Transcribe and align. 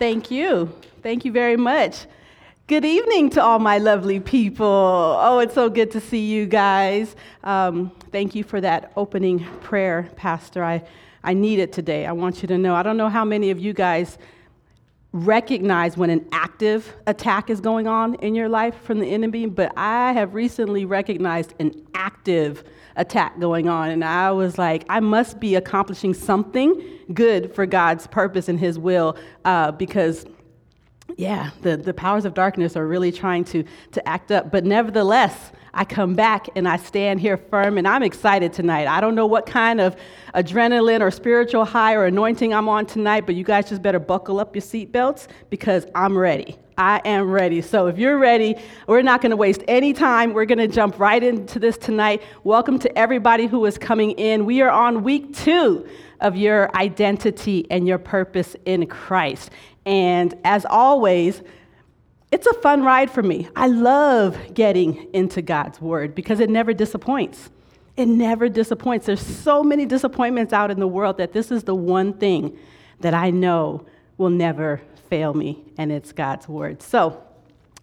Thank 0.00 0.30
you. 0.30 0.72
Thank 1.02 1.26
you 1.26 1.30
very 1.30 1.58
much. 1.58 2.06
Good 2.68 2.86
evening 2.86 3.28
to 3.32 3.42
all 3.42 3.58
my 3.58 3.76
lovely 3.76 4.18
people. 4.18 4.66
Oh, 4.66 5.40
it's 5.40 5.52
so 5.52 5.68
good 5.68 5.90
to 5.90 6.00
see 6.00 6.24
you 6.24 6.46
guys. 6.46 7.14
Um, 7.44 7.92
thank 8.10 8.34
you 8.34 8.42
for 8.42 8.62
that 8.62 8.92
opening 8.96 9.44
prayer, 9.60 10.08
Pastor. 10.16 10.64
I, 10.64 10.82
I 11.22 11.34
need 11.34 11.58
it 11.58 11.74
today. 11.74 12.06
I 12.06 12.12
want 12.12 12.40
you 12.40 12.48
to 12.48 12.56
know. 12.56 12.74
I 12.74 12.82
don't 12.82 12.96
know 12.96 13.10
how 13.10 13.26
many 13.26 13.50
of 13.50 13.58
you 13.58 13.74
guys 13.74 14.16
recognize 15.12 15.96
when 15.96 16.10
an 16.10 16.24
active 16.32 16.96
attack 17.06 17.50
is 17.50 17.60
going 17.60 17.86
on 17.86 18.14
in 18.16 18.34
your 18.34 18.48
life 18.48 18.80
from 18.82 19.00
the 19.00 19.06
enemy, 19.06 19.46
but 19.46 19.72
I 19.76 20.12
have 20.12 20.34
recently 20.34 20.84
recognized 20.84 21.54
an 21.58 21.72
active 21.94 22.62
attack 22.96 23.38
going 23.40 23.68
on. 23.68 23.90
And 23.90 24.04
I 24.04 24.30
was 24.30 24.58
like, 24.58 24.84
I 24.88 25.00
must 25.00 25.40
be 25.40 25.56
accomplishing 25.56 26.14
something 26.14 26.80
good 27.12 27.54
for 27.54 27.66
God's 27.66 28.06
purpose 28.06 28.48
and 28.48 28.58
His 28.58 28.78
will 28.78 29.16
uh, 29.44 29.72
because. 29.72 30.26
Yeah, 31.16 31.50
the, 31.62 31.76
the 31.76 31.92
powers 31.92 32.24
of 32.24 32.34
darkness 32.34 32.76
are 32.76 32.86
really 32.86 33.10
trying 33.10 33.42
to, 33.46 33.64
to 33.90 34.08
act 34.08 34.30
up. 34.30 34.52
But 34.52 34.64
nevertheless, 34.64 35.50
I 35.72 35.84
come 35.84 36.14
back 36.14 36.48
and 36.56 36.68
I 36.68 36.76
stand 36.76 37.20
here 37.20 37.36
firm, 37.36 37.78
and 37.78 37.86
I'm 37.86 38.02
excited 38.02 38.52
tonight. 38.52 38.86
I 38.86 39.00
don't 39.00 39.14
know 39.14 39.26
what 39.26 39.46
kind 39.46 39.80
of 39.80 39.96
adrenaline 40.34 41.00
or 41.00 41.10
spiritual 41.10 41.64
high 41.64 41.94
or 41.94 42.06
anointing 42.06 42.52
I'm 42.52 42.68
on 42.68 42.86
tonight, 42.86 43.26
but 43.26 43.34
you 43.34 43.44
guys 43.44 43.68
just 43.68 43.82
better 43.82 44.00
buckle 44.00 44.40
up 44.40 44.54
your 44.54 44.62
seatbelts 44.62 45.28
because 45.48 45.86
I'm 45.94 46.18
ready. 46.18 46.56
I 46.76 47.00
am 47.04 47.30
ready. 47.30 47.60
So 47.60 47.88
if 47.88 47.98
you're 47.98 48.18
ready, 48.18 48.56
we're 48.86 49.02
not 49.02 49.20
going 49.20 49.30
to 49.30 49.36
waste 49.36 49.62
any 49.68 49.92
time. 49.92 50.32
We're 50.32 50.46
going 50.46 50.58
to 50.58 50.68
jump 50.68 50.98
right 50.98 51.22
into 51.22 51.58
this 51.58 51.76
tonight. 51.76 52.22
Welcome 52.42 52.78
to 52.78 52.98
everybody 52.98 53.46
who 53.46 53.64
is 53.66 53.76
coming 53.76 54.12
in. 54.12 54.46
We 54.46 54.62
are 54.62 54.70
on 54.70 55.04
week 55.04 55.36
two 55.36 55.86
of 56.20 56.36
your 56.36 56.74
identity 56.74 57.66
and 57.70 57.86
your 57.86 57.98
purpose 57.98 58.56
in 58.64 58.86
Christ. 58.86 59.50
And 59.84 60.34
as 60.44 60.64
always, 60.64 61.42
it's 62.30 62.46
a 62.46 62.54
fun 62.54 62.84
ride 62.84 63.10
for 63.10 63.22
me. 63.22 63.48
I 63.56 63.66
love 63.66 64.54
getting 64.54 65.12
into 65.12 65.42
God's 65.42 65.80
Word 65.80 66.14
because 66.14 66.40
it 66.40 66.48
never 66.48 66.72
disappoints. 66.72 67.50
It 67.96 68.06
never 68.06 68.48
disappoints. 68.48 69.06
There's 69.06 69.24
so 69.24 69.64
many 69.64 69.84
disappointments 69.84 70.52
out 70.52 70.70
in 70.70 70.78
the 70.78 70.86
world 70.86 71.18
that 71.18 71.32
this 71.32 71.50
is 71.50 71.64
the 71.64 71.74
one 71.74 72.12
thing 72.12 72.56
that 73.00 73.14
I 73.14 73.30
know 73.30 73.84
will 74.16 74.30
never 74.30 74.80
fail 75.08 75.34
me, 75.34 75.64
and 75.76 75.90
it's 75.90 76.12
God's 76.12 76.48
Word. 76.48 76.82
So, 76.82 77.22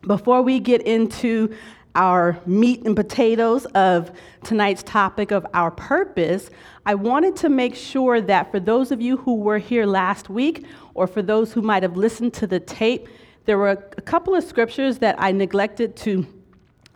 before 0.06 0.42
we 0.42 0.60
get 0.60 0.82
into 0.84 1.54
our 1.96 2.40
meat 2.46 2.86
and 2.86 2.96
potatoes 2.96 3.66
of 3.66 4.12
tonight's 4.44 4.84
topic 4.84 5.32
of 5.32 5.46
our 5.54 5.72
purpose, 5.72 6.50
I 6.86 6.96
wanted 6.96 7.36
to 7.38 7.50
make 7.50 7.76
sure 7.76 8.22
that 8.22 8.52
for 8.52 8.60
those 8.60 8.92
of 8.92 9.02
you 9.02 9.18
who 9.18 9.36
were 9.36 9.58
here 9.58 9.86
last 9.86 10.30
week, 10.30 10.66
or 10.94 11.08
for 11.08 11.22
those 11.22 11.52
who 11.52 11.62
might 11.62 11.84
have 11.84 11.98
listened 11.98 12.34
to 12.36 12.48
the 12.48 12.60
tape, 12.60 13.10
there 13.48 13.58
were 13.58 13.70
a 13.70 14.02
couple 14.02 14.36
of 14.36 14.44
scriptures 14.44 14.98
that 15.00 15.16
I 15.18 15.32
neglected 15.32 15.96
to 15.98 16.28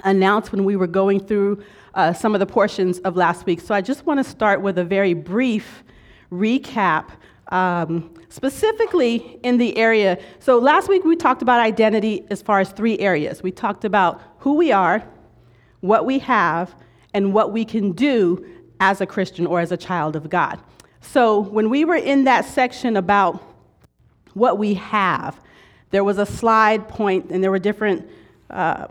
announce 0.03 0.51
when 0.51 0.65
we 0.65 0.75
were 0.75 0.85
going 0.85 1.21
through 1.21 1.63
uh, 1.93 2.11
some 2.11 2.35
of 2.35 2.39
the 2.39 2.45
portions 2.45 2.99
of 2.99 3.15
last 3.15 3.45
week. 3.45 3.61
So 3.61 3.73
I 3.73 3.79
just 3.79 4.05
want 4.05 4.19
to 4.19 4.23
start 4.25 4.61
with 4.61 4.77
a 4.77 4.83
very 4.83 5.13
brief 5.13 5.81
recap, 6.29 7.09
um, 7.53 8.13
specifically 8.27 9.39
in 9.43 9.59
the 9.59 9.77
area. 9.77 10.17
So 10.39 10.59
last 10.59 10.89
week 10.89 11.05
we 11.05 11.15
talked 11.15 11.41
about 11.41 11.61
identity 11.61 12.25
as 12.29 12.41
far 12.41 12.59
as 12.59 12.69
three 12.71 12.99
areas. 12.99 13.41
We 13.41 13.51
talked 13.51 13.85
about 13.85 14.21
who 14.39 14.55
we 14.55 14.73
are, 14.73 15.01
what 15.79 16.05
we 16.05 16.19
have, 16.19 16.75
and 17.13 17.33
what 17.33 17.53
we 17.53 17.63
can 17.63 17.93
do 17.93 18.45
as 18.81 18.99
a 18.99 19.05
Christian 19.05 19.47
or 19.47 19.61
as 19.61 19.71
a 19.71 19.77
child 19.77 20.17
of 20.17 20.29
God. 20.29 20.61
So 20.99 21.39
when 21.39 21.69
we 21.69 21.85
were 21.85 21.95
in 21.95 22.25
that 22.25 22.43
section 22.43 22.97
about 22.97 23.41
what 24.33 24.57
we 24.57 24.73
have, 24.73 25.39
there 25.91 26.03
was 26.03 26.17
a 26.17 26.25
slide 26.25 26.87
point, 26.87 27.29
and 27.29 27.43
there 27.43 27.51
were 27.51 27.59
different, 27.59 28.09
uh, 28.49 28.87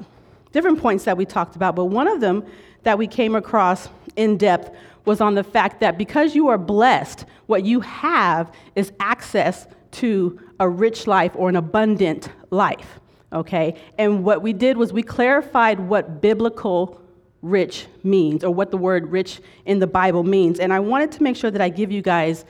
different 0.53 0.81
points 0.81 1.05
that 1.05 1.17
we 1.17 1.25
talked 1.25 1.56
about, 1.56 1.75
but 1.75 1.87
one 1.87 2.06
of 2.06 2.21
them 2.21 2.44
that 2.83 2.97
we 2.97 3.06
came 3.06 3.34
across 3.34 3.88
in 4.16 4.37
depth 4.37 4.75
was 5.05 5.21
on 5.21 5.34
the 5.34 5.44
fact 5.44 5.81
that 5.81 5.99
because 5.99 6.34
you 6.34 6.49
are 6.49 6.59
blessed, 6.59 7.25
what 7.47 7.65
you 7.65 7.81
have 7.81 8.53
is 8.77 8.93
access 9.00 9.66
to 9.91 10.39
a 10.60 10.69
rich 10.69 11.06
life 11.06 11.33
or 11.34 11.49
an 11.49 11.56
abundant 11.56 12.28
life. 12.50 13.00
Okay? 13.33 13.81
And 13.99 14.25
what 14.25 14.43
we 14.43 14.53
did 14.53 14.77
was 14.77 14.93
we 14.93 15.03
clarified 15.03 15.81
what 15.81 16.21
biblical 16.21 17.00
rich 17.43 17.87
means 18.03 18.44
or 18.44 18.53
what 18.53 18.71
the 18.71 18.77
word 18.77 19.10
rich 19.10 19.41
in 19.65 19.78
the 19.78 19.87
Bible 19.87 20.22
means. 20.22 20.60
And 20.60 20.72
I 20.72 20.81
wanted 20.81 21.12
to 21.12 21.22
make 21.22 21.37
sure 21.37 21.50
that 21.50 21.60
I 21.60 21.71
give 21.71 21.91
you 21.91 22.03
guys 22.03 22.44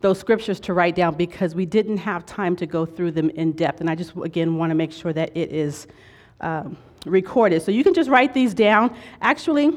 those 0.00 0.18
scriptures 0.18 0.60
to 0.60 0.74
write 0.74 0.94
down 0.94 1.14
because 1.14 1.54
we 1.54 1.66
didn't 1.66 1.98
have 1.98 2.26
time 2.26 2.56
to 2.56 2.66
go 2.66 2.84
through 2.84 3.12
them 3.12 3.30
in 3.30 3.52
depth. 3.52 3.80
And 3.80 3.88
I 3.88 3.94
just, 3.94 4.14
again, 4.16 4.56
want 4.56 4.70
to 4.70 4.74
make 4.74 4.92
sure 4.92 5.12
that 5.12 5.36
it 5.36 5.52
is 5.52 5.86
um, 6.40 6.76
recorded. 7.06 7.62
So 7.62 7.70
you 7.70 7.82
can 7.82 7.94
just 7.94 8.10
write 8.10 8.34
these 8.34 8.54
down. 8.54 8.94
Actually, 9.20 9.76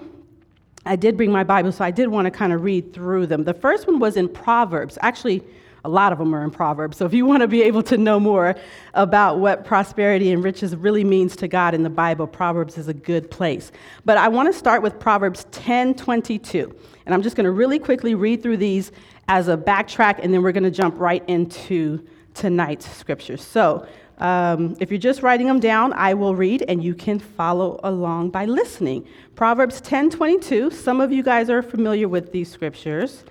I 0.85 0.95
did 0.95 1.17
bring 1.17 1.31
my 1.31 1.43
Bible, 1.43 1.71
so 1.71 1.83
I 1.83 1.91
did 1.91 2.07
want 2.07 2.25
to 2.25 2.31
kind 2.31 2.53
of 2.53 2.63
read 2.63 2.93
through 2.93 3.27
them. 3.27 3.43
The 3.43 3.53
first 3.53 3.87
one 3.87 3.99
was 3.99 4.17
in 4.17 4.27
Proverbs. 4.27 4.97
Actually, 5.01 5.43
a 5.85 5.89
lot 5.89 6.11
of 6.11 6.19
them 6.19 6.33
are 6.35 6.43
in 6.43 6.51
Proverbs. 6.51 6.97
So 6.97 7.05
if 7.05 7.13
you 7.13 7.25
want 7.25 7.41
to 7.41 7.47
be 7.47 7.61
able 7.63 7.83
to 7.83 7.97
know 7.97 8.19
more 8.19 8.55
about 8.93 9.39
what 9.39 9.63
prosperity 9.63 10.31
and 10.31 10.43
riches 10.43 10.75
really 10.75 11.03
means 11.03 11.35
to 11.37 11.47
God 11.47 11.73
in 11.73 11.83
the 11.83 11.89
Bible, 11.89 12.27
Proverbs 12.27 12.77
is 12.77 12.87
a 12.87 12.93
good 12.93 13.31
place. 13.31 13.71
But 14.03 14.17
I 14.17 14.27
want 14.27 14.51
to 14.51 14.57
start 14.57 14.81
with 14.81 14.99
Proverbs 14.99 15.45
10:22. 15.51 16.75
And 17.05 17.15
I'm 17.15 17.21
just 17.21 17.35
going 17.35 17.45
to 17.45 17.51
really 17.51 17.79
quickly 17.79 18.13
read 18.13 18.43
through 18.43 18.57
these 18.57 18.91
as 19.29 19.47
a 19.47 19.55
backtrack, 19.55 20.19
and 20.21 20.33
then 20.33 20.41
we're 20.41 20.51
going 20.51 20.63
to 20.63 20.71
jump 20.71 20.99
right 20.99 21.23
into 21.27 22.03
tonight's 22.33 22.89
scriptures. 22.89 23.43
So, 23.43 23.87
um, 24.17 24.75
if 24.79 24.89
you're 24.89 24.99
just 24.99 25.21
writing 25.21 25.45
them 25.47 25.59
down, 25.59 25.93
I 25.93 26.15
will 26.15 26.35
read, 26.35 26.65
and 26.67 26.83
you 26.83 26.95
can 26.95 27.19
follow 27.19 27.79
along 27.83 28.31
by 28.31 28.45
listening. 28.45 29.07
Proverbs 29.35 29.81
10:22. 29.81 30.71
Some 30.71 30.99
of 30.99 31.13
you 31.13 31.23
guys 31.23 31.49
are 31.49 31.61
familiar 31.61 32.09
with 32.09 32.31
these 32.31 32.51
scriptures, 32.51 33.23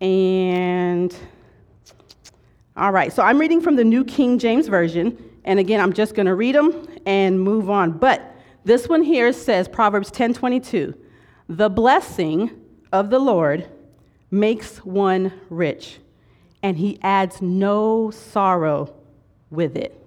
and 0.00 1.14
all 2.76 2.92
right. 2.92 3.12
So 3.12 3.22
I'm 3.22 3.38
reading 3.38 3.60
from 3.60 3.74
the 3.76 3.84
New 3.84 4.04
King 4.04 4.38
James 4.38 4.68
Version, 4.68 5.18
and 5.44 5.58
again, 5.58 5.80
I'm 5.80 5.92
just 5.92 6.14
going 6.14 6.26
to 6.26 6.34
read 6.36 6.54
them 6.54 6.86
and 7.06 7.40
move 7.40 7.68
on. 7.68 7.90
But 7.90 8.34
this 8.64 8.88
one 8.88 9.02
here 9.02 9.32
says 9.32 9.68
Proverbs 9.68 10.12
10:22. 10.12 10.94
The 11.48 11.68
blessing 11.68 12.50
of 12.92 13.10
the 13.10 13.18
Lord 13.18 13.68
makes 14.34 14.78
one 14.78 15.32
rich, 15.48 15.98
and 16.62 16.76
he 16.76 16.98
adds 17.02 17.40
no 17.40 18.10
sorrow 18.10 18.92
with 19.50 19.76
it. 19.76 20.00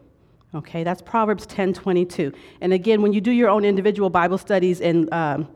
Okay, 0.53 0.83
that's 0.83 1.01
Proverbs 1.01 1.45
10 1.45 1.73
22. 1.73 2.33
And 2.61 2.73
again, 2.73 3.01
when 3.01 3.13
you 3.13 3.21
do 3.21 3.31
your 3.31 3.49
own 3.49 3.65
individual 3.65 4.09
Bible 4.09 4.37
studies 4.37 4.81
and 4.81 5.11
um, 5.13 5.47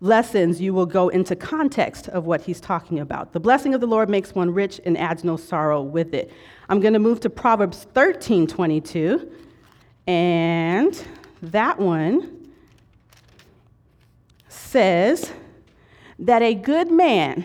lessons, 0.00 0.60
you 0.60 0.74
will 0.74 0.86
go 0.86 1.08
into 1.08 1.36
context 1.36 2.08
of 2.08 2.26
what 2.26 2.40
he's 2.42 2.60
talking 2.60 2.98
about. 2.98 3.32
The 3.32 3.40
blessing 3.40 3.74
of 3.74 3.80
the 3.80 3.86
Lord 3.86 4.08
makes 4.08 4.34
one 4.34 4.52
rich 4.52 4.80
and 4.84 4.96
adds 4.98 5.24
no 5.24 5.36
sorrow 5.36 5.82
with 5.82 6.14
it. 6.14 6.32
I'm 6.68 6.80
going 6.80 6.94
to 6.94 6.98
move 6.98 7.20
to 7.20 7.30
Proverbs 7.30 7.86
13 7.94 8.46
22. 8.46 9.30
And 10.06 11.04
that 11.42 11.78
one 11.78 12.48
says 14.48 15.32
that 16.18 16.42
a 16.42 16.54
good 16.54 16.90
man 16.90 17.44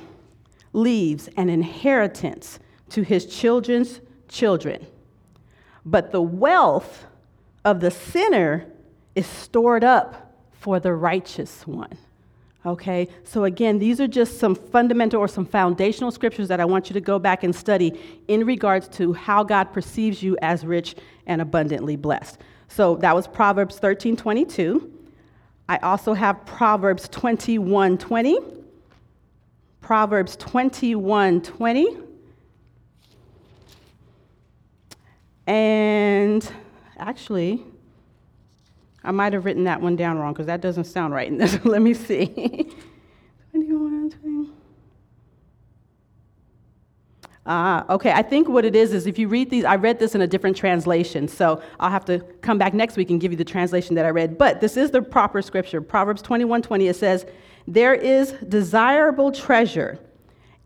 leaves 0.76 1.30
an 1.38 1.50
inheritance 1.50 2.60
to 2.90 3.02
his 3.02 3.26
children's 3.26 4.02
children. 4.28 4.86
But 5.86 6.12
the 6.12 6.22
wealth 6.22 7.06
of 7.64 7.80
the 7.80 7.92
sinner 7.92 8.66
is 9.16 9.26
stored 9.26 9.84
up 9.84 10.36
for 10.52 10.80
the 10.80 10.94
righteous 10.94 11.66
one. 11.66 11.98
Okay, 12.66 13.08
so 13.24 13.44
again, 13.44 13.78
these 13.78 14.02
are 14.02 14.08
just 14.08 14.40
some 14.40 14.56
fundamental 14.56 15.20
or 15.20 15.28
some 15.28 15.46
foundational 15.46 16.10
scriptures 16.10 16.48
that 16.48 16.60
I 16.60 16.66
want 16.66 16.90
you 16.90 16.96
to 16.96 17.02
go 17.02 17.20
back 17.20 17.44
and 17.44 17.56
study 17.56 18.00
in 18.28 18.44
regards 18.44 18.88
to 18.98 19.14
how 19.14 19.44
God 19.44 19.66
perceives 19.66 20.24
you 20.24 20.36
as 20.42 20.66
rich 20.66 20.96
and 21.28 21.42
abundantly 21.42 21.96
blessed. 21.96 22.40
So 22.68 22.96
that 22.98 23.14
was 23.16 23.28
Proverbs 23.28 23.78
13 23.78 24.18
22. 24.18 24.92
I 25.70 25.78
also 25.78 26.14
have 26.14 26.44
Proverbs 26.46 27.08
21 27.10 28.00
20. 28.00 28.55
Proverbs 29.86 30.36
21 30.38 31.42
20. 31.42 31.98
And 35.46 36.52
actually, 36.98 37.64
I 39.04 39.12
might 39.12 39.34
have 39.34 39.46
written 39.46 39.66
that 39.66 39.80
one 39.80 39.96
down 39.96 40.18
wrong 40.18 40.34
because 40.34 40.48
that 40.48 40.60
doesn't 40.60 40.86
sound 40.86 41.14
right. 41.14 41.32
Let 41.66 41.84
me 41.84 41.94
see. 41.94 42.26
21, 43.52 44.10
20. 44.10 44.50
Ah, 47.46 47.86
okay. 47.94 48.12
I 48.12 48.24
think 48.24 48.50
what 48.50 48.66
it 48.66 48.76
is 48.76 48.92
is 48.92 49.06
if 49.06 49.20
you 49.20 49.28
read 49.28 49.52
these, 49.52 49.66
I 49.66 49.76
read 49.76 50.00
this 50.00 50.16
in 50.16 50.22
a 50.22 50.28
different 50.28 50.58
translation, 50.58 51.28
so 51.28 51.62
I'll 51.80 51.92
have 51.92 52.06
to 52.06 52.22
come 52.42 52.58
back 52.58 52.74
next 52.74 52.98
week 52.98 53.12
and 53.12 53.22
give 53.22 53.32
you 53.32 53.38
the 53.38 53.46
translation 53.46 53.94
that 53.98 54.06
I 54.08 54.10
read. 54.10 54.40
But 54.40 54.62
this 54.62 54.78
is 54.78 54.90
the 54.90 55.04
proper 55.04 55.44
scripture. 55.44 55.80
Proverbs 55.80 56.24
21 56.24 56.64
20, 56.64 56.88
it 56.88 56.96
says, 56.96 57.28
there 57.68 57.94
is 57.94 58.32
desirable 58.48 59.32
treasure 59.32 60.00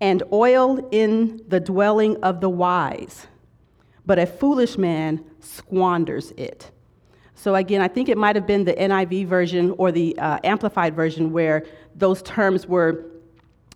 and 0.01 0.23
oil 0.31 0.87
in 0.91 1.41
the 1.47 1.59
dwelling 1.59 2.21
of 2.23 2.41
the 2.41 2.49
wise, 2.49 3.27
but 4.05 4.19
a 4.19 4.25
foolish 4.25 4.77
man 4.77 5.23
squanders 5.39 6.31
it. 6.31 6.71
So, 7.35 7.55
again, 7.55 7.81
I 7.81 7.87
think 7.87 8.09
it 8.09 8.17
might 8.17 8.35
have 8.35 8.45
been 8.45 8.65
the 8.65 8.73
NIV 8.73 9.27
version 9.27 9.71
or 9.77 9.93
the 9.93 10.17
uh, 10.19 10.39
Amplified 10.43 10.93
version 10.93 11.31
where 11.31 11.65
those 11.95 12.21
terms 12.23 12.67
were, 12.67 13.05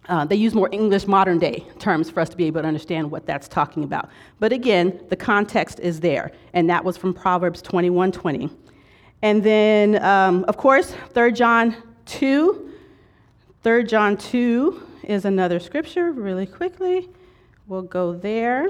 uh, 0.09 0.25
they 0.25 0.35
use 0.35 0.53
more 0.53 0.67
English 0.73 1.07
modern 1.07 1.39
day 1.39 1.65
terms 1.79 2.09
for 2.09 2.19
us 2.19 2.27
to 2.29 2.35
be 2.35 2.43
able 2.45 2.61
to 2.61 2.67
understand 2.67 3.09
what 3.09 3.25
that's 3.25 3.47
talking 3.47 3.85
about. 3.85 4.09
But 4.39 4.51
again, 4.51 4.99
the 5.07 5.15
context 5.15 5.79
is 5.79 6.01
there, 6.01 6.31
and 6.51 6.69
that 6.69 6.83
was 6.83 6.97
from 6.97 7.13
Proverbs 7.13 7.61
21 7.61 8.11
20. 8.11 8.49
And 9.21 9.41
then, 9.41 10.03
um, 10.03 10.43
of 10.49 10.57
course, 10.57 10.93
3 11.13 11.31
John 11.31 11.73
2. 12.05 12.72
3 13.63 13.85
John 13.85 14.17
2 14.17 14.87
is 15.03 15.23
another 15.23 15.57
scripture, 15.57 16.11
really 16.11 16.45
quickly. 16.45 17.09
We'll 17.65 17.81
go 17.83 18.11
there. 18.11 18.67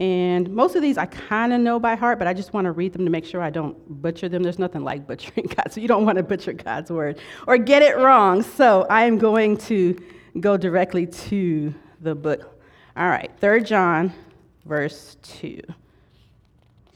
And 0.00 0.50
most 0.50 0.74
of 0.74 0.82
these 0.82 0.98
I 0.98 1.06
kind 1.06 1.52
of 1.52 1.60
know 1.60 1.78
by 1.78 1.94
heart, 1.94 2.18
but 2.18 2.26
I 2.26 2.34
just 2.34 2.52
want 2.52 2.64
to 2.64 2.72
read 2.72 2.92
them 2.92 3.04
to 3.04 3.10
make 3.10 3.24
sure 3.24 3.40
I 3.40 3.50
don't 3.50 4.02
butcher 4.02 4.28
them. 4.28 4.42
There's 4.42 4.58
nothing 4.58 4.82
like 4.82 5.06
butchering 5.06 5.46
God, 5.56 5.70
so 5.72 5.80
you 5.80 5.86
don't 5.86 6.04
want 6.04 6.18
to 6.18 6.24
butcher 6.24 6.52
God's 6.52 6.90
word 6.90 7.20
or 7.46 7.56
get 7.56 7.82
it 7.82 7.96
wrong. 7.98 8.42
So 8.42 8.84
I 8.90 9.04
am 9.04 9.16
going 9.16 9.58
to 9.58 9.96
go 10.40 10.56
directly 10.56 11.06
to 11.06 11.72
the 12.00 12.16
book. 12.16 12.60
All 12.96 13.08
right, 13.08 13.30
3 13.38 13.62
John, 13.62 14.12
verse 14.64 15.16
2. 15.22 15.62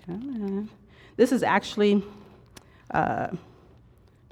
Come 0.06 0.42
on. 0.42 0.68
This 1.16 1.30
is 1.30 1.44
actually. 1.44 2.02
Uh, 2.90 3.28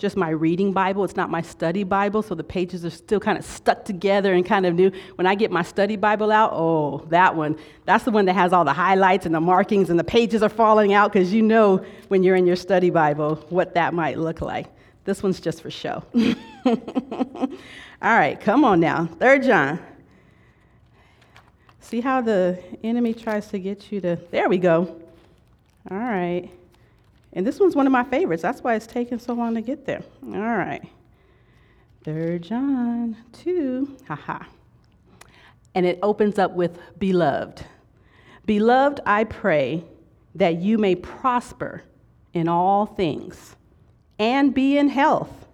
just 0.00 0.16
my 0.16 0.30
reading 0.30 0.72
Bible. 0.72 1.04
It's 1.04 1.14
not 1.14 1.30
my 1.30 1.42
study 1.42 1.84
Bible, 1.84 2.22
so 2.22 2.34
the 2.34 2.42
pages 2.42 2.84
are 2.86 2.90
still 2.90 3.20
kind 3.20 3.38
of 3.38 3.44
stuck 3.44 3.84
together 3.84 4.32
and 4.32 4.44
kind 4.44 4.64
of 4.64 4.74
new. 4.74 4.90
When 5.16 5.26
I 5.26 5.34
get 5.34 5.50
my 5.50 5.62
study 5.62 5.96
Bible 5.96 6.32
out, 6.32 6.52
oh, 6.54 7.06
that 7.10 7.36
one, 7.36 7.56
that's 7.84 8.04
the 8.04 8.10
one 8.10 8.24
that 8.24 8.32
has 8.32 8.54
all 8.54 8.64
the 8.64 8.72
highlights 8.72 9.26
and 9.26 9.34
the 9.34 9.40
markings 9.40 9.90
and 9.90 9.98
the 9.98 10.04
pages 10.04 10.42
are 10.42 10.48
falling 10.48 10.94
out 10.94 11.12
because 11.12 11.32
you 11.34 11.42
know 11.42 11.84
when 12.08 12.22
you're 12.22 12.34
in 12.34 12.46
your 12.46 12.56
study 12.56 12.88
Bible 12.88 13.36
what 13.50 13.74
that 13.74 13.92
might 13.92 14.18
look 14.18 14.40
like. 14.40 14.66
This 15.04 15.22
one's 15.22 15.38
just 15.38 15.60
for 15.60 15.70
show. 15.70 16.02
all 16.64 17.48
right, 18.02 18.40
come 18.40 18.64
on 18.64 18.80
now. 18.80 19.04
Third 19.04 19.42
John. 19.42 19.78
See 21.80 22.00
how 22.00 22.22
the 22.22 22.58
enemy 22.82 23.12
tries 23.12 23.48
to 23.48 23.58
get 23.58 23.92
you 23.92 24.00
to. 24.00 24.16
There 24.30 24.48
we 24.48 24.58
go. 24.58 25.00
All 25.90 25.98
right. 25.98 26.50
And 27.32 27.46
this 27.46 27.60
one's 27.60 27.76
one 27.76 27.86
of 27.86 27.92
my 27.92 28.04
favorites. 28.04 28.42
That's 28.42 28.62
why 28.62 28.74
it's 28.74 28.86
taken 28.86 29.18
so 29.18 29.34
long 29.34 29.54
to 29.54 29.60
get 29.60 29.86
there. 29.86 30.02
All 30.24 30.30
right. 30.40 30.82
Third 32.04 32.42
John 32.42 33.16
2. 33.32 33.96
Haha. 34.08 34.44
And 35.74 35.86
it 35.86 35.98
opens 36.02 36.38
up 36.38 36.52
with 36.52 36.78
beloved. 36.98 37.64
Beloved, 38.46 39.00
I 39.06 39.24
pray 39.24 39.84
that 40.34 40.56
you 40.56 40.78
may 40.78 40.94
prosper 40.96 41.82
in 42.32 42.48
all 42.48 42.86
things 42.86 43.54
and 44.18 44.52
be 44.52 44.76
in 44.76 44.88
health, 44.88 45.46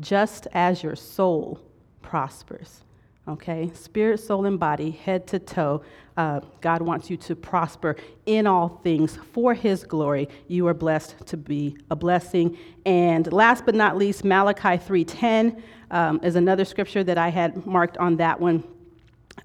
just 0.00 0.48
as 0.52 0.82
your 0.82 0.96
soul 0.96 1.60
prospers 2.00 2.82
okay? 3.28 3.70
Spirit, 3.74 4.18
soul, 4.18 4.46
and 4.46 4.58
body, 4.58 4.90
head 4.90 5.26
to 5.28 5.38
toe. 5.38 5.82
Uh, 6.16 6.40
God 6.60 6.82
wants 6.82 7.08
you 7.08 7.16
to 7.18 7.36
prosper 7.36 7.96
in 8.26 8.46
all 8.46 8.80
things 8.82 9.18
for 9.32 9.54
His 9.54 9.84
glory. 9.84 10.28
You 10.48 10.66
are 10.66 10.74
blessed 10.74 11.26
to 11.26 11.36
be 11.36 11.76
a 11.90 11.96
blessing. 11.96 12.58
And 12.84 13.30
last 13.32 13.64
but 13.64 13.74
not 13.74 13.96
least, 13.96 14.24
Malachi 14.24 14.78
3:10 14.78 15.62
um, 15.90 16.20
is 16.22 16.36
another 16.36 16.64
scripture 16.64 17.04
that 17.04 17.18
I 17.18 17.28
had 17.28 17.66
marked 17.66 17.96
on 17.98 18.16
that 18.16 18.40
one. 18.40 18.64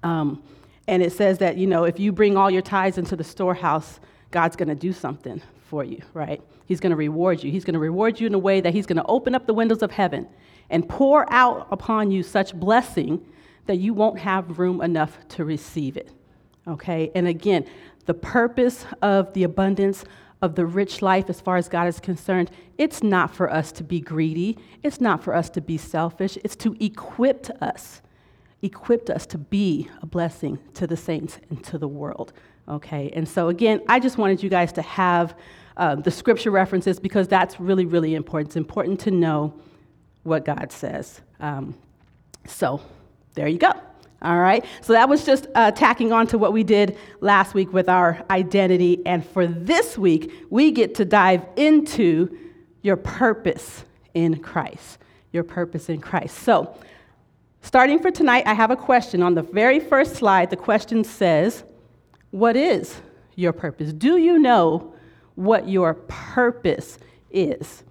Um, 0.02 0.42
and 0.86 1.02
it 1.02 1.12
says 1.12 1.38
that 1.38 1.56
you 1.56 1.66
know 1.66 1.84
if 1.84 1.98
you 1.98 2.12
bring 2.12 2.36
all 2.36 2.50
your 2.50 2.62
tithes 2.62 2.98
into 2.98 3.16
the 3.16 3.24
storehouse, 3.24 4.00
God's 4.30 4.56
going 4.56 4.68
to 4.68 4.74
do 4.74 4.92
something 4.92 5.40
for 5.68 5.84
you, 5.84 6.02
right? 6.14 6.42
He's 6.66 6.80
going 6.80 6.90
to 6.90 6.96
reward 6.96 7.42
you. 7.42 7.50
He's 7.50 7.64
going 7.64 7.74
to 7.74 7.80
reward 7.80 8.20
you 8.20 8.26
in 8.26 8.34
a 8.34 8.38
way 8.38 8.60
that 8.60 8.74
He's 8.74 8.86
going 8.86 8.96
to 8.96 9.06
open 9.06 9.34
up 9.34 9.46
the 9.46 9.54
windows 9.54 9.82
of 9.82 9.90
heaven 9.90 10.26
and 10.68 10.86
pour 10.86 11.30
out 11.32 11.66
upon 11.70 12.10
you 12.10 12.22
such 12.22 12.54
blessing 12.54 13.24
that 13.68 13.76
you 13.76 13.94
won't 13.94 14.18
have 14.18 14.58
room 14.58 14.80
enough 14.80 15.16
to 15.28 15.44
receive 15.44 15.96
it. 15.96 16.10
Okay? 16.66 17.12
And 17.14 17.28
again, 17.28 17.66
the 18.06 18.14
purpose 18.14 18.86
of 19.02 19.32
the 19.34 19.44
abundance 19.44 20.04
of 20.40 20.54
the 20.54 20.64
rich 20.64 21.02
life, 21.02 21.28
as 21.28 21.40
far 21.40 21.56
as 21.56 21.68
God 21.68 21.86
is 21.86 22.00
concerned, 22.00 22.50
it's 22.78 23.02
not 23.02 23.34
for 23.34 23.52
us 23.52 23.70
to 23.72 23.84
be 23.84 24.00
greedy. 24.00 24.56
It's 24.82 25.00
not 25.00 25.22
for 25.22 25.34
us 25.34 25.50
to 25.50 25.60
be 25.60 25.76
selfish. 25.76 26.38
It's 26.44 26.56
to 26.56 26.76
equip 26.80 27.50
us, 27.62 28.00
equip 28.62 29.10
us 29.10 29.26
to 29.26 29.38
be 29.38 29.88
a 30.00 30.06
blessing 30.06 30.58
to 30.74 30.86
the 30.86 30.96
saints 30.96 31.38
and 31.50 31.62
to 31.64 31.76
the 31.76 31.88
world. 31.88 32.32
Okay? 32.68 33.10
And 33.14 33.28
so, 33.28 33.48
again, 33.48 33.82
I 33.88 34.00
just 34.00 34.16
wanted 34.16 34.42
you 34.42 34.48
guys 34.48 34.72
to 34.74 34.82
have 34.82 35.36
uh, 35.76 35.96
the 35.96 36.10
scripture 36.10 36.50
references 36.50 36.98
because 36.98 37.28
that's 37.28 37.60
really, 37.60 37.84
really 37.84 38.14
important. 38.14 38.50
It's 38.50 38.56
important 38.56 39.00
to 39.00 39.10
know 39.10 39.54
what 40.22 40.44
God 40.44 40.72
says. 40.72 41.20
Um, 41.40 41.74
so, 42.46 42.80
there 43.38 43.46
you 43.46 43.58
go. 43.58 43.72
All 44.20 44.38
right. 44.38 44.64
So 44.80 44.94
that 44.94 45.08
was 45.08 45.24
just 45.24 45.46
uh, 45.54 45.70
tacking 45.70 46.12
on 46.12 46.26
to 46.28 46.38
what 46.38 46.52
we 46.52 46.64
did 46.64 46.98
last 47.20 47.54
week 47.54 47.72
with 47.72 47.88
our 47.88 48.20
identity. 48.30 49.00
And 49.06 49.24
for 49.24 49.46
this 49.46 49.96
week, 49.96 50.32
we 50.50 50.72
get 50.72 50.96
to 50.96 51.04
dive 51.04 51.46
into 51.56 52.36
your 52.82 52.96
purpose 52.96 53.84
in 54.14 54.40
Christ. 54.40 54.98
Your 55.30 55.44
purpose 55.44 55.88
in 55.88 56.00
Christ. 56.00 56.38
So, 56.38 56.76
starting 57.62 58.00
for 58.00 58.10
tonight, 58.10 58.44
I 58.44 58.54
have 58.54 58.72
a 58.72 58.76
question. 58.76 59.22
On 59.22 59.34
the 59.34 59.42
very 59.42 59.78
first 59.78 60.16
slide, 60.16 60.50
the 60.50 60.56
question 60.56 61.04
says, 61.04 61.62
What 62.32 62.56
is 62.56 63.00
your 63.36 63.52
purpose? 63.52 63.92
Do 63.92 64.16
you 64.16 64.40
know 64.40 64.94
what 65.36 65.68
your 65.68 65.94
purpose 65.94 66.98
is? 67.30 67.84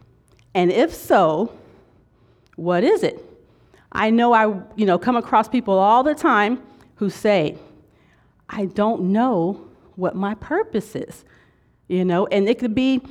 And 0.54 0.74
if 0.74 0.94
so, 0.94 1.58
what 2.58 2.84
is 2.84 3.04
it? 3.04 3.27
I 3.92 4.10
know 4.10 4.34
I, 4.34 4.46
you 4.76 4.86
know, 4.86 4.98
come 4.98 5.16
across 5.16 5.48
people 5.48 5.78
all 5.78 6.04
the 6.04 6.16
time 6.16 6.62
who 6.96 7.10
say, 7.10 7.58
I 8.50 8.66
don't 8.66 9.12
know 9.12 9.68
what 9.96 10.16
my 10.16 10.36
purpose 10.36 10.96
is. 10.96 11.26
You 11.88 12.04
know, 12.04 12.28
and 12.28 12.50
it 12.50 12.60
could 12.60 12.76
be 12.76 13.02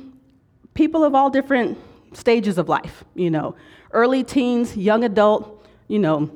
people 0.75 1.03
of 1.03 1.15
all 1.15 1.29
different 1.29 1.77
stages 2.13 2.57
of 2.57 2.69
life, 2.69 3.03
you 3.15 3.31
know, 3.31 3.55
early 3.91 4.23
teens, 4.23 4.77
young 4.77 5.03
adult, 5.03 5.65
you 5.87 5.99
know, 5.99 6.29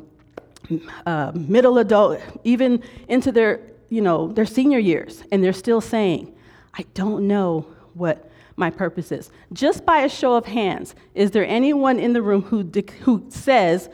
uh, 1.05 1.31
middle 1.35 1.77
adult, 1.77 2.19
even 2.43 2.81
into 3.07 3.31
their, 3.31 3.59
you 3.89 4.01
know, 4.01 4.31
their 4.31 4.45
senior 4.45 4.79
years, 4.79 5.23
and 5.31 5.43
they're 5.43 5.53
still 5.53 5.81
saying, 5.81 6.33
I 6.74 6.86
don't 6.93 7.27
know 7.27 7.67
what 7.93 8.31
my 8.55 8.69
purpose 8.69 9.12
is. 9.12 9.29
Just 9.53 9.86
by 9.86 10.00
a 10.00 10.10
show 10.10 10.33
of 10.33 10.45
hands, 10.45 10.95
is 11.13 11.31
there 11.31 11.45
anyone 11.45 12.00
in 12.00 12.13
the 12.13 12.21
room 12.21 12.43
who, 12.43 12.69
who 13.01 13.25
says, 13.29 13.89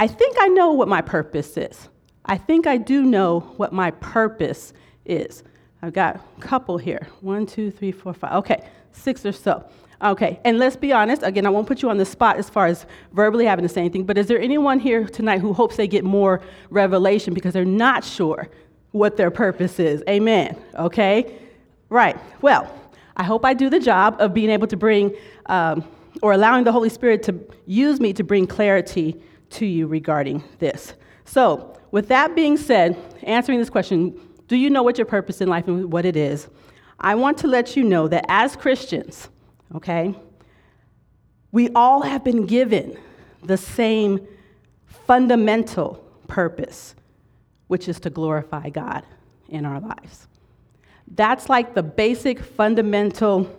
I 0.00 0.06
think 0.06 0.38
I 0.40 0.48
know 0.48 0.72
what 0.72 0.88
my 0.88 1.02
purpose 1.02 1.58
is. 1.58 1.90
I 2.24 2.38
think 2.38 2.66
I 2.66 2.78
do 2.78 3.04
know 3.04 3.40
what 3.58 3.70
my 3.70 3.90
purpose 3.90 4.72
is. 5.04 5.44
I've 5.82 5.92
got 5.92 6.16
a 6.16 6.40
couple 6.40 6.78
here. 6.78 7.06
One, 7.20 7.44
two, 7.44 7.70
three, 7.70 7.92
four, 7.92 8.14
five. 8.14 8.32
Okay, 8.36 8.66
six 8.92 9.26
or 9.26 9.32
so. 9.32 9.62
Okay, 10.02 10.40
and 10.46 10.58
let's 10.58 10.74
be 10.74 10.90
honest. 10.90 11.22
Again, 11.22 11.44
I 11.44 11.50
won't 11.50 11.66
put 11.66 11.82
you 11.82 11.90
on 11.90 11.98
the 11.98 12.06
spot 12.06 12.38
as 12.38 12.48
far 12.48 12.64
as 12.64 12.86
verbally 13.12 13.44
having 13.44 13.62
to 13.62 13.68
say 13.68 13.82
anything, 13.82 14.04
but 14.04 14.16
is 14.16 14.26
there 14.26 14.40
anyone 14.40 14.80
here 14.80 15.04
tonight 15.04 15.42
who 15.42 15.52
hopes 15.52 15.76
they 15.76 15.86
get 15.86 16.02
more 16.02 16.40
revelation 16.70 17.34
because 17.34 17.52
they're 17.52 17.66
not 17.66 18.02
sure 18.02 18.48
what 18.92 19.18
their 19.18 19.30
purpose 19.30 19.78
is? 19.78 20.02
Amen. 20.08 20.56
Okay? 20.76 21.38
Right. 21.90 22.16
Well, 22.40 22.74
I 23.18 23.24
hope 23.24 23.44
I 23.44 23.52
do 23.52 23.68
the 23.68 23.80
job 23.80 24.16
of 24.18 24.32
being 24.32 24.48
able 24.48 24.68
to 24.68 24.78
bring 24.78 25.14
um, 25.44 25.84
or 26.22 26.32
allowing 26.32 26.64
the 26.64 26.72
Holy 26.72 26.88
Spirit 26.88 27.22
to 27.24 27.38
use 27.66 28.00
me 28.00 28.14
to 28.14 28.24
bring 28.24 28.46
clarity 28.46 29.20
to 29.50 29.66
you 29.66 29.86
regarding 29.86 30.42
this. 30.58 30.94
So, 31.24 31.76
with 31.90 32.08
that 32.08 32.34
being 32.34 32.56
said, 32.56 32.96
answering 33.22 33.58
this 33.58 33.70
question, 33.70 34.18
do 34.48 34.56
you 34.56 34.70
know 34.70 34.82
what 34.82 34.98
your 34.98 35.06
purpose 35.06 35.40
in 35.40 35.48
life 35.48 35.68
and 35.68 35.92
what 35.92 36.04
it 36.04 36.16
is? 36.16 36.48
I 36.98 37.14
want 37.14 37.38
to 37.38 37.46
let 37.46 37.76
you 37.76 37.84
know 37.84 38.08
that 38.08 38.24
as 38.28 38.56
Christians, 38.56 39.28
okay, 39.74 40.14
we 41.52 41.68
all 41.74 42.02
have 42.02 42.22
been 42.24 42.46
given 42.46 42.96
the 43.42 43.56
same 43.56 44.26
fundamental 44.86 46.04
purpose, 46.28 46.94
which 47.68 47.88
is 47.88 47.98
to 48.00 48.10
glorify 48.10 48.68
God 48.70 49.04
in 49.48 49.64
our 49.64 49.80
lives. 49.80 50.28
That's 51.08 51.48
like 51.48 51.74
the 51.74 51.82
basic 51.82 52.38
fundamental 52.40 53.50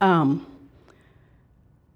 um, 0.00 0.46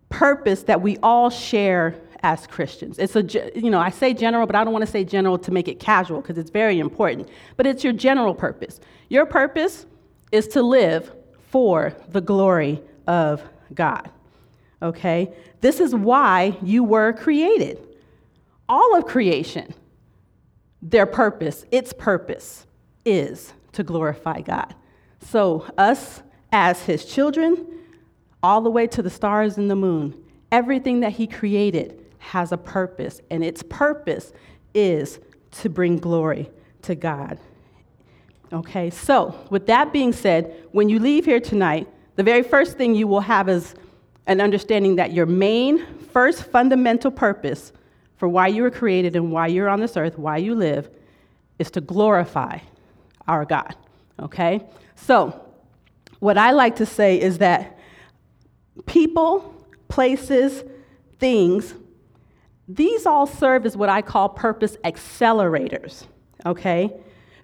purpose 0.09 0.63
that 0.65 0.81
we 0.81 0.97
all 1.03 1.29
share 1.29 1.97
as 2.25 2.47
Christians. 2.47 2.99
It's 2.99 3.15
a, 3.17 3.23
you 3.55 3.69
know, 3.69 3.79
I 3.79 3.91
say 3.91 4.15
general, 4.15 4.47
but 4.47 4.57
I 4.57 4.65
don't 4.65 4.73
want 4.73 4.85
to 4.85 4.91
say 4.91 5.05
general 5.05 5.37
to 5.41 5.51
make 5.51 5.69
it 5.69 5.79
casual 5.79 6.23
because 6.23 6.39
it's 6.39 6.51
very 6.51 6.79
important. 6.79 7.29
But 7.59 7.67
it's 7.67 7.85
your 7.85 7.93
general 7.93 8.35
purpose. 8.35 8.81
Your 9.11 9.27
purpose 9.27 9.85
is 10.33 10.49
to 10.49 10.63
live 10.63 11.13
for 11.51 11.95
the 12.09 12.23
glory 12.23 12.81
of 13.07 13.43
God. 13.75 14.11
Okay? 14.81 15.35
This 15.61 15.81
is 15.81 15.95
why 15.95 16.57
you 16.63 16.83
were 16.83 17.13
created. 17.13 17.79
All 18.71 18.97
of 18.97 19.05
creation, 19.05 19.75
their 20.81 21.05
purpose, 21.05 21.67
its 21.71 21.93
purpose, 21.93 22.67
is 23.05 23.53
to 23.73 23.83
glorify 23.83 24.41
God. 24.41 24.75
So, 25.21 25.67
us 25.77 26.23
as 26.51 26.81
his 26.85 27.05
children, 27.05 27.67
all 28.43 28.63
the 28.63 28.71
way 28.71 28.87
to 28.87 29.03
the 29.03 29.11
stars 29.11 29.59
and 29.59 29.71
the 29.71 29.77
moon, 29.77 30.15
everything 30.51 31.01
that 31.01 31.13
he 31.13 31.27
created 31.27 32.01
has 32.25 32.53
a 32.53 32.57
purpose, 32.57 33.21
and 33.31 33.45
its 33.45 33.63
purpose 33.63 34.33
is 34.73 35.21
to 35.51 35.69
bring 35.69 35.99
glory 35.99 36.51
to 36.83 36.95
God. 36.95 37.39
Okay, 38.53 38.91
so 38.91 39.39
with 39.51 39.67
that 39.67 39.93
being 39.93 40.13
said, 40.13 40.67
when 40.73 40.89
you 40.89 40.99
leave 40.99 41.25
here 41.25 41.41
tonight, 41.41 41.87
the 42.17 42.23
very 42.23 42.43
first 42.43 42.77
thing 42.77 42.95
you 42.95 43.07
will 43.07 43.21
have 43.21 43.49
is 43.49 43.75
an 44.27 44.41
understanding 44.41 44.97
that 44.97 45.13
your 45.13 45.27
main, 45.27 45.85
first 46.13 46.45
fundamental 46.45 47.11
purpose 47.11 47.73
for 48.17 48.29
why 48.29 48.47
you 48.47 48.63
were 48.63 48.71
created 48.71 49.17
and 49.17 49.31
why 49.31 49.47
you're 49.47 49.69
on 49.69 49.81
this 49.81 49.97
earth, 49.97 50.19
why 50.19 50.39
you 50.39 50.55
live, 50.55 50.89
is 51.59 51.71
to 51.73 51.81
glorify 51.81 52.59
our 53.29 53.45
God. 53.45 53.75
Okay? 54.19 54.61
So, 54.95 55.41
what 56.21 56.39
I 56.39 56.53
like 56.53 56.77
to 56.77 56.87
say 56.87 57.21
is 57.21 57.39
that 57.39 57.79
people, 58.87 59.67
places, 59.89 60.65
things, 61.19 61.75
these 62.69 63.07
all 63.07 63.27
serve 63.27 63.67
as 63.67 63.77
what 63.77 63.89
I 63.89 64.03
call 64.03 64.29
purpose 64.29 64.77
accelerators, 64.85 66.07
okay? 66.47 66.93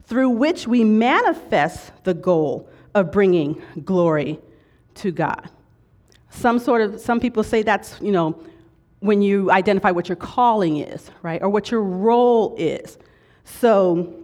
Through 0.04 0.30
which 0.30 0.66
we 0.66 0.82
manifest 0.84 1.92
the 2.04 2.14
goal 2.14 2.68
of 2.94 3.12
bringing 3.12 3.60
glory 3.84 4.38
to 4.96 5.10
God. 5.10 5.48
Some 6.30 6.58
sort 6.58 6.80
of, 6.80 7.00
some 7.00 7.20
people 7.20 7.42
say 7.42 7.62
that's, 7.62 8.00
you 8.00 8.12
know, 8.12 8.40
when 9.00 9.22
you 9.22 9.50
identify 9.50 9.90
what 9.90 10.08
your 10.08 10.16
calling 10.16 10.78
is, 10.78 11.10
right? 11.22 11.42
Or 11.42 11.48
what 11.48 11.70
your 11.70 11.82
role 11.82 12.54
is. 12.58 12.98
So, 13.44 14.14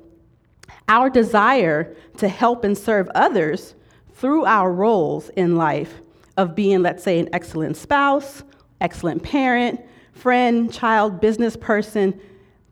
our 0.89 1.11
desire 1.11 1.97
to 2.19 2.29
help 2.29 2.65
and 2.65 2.77
serve 2.77 3.09
others 3.15 3.75
through 4.15 4.45
our 4.45 4.73
roles 4.73 5.29
in 5.31 5.57
life 5.57 6.01
of 6.37 6.55
being, 6.55 6.83
let's 6.83 7.03
say, 7.03 7.19
an 7.19 7.29
excellent 7.33 7.77
spouse, 7.77 8.45
excellent 8.81 9.23
parent, 9.23 9.81
friend, 10.17 10.73
child, 10.73 11.21
business 11.21 11.57
person, 11.57 12.19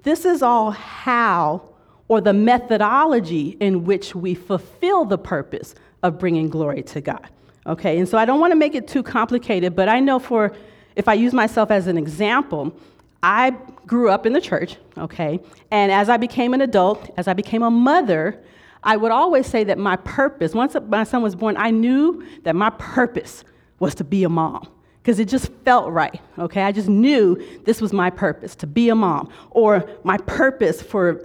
this 0.02 0.24
is 0.24 0.42
all 0.42 0.70
how 0.70 1.62
or 2.08 2.20
the 2.20 2.32
methodology 2.32 3.56
in 3.60 3.84
which 3.84 4.14
we 4.14 4.34
fulfill 4.34 5.04
the 5.04 5.18
purpose 5.18 5.74
of 6.02 6.18
bringing 6.18 6.48
glory 6.48 6.82
to 6.82 7.00
God. 7.00 7.28
Okay, 7.66 7.98
and 7.98 8.08
so 8.08 8.18
I 8.18 8.24
don't 8.24 8.40
want 8.40 8.50
to 8.52 8.56
make 8.56 8.74
it 8.74 8.88
too 8.88 9.02
complicated, 9.02 9.74
but 9.74 9.88
I 9.88 10.00
know 10.00 10.18
for, 10.18 10.52
if 10.96 11.08
I 11.08 11.14
use 11.14 11.32
myself 11.32 11.70
as 11.70 11.86
an 11.86 11.96
example, 11.96 12.74
I 13.22 13.50
grew 13.86 14.10
up 14.10 14.26
in 14.26 14.34
the 14.34 14.40
church, 14.40 14.76
okay, 14.98 15.40
and 15.70 15.90
as 15.90 16.10
I 16.10 16.18
became 16.18 16.52
an 16.52 16.60
adult, 16.60 17.10
as 17.16 17.26
I 17.26 17.32
became 17.32 17.62
a 17.62 17.70
mother, 17.70 18.42
I 18.82 18.98
would 18.98 19.12
always 19.12 19.46
say 19.46 19.64
that 19.64 19.78
my 19.78 19.96
purpose, 19.96 20.52
once 20.52 20.76
my 20.88 21.04
son 21.04 21.22
was 21.22 21.34
born, 21.34 21.56
I 21.56 21.70
knew 21.70 22.22
that 22.42 22.54
my 22.54 22.68
purpose 22.70 23.44
was 23.78 23.94
to 23.94 24.04
be 24.04 24.24
a 24.24 24.28
mom 24.28 24.68
because 25.04 25.18
it 25.18 25.28
just 25.28 25.52
felt 25.66 25.92
right, 25.92 26.18
okay? 26.38 26.62
I 26.62 26.72
just 26.72 26.88
knew 26.88 27.36
this 27.64 27.82
was 27.82 27.92
my 27.92 28.08
purpose, 28.08 28.56
to 28.56 28.66
be 28.66 28.88
a 28.88 28.94
mom. 28.94 29.28
Or 29.50 29.86
my 30.02 30.16
purpose 30.16 30.80
for 30.80 31.20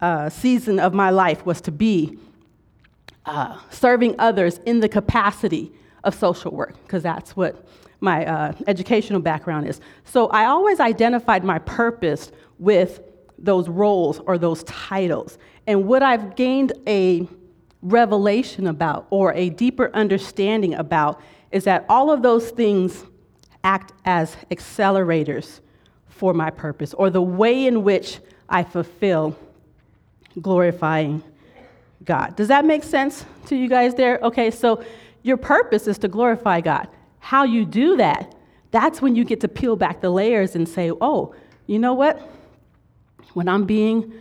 a 0.00 0.30
season 0.30 0.80
of 0.80 0.94
my 0.94 1.10
life 1.10 1.44
was 1.44 1.60
to 1.62 1.70
be 1.70 2.18
uh, 3.26 3.58
serving 3.68 4.14
others 4.18 4.60
in 4.64 4.80
the 4.80 4.88
capacity 4.88 5.70
of 6.04 6.14
social 6.14 6.52
work, 6.52 6.82
because 6.84 7.02
that's 7.02 7.36
what 7.36 7.68
my 8.00 8.24
uh, 8.24 8.52
educational 8.66 9.20
background 9.20 9.68
is. 9.68 9.78
So 10.04 10.28
I 10.28 10.46
always 10.46 10.80
identified 10.80 11.44
my 11.44 11.58
purpose 11.58 12.32
with 12.58 13.02
those 13.38 13.68
roles 13.68 14.20
or 14.20 14.38
those 14.38 14.64
titles. 14.64 15.36
And 15.66 15.84
what 15.84 16.02
I've 16.02 16.34
gained 16.34 16.72
a 16.86 17.28
revelation 17.82 18.66
about 18.66 19.06
or 19.10 19.34
a 19.34 19.50
deeper 19.50 19.90
understanding 19.92 20.72
about 20.72 21.20
is 21.52 21.64
that 21.64 21.84
all 21.90 22.10
of 22.10 22.22
those 22.22 22.48
things 22.48 23.04
act 23.68 23.92
as 24.06 24.34
accelerators 24.50 25.60
for 26.08 26.32
my 26.32 26.48
purpose 26.48 26.94
or 26.94 27.10
the 27.10 27.20
way 27.20 27.66
in 27.66 27.84
which 27.84 28.18
I 28.48 28.64
fulfill 28.64 29.36
glorifying 30.40 31.22
God. 32.02 32.34
Does 32.34 32.48
that 32.48 32.64
make 32.64 32.82
sense 32.82 33.26
to 33.46 33.56
you 33.56 33.68
guys 33.68 33.94
there? 33.94 34.18
Okay, 34.22 34.50
so 34.50 34.82
your 35.22 35.36
purpose 35.36 35.86
is 35.86 35.98
to 35.98 36.08
glorify 36.08 36.62
God. 36.62 36.88
How 37.18 37.44
you 37.44 37.66
do 37.66 37.98
that, 37.98 38.34
that's 38.70 39.02
when 39.02 39.14
you 39.14 39.24
get 39.24 39.40
to 39.42 39.48
peel 39.48 39.76
back 39.76 40.00
the 40.00 40.08
layers 40.08 40.56
and 40.56 40.66
say, 40.66 40.90
oh, 41.02 41.34
you 41.66 41.78
know 41.78 41.92
what? 41.92 42.26
When 43.34 43.48
I'm 43.48 43.66
being, 43.66 44.14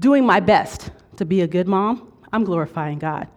doing 0.00 0.26
my 0.26 0.40
best 0.40 0.90
to 1.18 1.24
be 1.24 1.42
a 1.42 1.46
good 1.46 1.68
mom, 1.68 2.12
I'm 2.32 2.42
glorifying 2.42 2.98
God. 2.98 3.28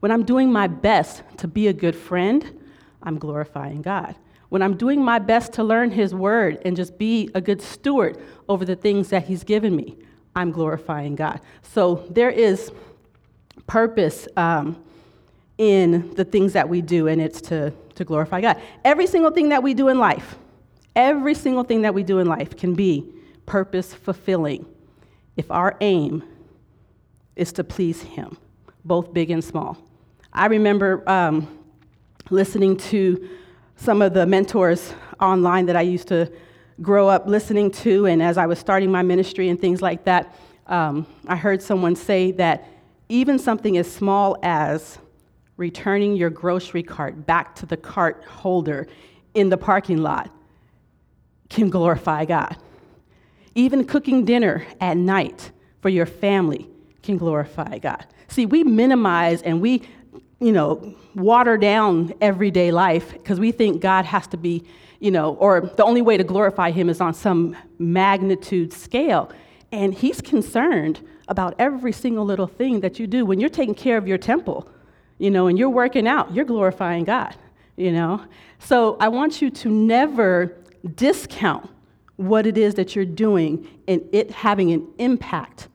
When 0.00 0.10
I'm 0.10 0.24
doing 0.24 0.50
my 0.50 0.68
best 0.68 1.22
to 1.36 1.48
be 1.48 1.68
a 1.68 1.74
good 1.74 1.96
friend, 1.96 2.62
I'm 3.02 3.18
glorifying 3.18 3.82
God. 3.82 4.14
When 4.56 4.62
I'm 4.62 4.78
doing 4.78 5.04
my 5.04 5.18
best 5.18 5.52
to 5.52 5.62
learn 5.62 5.90
His 5.90 6.14
word 6.14 6.62
and 6.64 6.74
just 6.74 6.96
be 6.96 7.28
a 7.34 7.42
good 7.42 7.60
steward 7.60 8.16
over 8.48 8.64
the 8.64 8.74
things 8.74 9.10
that 9.10 9.26
He's 9.26 9.44
given 9.44 9.76
me, 9.76 9.98
I'm 10.34 10.50
glorifying 10.50 11.14
God. 11.14 11.42
So 11.60 12.06
there 12.08 12.30
is 12.30 12.72
purpose 13.66 14.26
um, 14.34 14.82
in 15.58 16.14
the 16.14 16.24
things 16.24 16.54
that 16.54 16.70
we 16.70 16.80
do, 16.80 17.06
and 17.06 17.20
it's 17.20 17.42
to, 17.42 17.70
to 17.96 18.04
glorify 18.06 18.40
God. 18.40 18.58
Every 18.82 19.06
single 19.06 19.30
thing 19.30 19.50
that 19.50 19.62
we 19.62 19.74
do 19.74 19.88
in 19.88 19.98
life, 19.98 20.36
every 20.94 21.34
single 21.34 21.62
thing 21.62 21.82
that 21.82 21.92
we 21.92 22.02
do 22.02 22.18
in 22.18 22.26
life 22.26 22.56
can 22.56 22.72
be 22.72 23.04
purpose 23.44 23.92
fulfilling 23.92 24.64
if 25.36 25.50
our 25.50 25.76
aim 25.82 26.24
is 27.36 27.52
to 27.52 27.62
please 27.62 28.00
Him, 28.00 28.38
both 28.86 29.12
big 29.12 29.30
and 29.30 29.44
small. 29.44 29.76
I 30.32 30.46
remember 30.46 31.06
um, 31.06 31.46
listening 32.30 32.78
to 32.78 33.28
some 33.76 34.02
of 34.02 34.14
the 34.14 34.26
mentors 34.26 34.92
online 35.20 35.66
that 35.66 35.76
I 35.76 35.82
used 35.82 36.08
to 36.08 36.30
grow 36.82 37.08
up 37.08 37.26
listening 37.26 37.70
to, 37.70 38.06
and 38.06 38.22
as 38.22 38.36
I 38.36 38.46
was 38.46 38.58
starting 38.58 38.90
my 38.90 39.02
ministry 39.02 39.48
and 39.48 39.60
things 39.60 39.80
like 39.80 40.04
that, 40.04 40.34
um, 40.66 41.06
I 41.26 41.36
heard 41.36 41.62
someone 41.62 41.94
say 41.94 42.32
that 42.32 42.68
even 43.08 43.38
something 43.38 43.78
as 43.78 43.90
small 43.90 44.36
as 44.42 44.98
returning 45.56 46.16
your 46.16 46.30
grocery 46.30 46.82
cart 46.82 47.26
back 47.26 47.54
to 47.56 47.66
the 47.66 47.76
cart 47.76 48.24
holder 48.24 48.86
in 49.34 49.48
the 49.48 49.56
parking 49.56 49.98
lot 49.98 50.30
can 51.48 51.70
glorify 51.70 52.24
God. 52.24 52.56
Even 53.54 53.84
cooking 53.84 54.24
dinner 54.24 54.66
at 54.80 54.96
night 54.96 55.50
for 55.80 55.88
your 55.88 56.06
family 56.06 56.68
can 57.02 57.16
glorify 57.16 57.78
God. 57.78 58.04
See, 58.28 58.44
we 58.44 58.64
minimize 58.64 59.40
and 59.42 59.60
we, 59.60 59.82
you 60.40 60.52
know, 60.52 60.94
water 61.14 61.56
down 61.56 62.12
everyday 62.20 62.70
life 62.70 63.12
because 63.12 63.40
we 63.40 63.52
think 63.52 63.80
God 63.80 64.04
has 64.04 64.26
to 64.28 64.36
be, 64.36 64.64
you 65.00 65.10
know, 65.10 65.34
or 65.34 65.60
the 65.76 65.84
only 65.84 66.02
way 66.02 66.16
to 66.16 66.24
glorify 66.24 66.70
Him 66.70 66.90
is 66.90 67.00
on 67.00 67.14
some 67.14 67.56
magnitude 67.78 68.72
scale. 68.72 69.30
And 69.72 69.94
He's 69.94 70.20
concerned 70.20 71.00
about 71.28 71.54
every 71.58 71.92
single 71.92 72.24
little 72.24 72.46
thing 72.46 72.80
that 72.80 72.98
you 72.98 73.06
do. 73.06 73.24
When 73.24 73.40
you're 73.40 73.50
taking 73.50 73.74
care 73.74 73.96
of 73.96 74.06
your 74.06 74.18
temple, 74.18 74.68
you 75.18 75.30
know, 75.30 75.46
and 75.46 75.58
you're 75.58 75.70
working 75.70 76.06
out, 76.06 76.32
you're 76.34 76.44
glorifying 76.44 77.04
God, 77.04 77.34
you 77.76 77.90
know. 77.90 78.22
So 78.58 78.96
I 79.00 79.08
want 79.08 79.40
you 79.40 79.50
to 79.50 79.70
never 79.70 80.54
discount 80.94 81.70
what 82.16 82.46
it 82.46 82.56
is 82.56 82.74
that 82.74 82.94
you're 82.94 83.04
doing 83.04 83.68
and 83.88 84.02
it 84.12 84.30
having 84.30 84.70
an 84.72 84.86
impact 84.98 85.68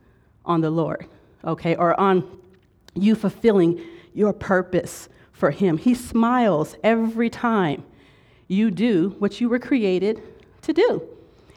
on 0.46 0.62
the 0.62 0.70
Lord, 0.70 1.08
okay, 1.44 1.76
or 1.76 2.00
on 2.00 2.40
you 2.94 3.16
fulfilling 3.16 3.84
your 4.14 4.34
purpose 4.34 5.10
for 5.32 5.52
Him. 5.52 5.78
He 5.78 5.94
smiles 5.94 6.76
every 6.84 7.30
time 7.30 7.84
you 8.48 8.70
do 8.72 9.16
what 9.20 9.40
you 9.40 9.50
were 9.50 9.60
created 9.60 10.22
to 10.62 10.74
do. 10.74 11.02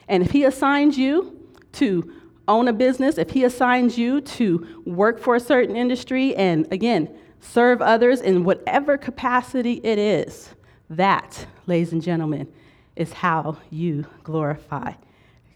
And 0.07 0.23
if 0.23 0.31
He 0.31 0.43
assigns 0.43 0.97
you 0.97 1.39
to 1.73 2.11
own 2.47 2.67
a 2.67 2.73
business, 2.73 3.17
if 3.17 3.31
He 3.31 3.43
assigns 3.43 3.97
you 3.97 4.21
to 4.21 4.81
work 4.85 5.19
for 5.19 5.35
a 5.35 5.39
certain 5.39 5.75
industry, 5.75 6.35
and 6.35 6.67
again, 6.71 7.09
serve 7.39 7.81
others 7.81 8.21
in 8.21 8.43
whatever 8.43 8.97
capacity 8.97 9.81
it 9.83 9.99
is, 9.99 10.53
that, 10.89 11.45
ladies 11.67 11.91
and 11.91 12.01
gentlemen, 12.01 12.47
is 12.95 13.11
how 13.11 13.57
you 13.69 14.05
glorify 14.23 14.93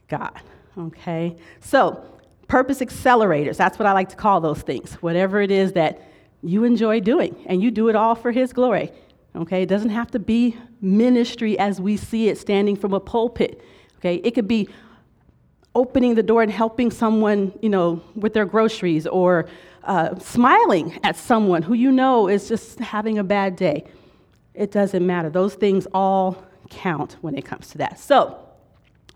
God. 0.08 0.42
Okay? 0.78 1.38
So, 1.62 2.04
purpose 2.48 2.80
accelerators, 2.80 3.58
that's 3.58 3.80
what 3.80 3.86
I 3.86 3.94
like 3.94 4.10
to 4.10 4.16
call 4.16 4.42
those 4.42 4.62
things. 4.62 4.94
Whatever 4.96 5.42
it 5.42 5.52
is 5.52 5.74
that 5.74 6.02
you 6.42 6.64
enjoy 6.64 7.00
doing, 7.00 7.36
and 7.46 7.62
you 7.62 7.72
do 7.72 7.90
it 7.90 7.96
all 7.96 8.16
for 8.16 8.32
His 8.32 8.54
glory. 8.54 8.92
Okay? 9.36 9.64
It 9.64 9.70
doesn't 9.70 9.90
have 9.90 10.12
to 10.12 10.20
be 10.20 10.58
ministry 10.82 11.58
as 11.60 11.82
we 11.82 11.98
see 11.98 12.30
it 12.30 12.38
standing 12.38 12.76
from 12.76 12.94
a 12.94 13.00
pulpit. 13.00 13.62
Okay? 13.98 14.16
It 14.16 14.32
could 14.32 14.48
be 14.48 14.70
opening 15.76 16.16
the 16.16 16.24
door 16.24 16.42
and 16.42 16.52
helping 16.52 16.92
someone, 16.92 17.54
you 17.62 17.70
know, 17.70 18.02
with 18.16 18.34
their 18.34 18.46
groceries 18.46 19.06
or 19.06 19.48
uh, 19.84 20.18
smiling 20.20 21.00
at 21.04 21.16
someone 21.16 21.62
who 21.62 21.74
you 21.74 21.92
know 21.92 22.28
is 22.28 22.48
just 22.48 22.80
having 22.80 23.18
a 23.18 23.24
bad 23.24 23.56
day. 23.56 23.86
It 24.54 24.72
doesn't 24.72 25.06
matter. 25.06 25.30
Those 25.30 25.56
things 25.56 25.88
all 25.94 26.44
count 26.70 27.18
when 27.22 27.38
it 27.38 27.46
comes 27.46 27.70
to 27.70 27.78
that. 27.80 28.00
So, 28.00 28.38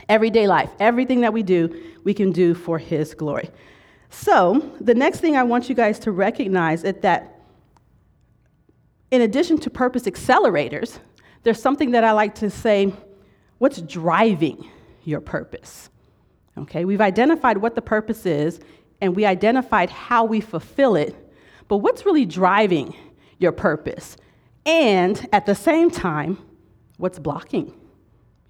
everyday 0.09 0.47
life, 0.47 0.69
everything 0.79 1.21
that 1.21 1.33
we 1.33 1.43
do, 1.43 1.91
we 2.03 2.13
can 2.13 2.31
do 2.31 2.53
for 2.53 2.77
His 2.77 3.13
glory. 3.13 3.49
So, 4.13 4.71
the 4.79 4.93
next 4.93 5.21
thing 5.21 5.35
I 5.35 5.43
want 5.43 5.69
you 5.69 5.75
guys 5.75 5.97
to 5.99 6.11
recognize 6.11 6.83
is 6.83 6.93
that 7.01 7.41
in 9.09 9.21
addition 9.21 9.57
to 9.59 9.71
purpose 9.71 10.03
accelerators, 10.03 10.99
there's 11.41 11.59
something 11.59 11.91
that 11.91 12.03
I 12.03 12.11
like 12.11 12.35
to 12.35 12.49
say 12.51 12.93
what's 13.57 13.81
driving 13.81 14.69
your 15.03 15.19
purpose? 15.19 15.89
Okay, 16.57 16.85
we've 16.85 17.01
identified 17.01 17.57
what 17.57 17.73
the 17.73 17.81
purpose 17.81 18.27
is 18.27 18.59
and 19.01 19.15
we 19.15 19.25
identified 19.25 19.89
how 19.89 20.25
we 20.25 20.41
fulfill 20.41 20.95
it, 20.95 21.15
but 21.67 21.77
what's 21.77 22.05
really 22.05 22.25
driving 22.25 22.95
your 23.39 23.51
purpose? 23.51 24.15
And 24.65 25.27
at 25.33 25.47
the 25.47 25.55
same 25.55 25.89
time, 25.89 26.37
what's 26.97 27.17
blocking 27.17 27.73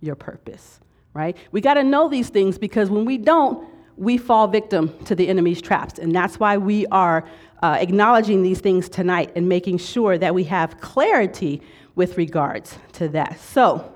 your 0.01 0.15
purpose, 0.15 0.81
right? 1.13 1.37
We 1.51 1.61
got 1.61 1.75
to 1.75 1.83
know 1.83 2.09
these 2.09 2.29
things 2.29 2.57
because 2.57 2.89
when 2.89 3.05
we 3.05 3.17
don't, 3.17 3.67
we 3.97 4.17
fall 4.17 4.47
victim 4.47 4.97
to 5.05 5.15
the 5.15 5.27
enemy's 5.27 5.61
traps. 5.61 5.99
And 5.99 6.13
that's 6.13 6.39
why 6.39 6.57
we 6.57 6.85
are 6.87 7.25
uh, 7.61 7.77
acknowledging 7.79 8.43
these 8.43 8.59
things 8.59 8.89
tonight 8.89 9.31
and 9.35 9.47
making 9.47 9.77
sure 9.77 10.17
that 10.17 10.33
we 10.33 10.43
have 10.45 10.79
clarity 10.81 11.61
with 11.95 12.17
regards 12.17 12.77
to 12.93 13.07
that. 13.09 13.39
So, 13.39 13.89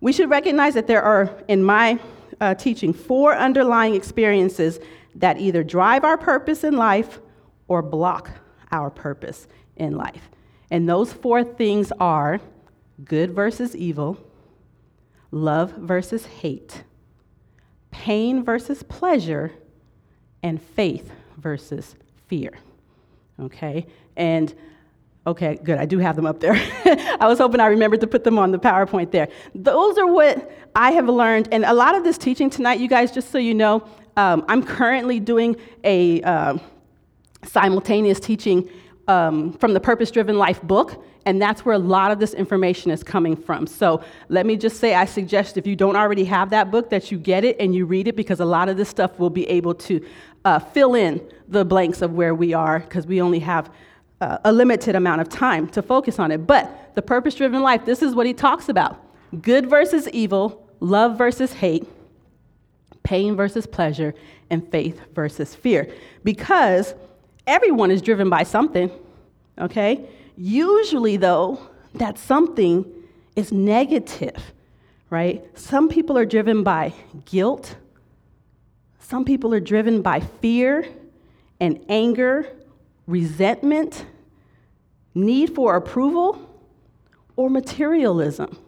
we 0.00 0.12
should 0.12 0.28
recognize 0.28 0.74
that 0.74 0.86
there 0.86 1.02
are, 1.02 1.30
in 1.48 1.64
my 1.64 1.98
uh, 2.40 2.54
teaching, 2.54 2.92
four 2.92 3.34
underlying 3.34 3.94
experiences 3.94 4.78
that 5.14 5.38
either 5.38 5.64
drive 5.64 6.04
our 6.04 6.18
purpose 6.18 6.64
in 6.64 6.76
life 6.76 7.20
or 7.68 7.82
block 7.82 8.30
our 8.70 8.90
purpose 8.90 9.48
in 9.76 9.96
life. 9.96 10.30
And 10.70 10.88
those 10.88 11.12
four 11.12 11.44
things 11.44 11.92
are 11.98 12.40
good 13.04 13.32
versus 13.32 13.74
evil, 13.74 14.18
love 15.30 15.72
versus 15.72 16.26
hate, 16.26 16.82
pain 17.96 18.44
versus 18.44 18.82
pleasure, 18.82 19.50
and 20.42 20.62
faith 20.62 21.10
versus 21.38 21.94
fear. 22.26 22.52
Okay? 23.40 23.86
And 24.16 24.54
okay, 25.26 25.58
good, 25.64 25.78
I 25.78 25.86
do 25.86 25.98
have 25.98 26.14
them 26.14 26.26
up 26.26 26.38
there. 26.38 26.52
I 27.20 27.26
was 27.26 27.38
hoping 27.38 27.58
I 27.58 27.66
remembered 27.66 28.02
to 28.02 28.06
put 28.06 28.22
them 28.22 28.38
on 28.38 28.50
the 28.50 28.58
PowerPoint 28.58 29.12
there. 29.12 29.28
Those 29.54 29.96
are 29.96 30.06
what 30.06 30.52
I 30.74 30.92
have 30.92 31.08
learned. 31.08 31.48
And 31.50 31.64
a 31.64 31.72
lot 31.72 31.94
of 31.94 32.04
this 32.04 32.18
teaching 32.18 32.50
tonight, 32.50 32.80
you 32.80 32.88
guys, 32.88 33.12
just 33.12 33.30
so 33.30 33.38
you 33.38 33.54
know, 33.54 33.88
um, 34.18 34.44
I'm 34.46 34.62
currently 34.62 35.18
doing 35.18 35.56
a 35.82 36.20
uh, 36.22 36.58
simultaneous 37.44 38.20
teaching 38.20 38.68
um, 39.08 39.54
from 39.54 39.72
the 39.72 39.80
Purpose 39.80 40.10
Driven 40.10 40.36
Life 40.36 40.60
book, 40.62 41.02
and 41.26 41.42
that's 41.42 41.64
where 41.64 41.74
a 41.74 41.78
lot 41.78 42.12
of 42.12 42.20
this 42.20 42.32
information 42.34 42.92
is 42.92 43.02
coming 43.02 43.36
from. 43.36 43.66
So 43.66 44.02
let 44.28 44.46
me 44.46 44.56
just 44.56 44.78
say, 44.78 44.94
I 44.94 45.04
suggest 45.04 45.56
if 45.56 45.66
you 45.66 45.74
don't 45.74 45.96
already 45.96 46.24
have 46.24 46.50
that 46.50 46.70
book, 46.70 46.88
that 46.90 47.10
you 47.10 47.18
get 47.18 47.44
it 47.44 47.56
and 47.58 47.74
you 47.74 47.84
read 47.84 48.06
it 48.06 48.14
because 48.14 48.38
a 48.38 48.44
lot 48.44 48.68
of 48.68 48.76
this 48.76 48.88
stuff 48.88 49.18
will 49.18 49.28
be 49.28 49.46
able 49.48 49.74
to 49.74 50.06
uh, 50.44 50.60
fill 50.60 50.94
in 50.94 51.20
the 51.48 51.64
blanks 51.64 52.00
of 52.00 52.12
where 52.12 52.32
we 52.32 52.54
are 52.54 52.78
because 52.78 53.08
we 53.08 53.20
only 53.20 53.40
have 53.40 53.72
uh, 54.20 54.38
a 54.44 54.52
limited 54.52 54.94
amount 54.94 55.20
of 55.20 55.28
time 55.28 55.66
to 55.70 55.82
focus 55.82 56.20
on 56.20 56.30
it. 56.30 56.46
But 56.46 56.94
the 56.94 57.02
Purpose 57.02 57.34
Driven 57.34 57.60
Life, 57.60 57.84
this 57.84 58.02
is 58.02 58.14
what 58.14 58.26
he 58.26 58.32
talks 58.32 58.68
about 58.68 59.02
good 59.42 59.68
versus 59.68 60.08
evil, 60.10 60.70
love 60.78 61.18
versus 61.18 61.52
hate, 61.52 61.88
pain 63.02 63.34
versus 63.34 63.66
pleasure, 63.66 64.14
and 64.48 64.66
faith 64.70 65.00
versus 65.12 65.56
fear. 65.56 65.92
Because 66.22 66.94
everyone 67.48 67.90
is 67.90 68.00
driven 68.00 68.30
by 68.30 68.44
something, 68.44 68.92
okay? 69.58 70.08
Usually, 70.36 71.16
though, 71.16 71.58
that 71.94 72.18
something 72.18 72.84
is 73.34 73.52
negative, 73.52 74.52
right? 75.10 75.44
Some 75.58 75.88
people 75.88 76.18
are 76.18 76.26
driven 76.26 76.62
by 76.62 76.92
guilt, 77.24 77.76
some 78.98 79.24
people 79.24 79.54
are 79.54 79.60
driven 79.60 80.02
by 80.02 80.20
fear 80.20 80.86
and 81.60 81.84
anger, 81.88 82.46
resentment, 83.06 84.04
need 85.14 85.54
for 85.54 85.76
approval, 85.76 86.38
or 87.36 87.48
materialism, 87.48 88.58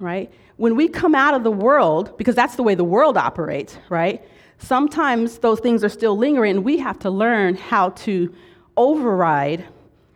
right? 0.00 0.30
When 0.56 0.74
we 0.74 0.88
come 0.88 1.14
out 1.14 1.34
of 1.34 1.44
the 1.44 1.50
world, 1.50 2.16
because 2.18 2.34
that's 2.34 2.56
the 2.56 2.62
way 2.62 2.74
the 2.74 2.84
world 2.84 3.16
operates, 3.16 3.78
right? 3.88 4.26
Sometimes 4.58 5.38
those 5.38 5.60
things 5.60 5.84
are 5.84 5.88
still 5.88 6.16
lingering, 6.16 6.56
and 6.56 6.64
we 6.64 6.78
have 6.78 6.98
to 7.00 7.10
learn 7.10 7.54
how 7.54 7.90
to 7.90 8.34
override 8.76 9.64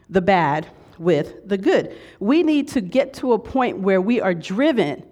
the 0.08 0.20
bad 0.20 0.66
with 1.00 1.48
the 1.48 1.58
good. 1.58 1.96
We 2.20 2.42
need 2.42 2.68
to 2.68 2.80
get 2.80 3.14
to 3.14 3.32
a 3.32 3.38
point 3.38 3.78
where 3.78 4.00
we 4.00 4.20
are 4.20 4.34
driven 4.34 5.04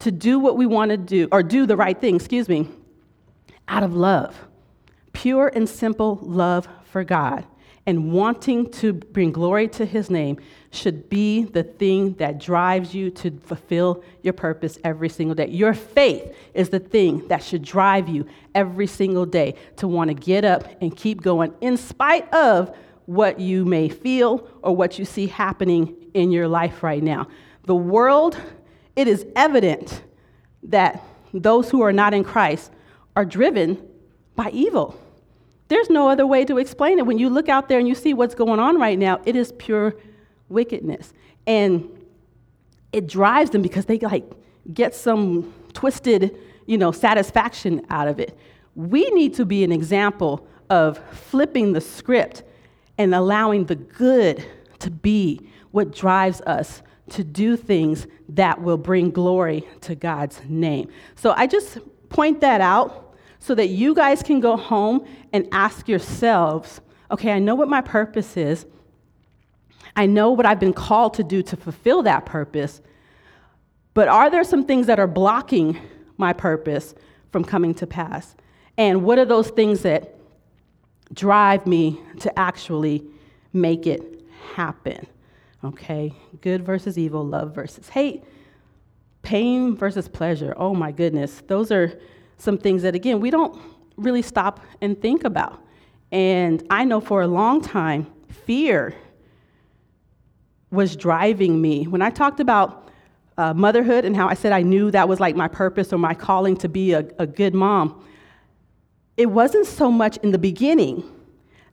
to 0.00 0.10
do 0.10 0.38
what 0.38 0.56
we 0.56 0.66
want 0.66 0.90
to 0.90 0.96
do, 0.96 1.28
or 1.30 1.42
do 1.42 1.66
the 1.66 1.76
right 1.76 2.00
thing, 2.00 2.16
excuse 2.16 2.48
me, 2.48 2.68
out 3.66 3.82
of 3.82 3.94
love. 3.94 4.36
Pure 5.12 5.52
and 5.54 5.68
simple 5.68 6.18
love 6.22 6.68
for 6.84 7.04
God 7.04 7.44
and 7.88 8.12
wanting 8.12 8.70
to 8.70 8.92
bring 8.92 9.32
glory 9.32 9.66
to 9.66 9.86
his 9.86 10.10
name 10.10 10.38
should 10.70 11.08
be 11.08 11.44
the 11.44 11.62
thing 11.62 12.12
that 12.14 12.38
drives 12.38 12.94
you 12.94 13.10
to 13.10 13.30
fulfill 13.40 14.04
your 14.22 14.34
purpose 14.34 14.78
every 14.84 15.08
single 15.08 15.34
day. 15.34 15.48
Your 15.48 15.72
faith 15.72 16.34
is 16.52 16.68
the 16.68 16.80
thing 16.80 17.26
that 17.28 17.42
should 17.42 17.62
drive 17.62 18.06
you 18.06 18.26
every 18.54 18.86
single 18.86 19.24
day 19.24 19.54
to 19.76 19.88
want 19.88 20.08
to 20.08 20.14
get 20.14 20.44
up 20.44 20.68
and 20.82 20.94
keep 20.94 21.22
going 21.22 21.54
in 21.62 21.76
spite 21.76 22.32
of 22.32 22.76
what 23.08 23.40
you 23.40 23.64
may 23.64 23.88
feel 23.88 24.46
or 24.60 24.76
what 24.76 24.98
you 24.98 25.04
see 25.06 25.26
happening 25.26 25.96
in 26.12 26.30
your 26.30 26.46
life 26.46 26.82
right 26.82 27.02
now. 27.02 27.26
The 27.64 27.74
world, 27.74 28.36
it 28.96 29.08
is 29.08 29.24
evident 29.34 30.02
that 30.64 31.02
those 31.32 31.70
who 31.70 31.80
are 31.80 31.92
not 31.92 32.12
in 32.12 32.22
Christ 32.22 32.70
are 33.16 33.24
driven 33.24 33.82
by 34.36 34.50
evil. 34.50 34.94
There's 35.68 35.88
no 35.88 36.10
other 36.10 36.26
way 36.26 36.44
to 36.44 36.58
explain 36.58 36.98
it. 36.98 37.06
When 37.06 37.18
you 37.18 37.30
look 37.30 37.48
out 37.48 37.70
there 37.70 37.78
and 37.78 37.88
you 37.88 37.94
see 37.94 38.12
what's 38.12 38.34
going 38.34 38.60
on 38.60 38.78
right 38.78 38.98
now, 38.98 39.22
it 39.24 39.36
is 39.36 39.52
pure 39.52 39.96
wickedness. 40.50 41.14
And 41.46 41.88
it 42.92 43.06
drives 43.06 43.52
them 43.52 43.62
because 43.62 43.86
they 43.86 43.98
like 44.00 44.30
get 44.74 44.94
some 44.94 45.54
twisted, 45.72 46.36
you 46.66 46.76
know, 46.76 46.92
satisfaction 46.92 47.86
out 47.88 48.06
of 48.06 48.20
it. 48.20 48.36
We 48.74 49.08
need 49.12 49.32
to 49.36 49.46
be 49.46 49.64
an 49.64 49.72
example 49.72 50.46
of 50.68 50.98
flipping 51.10 51.72
the 51.72 51.80
script 51.80 52.42
and 52.98 53.14
allowing 53.14 53.64
the 53.64 53.76
good 53.76 54.44
to 54.80 54.90
be 54.90 55.40
what 55.70 55.92
drives 55.94 56.40
us 56.42 56.82
to 57.10 57.24
do 57.24 57.56
things 57.56 58.06
that 58.28 58.60
will 58.60 58.76
bring 58.76 59.10
glory 59.10 59.66
to 59.80 59.94
God's 59.94 60.40
name. 60.46 60.90
So 61.14 61.32
I 61.36 61.46
just 61.46 61.78
point 62.10 62.40
that 62.40 62.60
out 62.60 63.16
so 63.38 63.54
that 63.54 63.68
you 63.68 63.94
guys 63.94 64.22
can 64.22 64.40
go 64.40 64.56
home 64.56 65.06
and 65.32 65.48
ask 65.52 65.88
yourselves 65.88 66.80
okay, 67.10 67.32
I 67.32 67.38
know 67.38 67.54
what 67.54 67.68
my 67.68 67.80
purpose 67.80 68.36
is. 68.36 68.66
I 69.96 70.04
know 70.04 70.30
what 70.30 70.44
I've 70.44 70.60
been 70.60 70.74
called 70.74 71.14
to 71.14 71.24
do 71.24 71.42
to 71.42 71.56
fulfill 71.56 72.02
that 72.02 72.26
purpose. 72.26 72.82
But 73.94 74.08
are 74.08 74.28
there 74.28 74.44
some 74.44 74.66
things 74.66 74.86
that 74.88 75.00
are 75.00 75.06
blocking 75.06 75.80
my 76.18 76.34
purpose 76.34 76.94
from 77.32 77.44
coming 77.44 77.72
to 77.76 77.86
pass? 77.86 78.36
And 78.76 79.04
what 79.04 79.18
are 79.18 79.24
those 79.24 79.48
things 79.48 79.80
that 79.82 80.17
drive 81.12 81.66
me 81.66 82.00
to 82.20 82.38
actually 82.38 83.04
make 83.52 83.86
it 83.86 84.22
happen? 84.54 85.06
Okay, 85.64 86.14
good 86.40 86.64
versus 86.64 86.96
evil, 86.96 87.24
love 87.24 87.54
versus 87.54 87.88
hate, 87.88 88.22
pain 89.22 89.76
versus 89.76 90.08
pleasure. 90.08 90.54
Oh 90.56 90.74
my 90.74 90.92
goodness, 90.92 91.42
those 91.48 91.72
are 91.72 91.98
some 92.36 92.56
things 92.56 92.82
that, 92.82 92.94
again, 92.94 93.20
we 93.20 93.30
don't 93.30 93.60
really 93.96 94.22
stop 94.22 94.60
and 94.80 95.00
think 95.00 95.24
about. 95.24 95.60
And 96.12 96.64
I 96.70 96.84
know 96.84 97.00
for 97.00 97.22
a 97.22 97.26
long 97.26 97.60
time, 97.60 98.06
fear 98.28 98.94
was 100.70 100.96
driving 100.96 101.60
me. 101.60 101.86
When 101.86 102.02
I 102.02 102.10
talked 102.10 102.40
about 102.40 102.90
uh, 103.36 103.54
motherhood 103.54 104.04
and 104.04 104.16
how 104.16 104.28
I 104.28 104.34
said 104.34 104.52
I 104.52 104.62
knew 104.62 104.90
that 104.90 105.08
was 105.08 105.20
like 105.20 105.36
my 105.36 105.48
purpose 105.48 105.92
or 105.92 105.98
my 105.98 106.14
calling 106.14 106.56
to 106.58 106.68
be 106.68 106.92
a, 106.92 107.06
a 107.18 107.26
good 107.26 107.54
mom, 107.54 108.04
it 109.18 109.26
wasn't 109.26 109.66
so 109.66 109.90
much 109.90 110.16
in 110.18 110.30
the 110.30 110.38
beginning 110.38 111.04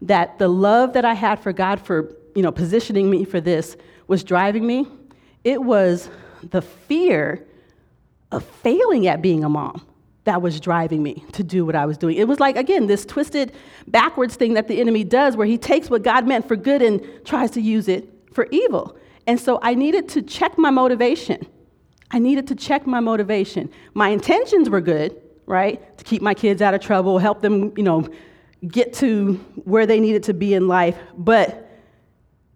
that 0.01 0.37
the 0.39 0.49
love 0.49 0.93
that 0.93 1.05
I 1.05 1.13
had 1.13 1.39
for 1.39 1.53
God 1.53 1.79
for 1.79 2.13
you 2.35 2.41
know 2.41 2.51
positioning 2.51 3.09
me 3.09 3.23
for 3.23 3.39
this 3.39 3.77
was 4.07 4.23
driving 4.23 4.67
me. 4.67 4.87
It 5.45 5.63
was 5.63 6.09
the 6.43 6.61
fear 6.61 7.45
of 8.31 8.43
failing 8.43 9.07
at 9.07 9.21
being 9.21 9.43
a 9.43 9.49
mom 9.49 9.85
that 10.25 10.41
was 10.41 10.59
driving 10.59 11.03
me 11.03 11.23
to 11.33 11.43
do 11.43 11.65
what 11.65 11.75
I 11.75 11.85
was 11.85 11.99
doing. 11.99 12.17
It 12.17 12.27
was 12.27 12.39
like, 12.39 12.57
again, 12.57 12.87
this 12.87 13.05
twisted 13.05 13.53
backwards 13.87 14.35
thing 14.35 14.55
that 14.55 14.67
the 14.67 14.81
enemy 14.81 15.03
does 15.03 15.37
where 15.37 15.45
he 15.45 15.57
takes 15.57 15.87
what 15.87 16.01
God 16.01 16.27
meant 16.27 16.47
for 16.47 16.55
good 16.55 16.81
and 16.81 16.99
tries 17.25 17.51
to 17.51 17.61
use 17.61 17.87
it 17.87 18.09
for 18.33 18.47
evil. 18.49 18.97
And 19.27 19.39
so 19.39 19.59
I 19.61 19.75
needed 19.75 20.09
to 20.09 20.23
check 20.23 20.57
my 20.57 20.71
motivation. 20.71 21.45
I 22.09 22.17
needed 22.17 22.47
to 22.47 22.55
check 22.55 22.87
my 22.87 22.99
motivation. 22.99 23.69
My 23.93 24.09
intentions 24.09 24.67
were 24.67 24.81
good, 24.81 25.15
right? 25.45 25.97
To 25.97 26.03
keep 26.03 26.21
my 26.21 26.33
kids 26.33 26.61
out 26.61 26.73
of 26.73 26.81
trouble, 26.81 27.17
help 27.17 27.41
them, 27.41 27.73
you 27.77 27.83
know, 27.83 28.07
get 28.67 28.93
to 28.93 29.33
where 29.63 29.85
they 29.85 29.99
needed 29.99 30.23
to 30.23 30.33
be 30.33 30.53
in 30.53 30.67
life. 30.67 30.97
But 31.17 31.69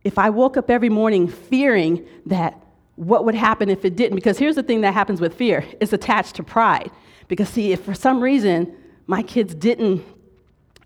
if 0.04 0.18
I 0.18 0.30
woke 0.30 0.58
up 0.58 0.70
every 0.70 0.90
morning 0.90 1.28
fearing 1.28 2.06
that 2.26 2.60
what 2.96 3.26
would 3.26 3.36
happen 3.36 3.70
if 3.70 3.86
it 3.86 3.96
didn't, 3.96 4.16
because 4.16 4.38
here's 4.38 4.56
the 4.56 4.64
thing 4.64 4.82
that 4.82 4.94
happens 4.94 5.22
with 5.22 5.34
fear 5.36 5.66
it's 5.80 5.94
attached 5.94 6.36
to 6.36 6.44
pride. 6.44 6.92
Because, 7.28 7.48
see, 7.50 7.72
if 7.72 7.84
for 7.84 7.94
some 7.94 8.22
reason 8.22 8.76
my 9.08 9.22
kids 9.22 9.54
didn't 9.54 10.04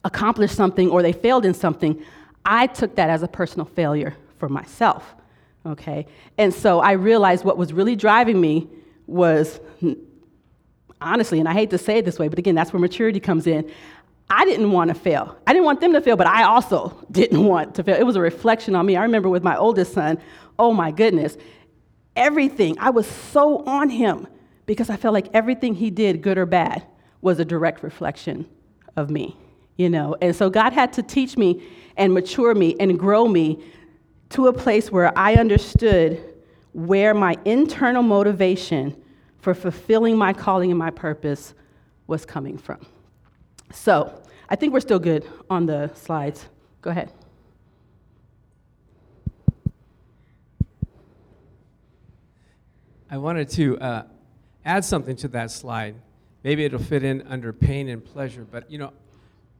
accomplish 0.03 0.51
something 0.51 0.89
or 0.89 1.01
they 1.01 1.13
failed 1.13 1.45
in 1.45 1.53
something, 1.53 2.03
I 2.45 2.67
took 2.67 2.95
that 2.95 3.09
as 3.09 3.23
a 3.23 3.27
personal 3.27 3.65
failure 3.65 4.15
for 4.37 4.49
myself. 4.49 5.15
Okay? 5.65 6.05
And 6.37 6.53
so 6.53 6.81
I 6.81 6.91
realized 6.91 7.45
what 7.45 7.57
was 7.57 7.71
really 7.71 7.95
driving 7.95 8.41
me 8.41 8.67
was 9.07 9.59
honestly, 11.03 11.39
and 11.39 11.47
I 11.47 11.53
hate 11.53 11.69
to 11.71 11.77
say 11.77 11.99
it 11.99 12.05
this 12.05 12.19
way, 12.19 12.27
but 12.27 12.39
again, 12.39 12.55
that's 12.55 12.73
where 12.73 12.79
maturity 12.79 13.19
comes 13.19 13.47
in. 13.47 13.69
I 14.29 14.45
didn't 14.45 14.71
want 14.71 14.89
to 14.89 14.95
fail. 14.95 15.37
I 15.45 15.53
didn't 15.53 15.65
want 15.65 15.81
them 15.81 15.93
to 15.93 16.01
fail, 16.01 16.15
but 16.15 16.27
I 16.27 16.43
also 16.43 17.05
didn't 17.11 17.43
want 17.43 17.75
to 17.75 17.83
fail. 17.83 17.95
It 17.95 18.03
was 18.03 18.15
a 18.15 18.21
reflection 18.21 18.75
on 18.75 18.85
me. 18.85 18.95
I 18.95 19.03
remember 19.03 19.29
with 19.29 19.43
my 19.43 19.57
oldest 19.57 19.93
son, 19.93 20.19
oh 20.57 20.73
my 20.73 20.91
goodness, 20.91 21.37
everything, 22.15 22.77
I 22.79 22.89
was 22.89 23.07
so 23.07 23.63
on 23.65 23.89
him 23.89 24.27
because 24.65 24.89
I 24.89 24.95
felt 24.95 25.13
like 25.13 25.27
everything 25.33 25.75
he 25.75 25.89
did, 25.89 26.21
good 26.21 26.37
or 26.37 26.45
bad, 26.45 26.85
was 27.21 27.39
a 27.39 27.45
direct 27.45 27.83
reflection 27.83 28.47
of 28.95 29.09
me, 29.09 29.35
you 29.77 29.89
know? 29.89 30.15
And 30.21 30.35
so 30.35 30.49
God 30.49 30.73
had 30.73 30.93
to 30.93 31.03
teach 31.03 31.37
me 31.37 31.63
and 31.97 32.13
mature 32.13 32.55
me 32.55 32.75
and 32.79 32.97
grow 32.97 33.27
me 33.27 33.63
to 34.29 34.47
a 34.47 34.53
place 34.53 34.91
where 34.91 35.15
I 35.17 35.35
understood 35.35 36.21
where 36.73 37.13
my 37.13 37.37
internal 37.45 38.01
motivation 38.03 38.95
for 39.43 39.53
fulfilling 39.53 40.17
my 40.17 40.31
calling 40.31 40.71
and 40.71 40.79
my 40.79 40.89
purpose 40.89 41.53
was 42.07 42.25
coming 42.25 42.57
from. 42.57 42.79
So, 43.73 44.23
I 44.47 44.55
think 44.55 44.71
we're 44.71 44.79
still 44.79 44.99
good 44.99 45.27
on 45.49 45.65
the 45.65 45.91
slides. 45.95 46.45
Go 46.81 46.91
ahead. 46.91 47.11
I 53.11 53.17
wanted 53.17 53.49
to 53.49 53.77
uh, 53.79 54.03
add 54.63 54.85
something 54.85 55.17
to 55.17 55.27
that 55.29 55.51
slide. 55.51 55.95
Maybe 56.45 56.63
it'll 56.63 56.79
fit 56.79 57.03
in 57.03 57.23
under 57.23 57.51
pain 57.51 57.89
and 57.89 58.03
pleasure, 58.03 58.47
but 58.49 58.71
you 58.71 58.77
know, 58.77 58.93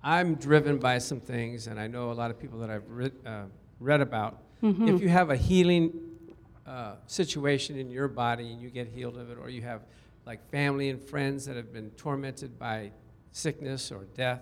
I'm 0.02 0.36
driven 0.36 0.78
by 0.78 1.00
some 1.00 1.20
things, 1.20 1.68
and 1.68 1.78
I 1.78 1.88
know 1.88 2.10
a 2.10 2.14
lot 2.14 2.32
of 2.32 2.40
people 2.40 2.60
that 2.60 2.70
I've 2.70 2.90
read, 2.90 3.12
uh, 3.26 3.44
read 3.82 4.00
about. 4.00 4.38
Mm-hmm. 4.64 4.88
If 4.88 5.02
you 5.02 5.10
have 5.10 5.30
a 5.30 5.36
healing 5.36 5.92
uh, 6.66 6.96
situation 7.08 7.78
in 7.78 7.90
your 7.90 8.08
body 8.08 8.52
and 8.52 8.62
you 8.62 8.70
get 8.70 8.88
healed 8.88 9.18
of 9.18 9.30
it, 9.30 9.38
or 9.38 9.50
you 9.50 9.62
have 9.62 9.82
like 10.26 10.40
family 10.52 10.90
and 10.90 11.02
friends 11.02 11.46
that 11.46 11.56
have 11.56 11.74
been 11.74 11.90
tormented 11.92 12.58
by 12.58 12.92
sickness 13.32 13.92
or 13.92 14.06
death, 14.16 14.42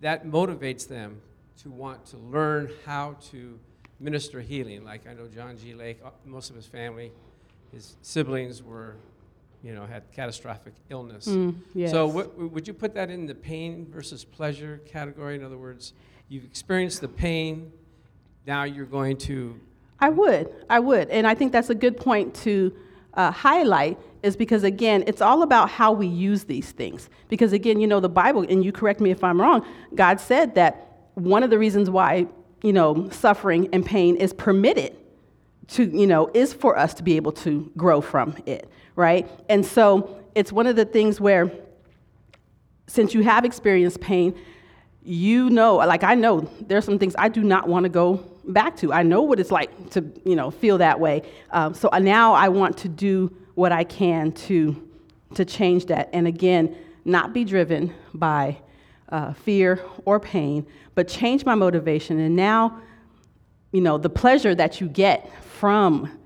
that 0.00 0.26
motivates 0.26 0.86
them 0.86 1.20
to 1.62 1.70
want 1.70 2.04
to 2.06 2.16
learn 2.16 2.70
how 2.86 3.16
to 3.30 3.58
minister 3.98 4.40
healing. 4.40 4.84
Like 4.84 5.06
I 5.08 5.14
know 5.14 5.26
John 5.28 5.56
G. 5.56 5.74
Lake, 5.74 5.98
uh, 6.04 6.10
most 6.24 6.50
of 6.50 6.56
his 6.56 6.66
family 6.66 7.12
his 7.72 7.96
siblings 8.02 8.62
were, 8.62 8.96
you 9.62 9.74
know, 9.74 9.86
had 9.86 10.02
catastrophic 10.12 10.74
illness. 10.90 11.26
Mm, 11.26 11.56
yes. 11.74 11.90
So 11.90 12.06
what, 12.06 12.38
would 12.38 12.68
you 12.68 12.74
put 12.74 12.94
that 12.94 13.10
in 13.10 13.26
the 13.26 13.34
pain 13.34 13.86
versus 13.90 14.24
pleasure 14.24 14.80
category? 14.86 15.36
In 15.36 15.42
other 15.42 15.56
words, 15.56 15.94
you've 16.28 16.44
experienced 16.44 17.00
the 17.00 17.08
pain, 17.08 17.72
now 18.46 18.64
you're 18.64 18.86
going 18.86 19.16
to. 19.18 19.58
I 20.02 20.10
would, 20.10 20.52
I 20.68 20.80
would, 20.80 21.08
and 21.08 21.26
I 21.26 21.34
think 21.34 21.52
that's 21.52 21.70
a 21.70 21.74
good 21.74 21.96
point 21.96 22.34
to 22.42 22.74
uh, 23.14 23.30
highlight 23.30 23.98
is 24.22 24.36
because 24.36 24.64
again 24.64 25.02
it's 25.06 25.20
all 25.20 25.42
about 25.42 25.68
how 25.68 25.92
we 25.92 26.06
use 26.06 26.44
these 26.44 26.70
things 26.70 27.10
because 27.28 27.52
again 27.52 27.80
you 27.80 27.86
know 27.86 28.00
the 28.00 28.08
bible 28.08 28.46
and 28.48 28.64
you 28.64 28.72
correct 28.72 29.00
me 29.00 29.10
if 29.10 29.22
i'm 29.22 29.38
wrong 29.38 29.66
god 29.96 30.18
said 30.18 30.54
that 30.54 31.08
one 31.14 31.42
of 31.42 31.50
the 31.50 31.58
reasons 31.58 31.90
why 31.90 32.24
you 32.62 32.72
know 32.72 33.10
suffering 33.10 33.68
and 33.74 33.84
pain 33.84 34.14
is 34.16 34.32
permitted 34.32 34.96
to, 35.72 35.84
you 35.84 36.06
know, 36.06 36.30
is 36.34 36.52
for 36.52 36.78
us 36.78 36.94
to 36.94 37.02
be 37.02 37.16
able 37.16 37.32
to 37.32 37.70
grow 37.76 38.00
from 38.00 38.36
it, 38.46 38.68
right? 38.96 39.28
And 39.48 39.64
so 39.64 40.22
it's 40.34 40.52
one 40.52 40.66
of 40.66 40.76
the 40.76 40.84
things 40.84 41.20
where, 41.20 41.50
since 42.86 43.14
you 43.14 43.22
have 43.22 43.44
experienced 43.44 44.00
pain, 44.00 44.34
you 45.02 45.50
know, 45.50 45.76
like 45.76 46.04
I 46.04 46.14
know 46.14 46.48
there's 46.60 46.84
some 46.84 46.98
things 46.98 47.14
I 47.18 47.28
do 47.28 47.42
not 47.42 47.68
want 47.68 47.84
to 47.84 47.88
go 47.88 48.24
back 48.44 48.76
to. 48.78 48.92
I 48.92 49.02
know 49.02 49.22
what 49.22 49.40
it's 49.40 49.50
like 49.50 49.90
to, 49.90 50.04
you 50.24 50.36
know, 50.36 50.50
feel 50.50 50.78
that 50.78 50.98
way. 50.98 51.22
Um, 51.50 51.74
so 51.74 51.88
now 51.98 52.32
I 52.32 52.48
want 52.48 52.76
to 52.78 52.88
do 52.88 53.34
what 53.54 53.72
I 53.72 53.84
can 53.84 54.32
to, 54.32 54.88
to 55.34 55.44
change 55.44 55.86
that. 55.86 56.10
And 56.12 56.26
again, 56.26 56.76
not 57.04 57.32
be 57.32 57.44
driven 57.44 57.94
by 58.14 58.58
uh, 59.08 59.32
fear 59.32 59.80
or 60.04 60.18
pain, 60.18 60.66
but 60.94 61.08
change 61.08 61.44
my 61.44 61.54
motivation. 61.54 62.18
And 62.18 62.34
now, 62.34 62.80
you 63.72 63.80
know, 63.80 63.98
the 63.98 64.10
pleasure 64.10 64.54
that 64.54 64.80
you 64.80 64.88
get 64.88 65.30
from 65.42 66.18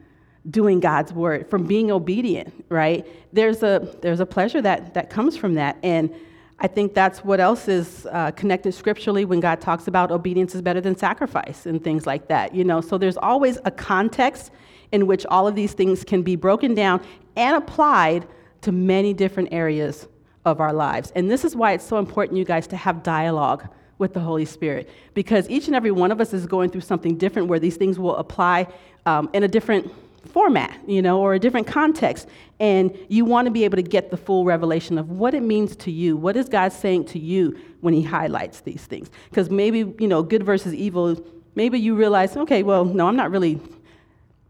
doing 0.48 0.78
God's 0.80 1.12
word, 1.12 1.50
from 1.50 1.66
being 1.66 1.90
obedient, 1.90 2.64
right? 2.68 3.04
There's 3.32 3.62
a, 3.62 3.96
there's 4.00 4.20
a 4.20 4.26
pleasure 4.26 4.62
that, 4.62 4.94
that 4.94 5.10
comes 5.10 5.36
from 5.36 5.54
that. 5.54 5.76
And 5.82 6.14
I 6.58 6.68
think 6.68 6.94
that's 6.94 7.22
what 7.22 7.38
else 7.38 7.68
is 7.68 8.06
uh, 8.10 8.30
connected 8.30 8.72
scripturally 8.72 9.26
when 9.26 9.40
God 9.40 9.60
talks 9.60 9.88
about 9.88 10.10
obedience 10.10 10.54
is 10.54 10.62
better 10.62 10.80
than 10.80 10.96
sacrifice 10.96 11.66
and 11.66 11.82
things 11.84 12.06
like 12.06 12.28
that, 12.28 12.54
you 12.54 12.64
know? 12.64 12.80
So 12.80 12.96
there's 12.96 13.18
always 13.18 13.58
a 13.66 13.70
context 13.70 14.50
in 14.92 15.06
which 15.06 15.26
all 15.26 15.46
of 15.46 15.54
these 15.54 15.74
things 15.74 16.02
can 16.02 16.22
be 16.22 16.34
broken 16.34 16.74
down 16.74 17.04
and 17.36 17.56
applied 17.56 18.26
to 18.62 18.72
many 18.72 19.12
different 19.12 19.50
areas 19.52 20.08
of 20.46 20.60
our 20.60 20.72
lives. 20.72 21.12
And 21.14 21.30
this 21.30 21.44
is 21.44 21.54
why 21.54 21.72
it's 21.72 21.84
so 21.84 21.98
important, 21.98 22.38
you 22.38 22.44
guys, 22.44 22.66
to 22.68 22.76
have 22.76 23.02
dialogue 23.02 23.68
with 23.98 24.14
the 24.14 24.20
Holy 24.20 24.44
Spirit 24.44 24.88
because 25.14 25.48
each 25.50 25.66
and 25.66 25.76
every 25.76 25.90
one 25.90 26.10
of 26.10 26.20
us 26.20 26.32
is 26.32 26.46
going 26.46 26.70
through 26.70 26.82
something 26.82 27.16
different 27.16 27.48
where 27.48 27.58
these 27.58 27.76
things 27.76 27.98
will 27.98 28.16
apply 28.16 28.66
um, 29.06 29.28
in 29.32 29.42
a 29.42 29.48
different 29.48 29.90
format, 30.26 30.78
you 30.86 31.00
know, 31.02 31.20
or 31.20 31.34
a 31.34 31.38
different 31.38 31.66
context. 31.66 32.28
And 32.58 32.96
you 33.08 33.24
want 33.24 33.46
to 33.46 33.50
be 33.50 33.64
able 33.64 33.76
to 33.76 33.82
get 33.82 34.10
the 34.10 34.16
full 34.16 34.44
revelation 34.44 34.98
of 34.98 35.10
what 35.10 35.34
it 35.34 35.42
means 35.42 35.76
to 35.76 35.90
you. 35.90 36.16
What 36.16 36.36
is 36.36 36.48
God 36.48 36.72
saying 36.72 37.06
to 37.06 37.18
you 37.18 37.58
when 37.80 37.94
He 37.94 38.02
highlights 38.02 38.60
these 38.60 38.84
things? 38.84 39.10
Because 39.30 39.50
maybe, 39.50 39.78
you 39.98 40.08
know, 40.08 40.22
good 40.22 40.42
versus 40.42 40.74
evil, 40.74 41.22
maybe 41.54 41.78
you 41.78 41.94
realize, 41.94 42.36
okay, 42.36 42.62
well, 42.62 42.84
no, 42.84 43.06
I'm 43.08 43.16
not 43.16 43.30
really 43.30 43.60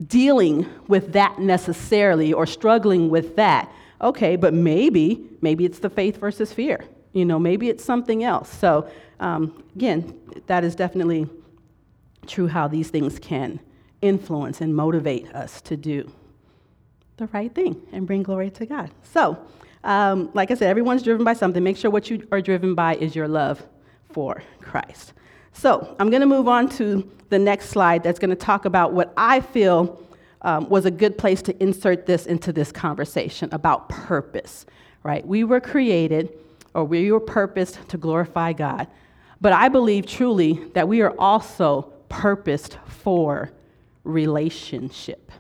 dealing 0.07 0.67
with 0.89 1.13
that 1.13 1.39
necessarily 1.39 2.33
or 2.33 2.47
struggling 2.47 3.09
with 3.09 3.37
that. 3.37 3.73
Okay, 4.01 4.37
but 4.37 4.53
maybe, 4.53 5.25
maybe 5.41 5.65
it's 5.65 5.79
the 5.79 5.91
faith 5.91 6.19
versus 6.19 6.53
fear. 6.53 6.85
You 7.13 7.25
know, 7.25 7.39
maybe 7.39 7.71
it's 7.71 7.85
something 7.85 8.25
else. 8.25 8.51
So, 8.53 8.91
um, 9.21 9.65
again, 9.75 10.21
that 10.49 10.65
is 10.65 10.75
definitely 10.75 11.27
true 12.27 12.47
how 12.47 12.69
these 12.69 12.91
things 12.91 13.19
can 13.19 13.59
influence 14.03 14.61
and 14.61 14.75
motivate 14.75 15.33
us 15.35 15.61
to 15.63 15.77
do 15.77 16.11
the 17.17 17.27
right 17.29 17.55
thing 17.55 17.81
and 17.93 18.07
bring 18.07 18.23
glory 18.23 18.51
to 18.51 18.67
God. 18.67 18.91
So, 19.03 19.39
um, 19.85 20.31
like 20.35 20.51
I 20.51 20.55
said, 20.55 20.69
everyone's 20.69 21.03
driven 21.03 21.25
by 21.25 21.33
something. 21.33 21.63
Make 21.63 21.77
sure 21.77 21.91
what 21.91 22.11
you 22.11 22.27
are 22.33 22.41
driven 22.41 22.75
by 22.75 22.97
is 22.97 23.15
your 23.15 23.29
love 23.29 23.63
for 24.11 24.43
Christ. 24.61 25.13
So, 25.53 25.97
I'm 25.99 26.11
going 26.11 26.21
to 26.21 26.27
move 26.27 26.49
on 26.49 26.69
to 26.71 27.11
the 27.29 27.39
next 27.39 27.71
slide 27.71 28.03
that's 28.03 28.19
going 28.19 28.31
to 28.31 28.37
talk 28.37 28.65
about 28.65 28.93
what 28.93 29.13
I 29.17 29.41
feel 29.41 30.03
um, 30.43 30.69
was 30.69 30.85
a 30.85 30.91
good 30.91 31.19
place 31.19 31.43
to 31.43 31.63
insert 31.63 32.07
this 32.07 32.27
into 32.27 32.53
this 32.53 32.71
conversation 32.71 33.49
about 33.53 33.89
purpose, 33.89 34.67
right? 35.03 35.27
We 35.27 35.45
were 35.45 35.61
created 35.61 36.33
or 36.75 36.85
we 36.85 37.11
were 37.11 37.21
purposed 37.21 37.89
to 37.89 37.97
glorify 37.97 38.53
God. 38.53 38.87
But 39.41 39.53
I 39.53 39.69
believe 39.69 40.07
truly 40.07 40.65
that 40.75 40.87
we 40.89 41.01
are 41.01 41.15
also 41.19 41.93
purposed 42.09 42.79
for 42.87 43.51
relationship. 44.07 45.31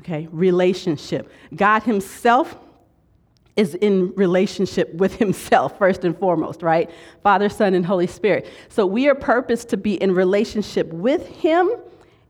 Okay, 0.00 0.28
relationship. 0.32 1.30
God 1.54 1.82
Himself 1.82 2.56
is 3.56 3.74
in 3.76 4.12
relationship 4.16 4.92
with 4.94 5.14
Himself, 5.14 5.78
first 5.78 6.04
and 6.04 6.18
foremost, 6.18 6.62
right? 6.62 6.90
Father, 7.22 7.48
Son, 7.48 7.74
and 7.74 7.86
Holy 7.86 8.06
Spirit. 8.06 8.48
So 8.68 8.86
we 8.86 9.08
are 9.08 9.14
purposed 9.14 9.68
to 9.70 9.76
be 9.76 9.94
in 9.94 10.12
relationship 10.12 10.92
with 10.92 11.28
Him 11.28 11.70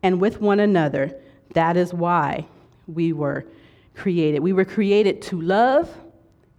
and 0.03 0.21
with 0.21 0.41
one 0.41 0.61
another. 0.61 1.17
That 1.55 1.77
is 1.77 1.95
why 1.95 2.47
we 2.87 3.13
were 3.13 3.47
created. 3.95 4.41
We 4.41 4.53
were 4.53 4.65
created 4.65 5.23
to 5.23 5.41
love 5.41 5.89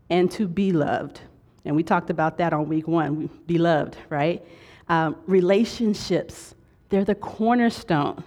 and 0.10 0.32
to 0.32 0.48
be 0.48 0.72
loved. 0.72 1.22
And 1.66 1.76
we 1.76 1.84
talked 1.84 2.10
about 2.10 2.38
that 2.38 2.54
on 2.54 2.70
week 2.70 2.88
one, 2.88 3.30
beloved, 3.46 3.98
right? 4.10 4.44
Um, 4.88 5.16
relationships, 5.28 6.56
they're 6.90 7.04
the 7.04 7.16
cornerstone 7.16 8.24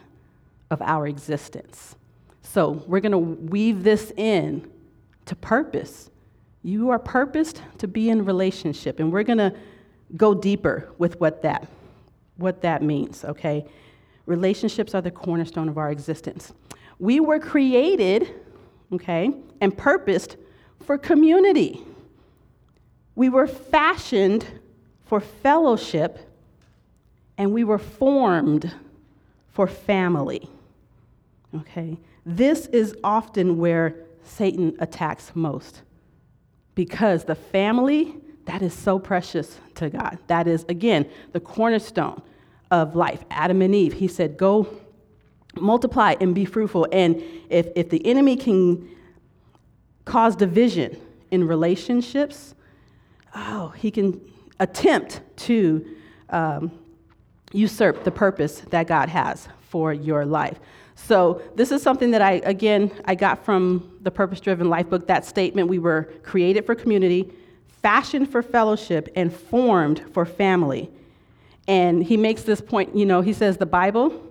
of 0.71 0.83
our 0.83 1.07
existence. 1.07 1.97
So 2.43 2.83
we're 2.87 3.01
going 3.01 3.13
to 3.13 3.19
weave 3.19 3.83
this 3.83 4.13
in 4.17 4.71
to 5.27 5.37
purpose. 5.37 6.11
You 6.63 6.91
are 6.91 6.99
purposed 6.99 7.63
to 7.79 7.89
be 7.89 8.11
in 8.11 8.25
relationship, 8.25 9.01
and 9.01 9.13
we're 9.13 9.23
going 9.23 9.39
to 9.39 9.55
go 10.17 10.35
deeper 10.35 10.89
with 10.99 11.21
what 11.21 11.43
that 11.43 11.69
what 12.39 12.63
that 12.63 12.83
means, 12.83 13.25
okay? 13.25 13.67
Relationships 14.25 14.95
are 14.95 15.03
the 15.03 15.11
cornerstone 15.11 15.69
of 15.69 15.77
our 15.77 15.91
existence. 15.91 16.53
We 16.99 17.21
were 17.21 17.39
created, 17.39 18.33
okay, 18.93 19.33
and 19.61 19.77
purposed 19.77 20.37
for 20.85 20.97
community. 20.97 21.83
We 23.15 23.29
were 23.29 23.47
fashioned 23.47 24.47
for 25.07 25.21
fellowship, 25.21 26.19
and 27.37 27.53
we 27.53 27.65
were 27.65 27.79
formed 27.79 28.73
for 29.51 29.67
family. 29.67 30.49
Okay? 31.55 31.99
This 32.25 32.67
is 32.67 32.97
often 33.03 33.59
where 33.59 33.95
Satan 34.23 34.77
attacks 34.81 35.33
most 35.35 35.83
because 36.75 37.25
the 37.25 37.35
family 37.35 38.15
that 38.49 38.63
is 38.63 38.73
so 38.73 38.99
precious 38.99 39.59
to 39.75 39.91
God. 39.91 40.19
That 40.27 40.47
is, 40.49 40.65
again, 40.71 41.09
the 41.33 41.41
cornerstone 41.41 42.23
of 42.71 42.97
life. 42.97 43.23
Adam 43.31 43.61
and 43.61 43.75
Eve, 43.75 43.93
he 43.93 44.09
said, 44.09 44.39
Go 44.39 44.67
multiply 45.55 46.15
and 46.21 46.35
be 46.35 46.45
fruitful. 46.45 46.87
And 46.91 47.23
if, 47.51 47.69
if 47.77 47.91
the 47.91 48.05
enemy 48.07 48.37
can 48.37 48.89
cause 50.05 50.35
division 50.35 50.99
in 51.31 51.47
relationships, 51.47 52.55
oh, 53.35 53.69
he 53.77 53.91
can 53.91 54.21
attempt 54.61 55.21
to 55.37 55.97
um, 56.31 56.71
usurp 57.53 58.05
the 58.05 58.11
purpose 58.11 58.61
that 58.71 58.87
God 58.87 59.09
has 59.11 59.49
for 59.69 59.93
your 59.93 60.25
life. 60.25 60.59
So 61.07 61.41
this 61.55 61.71
is 61.71 61.81
something 61.81 62.11
that 62.11 62.21
I, 62.21 62.33
again, 62.45 62.91
I 63.05 63.15
got 63.15 63.45
from 63.45 63.99
the 64.03 64.11
Purpose 64.11 64.41
Driven 64.41 64.69
Life 64.69 64.91
book. 64.91 65.07
That 65.07 65.25
statement: 65.25 65.69
we 65.69 65.79
were 65.79 66.13
created 66.23 66.67
for 66.67 66.75
community, 66.75 67.33
fashioned 67.83 68.31
for 68.31 68.43
fellowship, 68.43 69.09
and 69.15 69.33
formed 69.33 70.03
for 70.13 70.27
family. 70.27 70.91
And 71.67 72.03
he 72.03 72.17
makes 72.17 72.43
this 72.43 72.61
point. 72.61 72.97
You 72.97 73.07
know, 73.07 73.21
he 73.21 73.33
says 73.33 73.57
the 73.57 73.67
Bible 73.67 74.23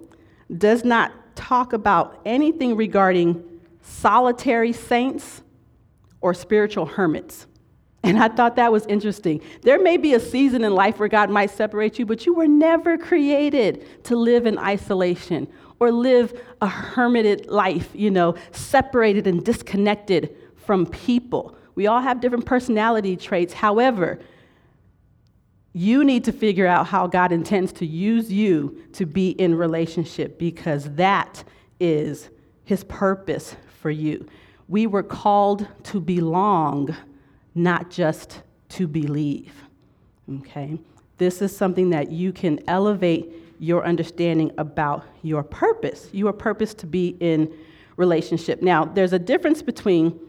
does 0.56 0.84
not 0.84 1.13
talk 1.36 1.73
about 1.73 2.19
anything 2.25 2.75
regarding 2.75 3.43
solitary 3.82 4.73
saints 4.73 5.41
or 6.21 6.34
spiritual 6.34 6.86
hermits. 6.86 7.47
And 8.03 8.19
I 8.19 8.27
thought 8.27 8.56
that 8.58 8.71
was 8.71 8.86
interesting. 8.86 9.41
There 9.63 9.82
may 9.82 9.97
be 9.97 10.13
a 10.13 10.19
season 10.19 10.63
in 10.63 10.73
life 10.73 10.99
where 10.99 11.10
God 11.10 11.30
might 11.30 11.49
separate 11.49 11.97
you, 11.97 12.06
but 12.06 12.25
you 12.25 12.34
were 12.34 12.47
never 12.47 12.97
created 12.97 14.03
to 14.06 14.15
live 14.15 14.45
in 14.45 14.58
isolation 14.58 15.47
or 15.79 15.91
live 15.91 16.39
a 16.61 16.67
hermited 16.67 17.47
life, 17.47 17.89
you 17.93 18.09
know, 18.09 18.35
separated 18.51 19.27
and 19.27 19.45
disconnected 19.45 20.35
from 20.55 20.85
people. 20.85 21.55
We 21.75 21.87
all 21.87 22.01
have 22.01 22.19
different 22.21 22.45
personality 22.45 23.15
traits. 23.15 23.53
However, 23.53 24.19
you 25.73 26.03
need 26.03 26.23
to 26.23 26.31
figure 26.31 26.65
out 26.65 26.87
how 26.87 27.05
God 27.05 27.31
intends 27.31 27.71
to 27.73 27.85
use 27.85 28.31
you 28.31 28.83
to 28.93 29.05
be 29.05 29.29
in 29.29 29.53
relationship 29.53 30.39
because 30.39 30.85
that 30.95 31.43
is 31.79 32.29
his 32.65 32.83
purpose 32.85 33.55
for 33.79 33.91
you. 33.91 34.27
We 34.67 34.87
were 34.87 35.03
called 35.03 35.67
to 35.83 36.01
belong, 36.01 36.95
not 37.53 37.91
just 37.91 38.41
to 38.69 38.87
believe. 38.87 39.53
Okay? 40.39 40.79
This 41.17 41.41
is 41.41 41.55
something 41.55 41.91
that 41.91 42.11
you 42.11 42.33
can 42.33 42.59
elevate 42.67 43.31
your 43.59 43.85
understanding 43.85 44.51
about 44.57 45.03
your 45.23 45.43
purpose. 45.43 46.09
You 46.11 46.27
are 46.27 46.33
to 46.33 46.85
be 46.85 47.17
in 47.19 47.53
relationship. 47.95 48.61
Now, 48.61 48.85
there's 48.85 49.13
a 49.13 49.19
difference 49.19 49.61
between 49.61 50.19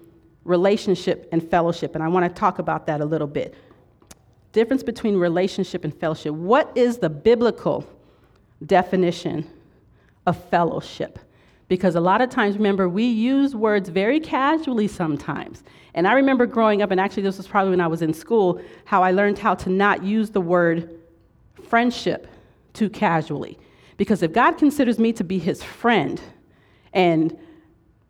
relationship 0.44 1.28
and 1.30 1.48
fellowship, 1.48 1.94
and 1.94 2.02
I 2.02 2.08
want 2.08 2.24
to 2.24 2.40
talk 2.40 2.58
about 2.58 2.86
that 2.86 3.00
a 3.00 3.04
little 3.04 3.26
bit. 3.26 3.54
Difference 4.52 4.82
between 4.82 5.16
relationship 5.16 5.84
and 5.84 5.94
fellowship. 5.94 6.32
What 6.32 6.72
is 6.74 6.98
the 6.98 7.10
biblical 7.10 7.86
definition 8.64 9.48
of 10.26 10.42
fellowship? 10.44 11.18
Because 11.68 11.96
a 11.96 12.00
lot 12.00 12.22
of 12.22 12.30
times, 12.30 12.56
remember, 12.56 12.88
we 12.88 13.04
use 13.04 13.54
words 13.54 13.90
very 13.90 14.20
casually 14.20 14.88
sometimes. 14.88 15.62
And 15.92 16.08
I 16.08 16.14
remember 16.14 16.46
growing 16.46 16.80
up, 16.80 16.90
and 16.90 16.98
actually, 16.98 17.24
this 17.24 17.36
was 17.36 17.46
probably 17.46 17.70
when 17.70 17.80
I 17.82 17.88
was 17.88 18.00
in 18.00 18.14
school, 18.14 18.58
how 18.86 19.02
I 19.02 19.10
learned 19.10 19.38
how 19.38 19.54
to 19.56 19.68
not 19.68 20.02
use 20.02 20.30
the 20.30 20.40
word 20.40 20.98
friendship 21.62 22.26
too 22.78 22.88
casually. 22.88 23.58
Because 23.96 24.22
if 24.22 24.32
God 24.32 24.52
considers 24.52 24.98
me 24.98 25.12
to 25.14 25.24
be 25.24 25.38
his 25.38 25.62
friend 25.62 26.20
and 26.92 27.36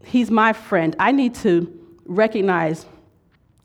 he's 0.04 0.30
my 0.30 0.52
friend, 0.52 0.94
I 0.98 1.10
need 1.12 1.34
to 1.36 1.74
recognize 2.04 2.84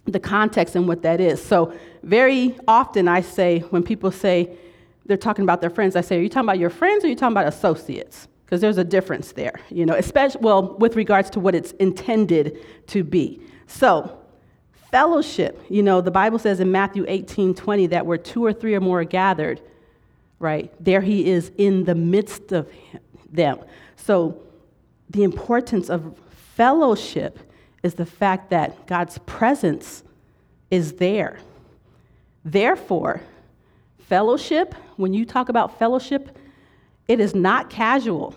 the 0.05 0.19
context 0.19 0.75
and 0.75 0.87
what 0.87 1.01
that 1.01 1.19
is. 1.19 1.43
So, 1.43 1.73
very 2.03 2.57
often 2.67 3.07
I 3.07 3.21
say, 3.21 3.59
when 3.69 3.83
people 3.83 4.11
say 4.11 4.57
they're 5.05 5.17
talking 5.17 5.43
about 5.43 5.61
their 5.61 5.69
friends, 5.69 5.95
I 5.95 6.01
say, 6.01 6.17
Are 6.17 6.21
you 6.21 6.29
talking 6.29 6.47
about 6.47 6.59
your 6.59 6.69
friends 6.69 7.03
or 7.03 7.07
are 7.07 7.09
you 7.09 7.15
talking 7.15 7.33
about 7.33 7.47
associates? 7.47 8.27
Because 8.45 8.61
there's 8.61 8.77
a 8.77 8.83
difference 8.83 9.31
there, 9.33 9.59
you 9.69 9.85
know, 9.85 9.95
especially, 9.95 10.41
well, 10.41 10.77
with 10.77 10.95
regards 10.95 11.29
to 11.31 11.39
what 11.39 11.55
it's 11.55 11.71
intended 11.73 12.59
to 12.87 13.03
be. 13.03 13.41
So, 13.67 14.17
fellowship, 14.91 15.61
you 15.69 15.81
know, 15.81 16.01
the 16.01 16.11
Bible 16.11 16.39
says 16.39 16.59
in 16.59 16.71
Matthew 16.71 17.05
18 17.07 17.55
20 17.55 17.87
that 17.87 18.05
where 18.05 18.17
two 18.17 18.45
or 18.45 18.53
three 18.53 18.75
or 18.75 18.81
more 18.81 19.01
are 19.01 19.05
gathered, 19.05 19.61
right? 20.43 20.71
There 20.77 20.99
he 20.99 21.31
is 21.31 21.51
in 21.57 21.85
the 21.85 21.95
midst 21.95 22.51
of 22.51 22.69
them. 23.31 23.59
So, 23.95 24.37
the 25.09 25.23
importance 25.23 25.89
of 25.89 26.19
fellowship 26.55 27.39
is 27.81 27.93
the 27.93 28.05
fact 28.05 28.49
that 28.49 28.85
God's 28.85 29.19
presence 29.19 30.03
is 30.69 30.93
there. 30.93 31.39
Therefore, 32.43 33.21
fellowship, 33.99 34.75
when 34.97 35.13
you 35.13 35.25
talk 35.25 35.47
about 35.47 35.79
fellowship, 35.79 36.37
it 37.07 37.21
is 37.21 37.33
not 37.33 37.69
casual. 37.69 38.35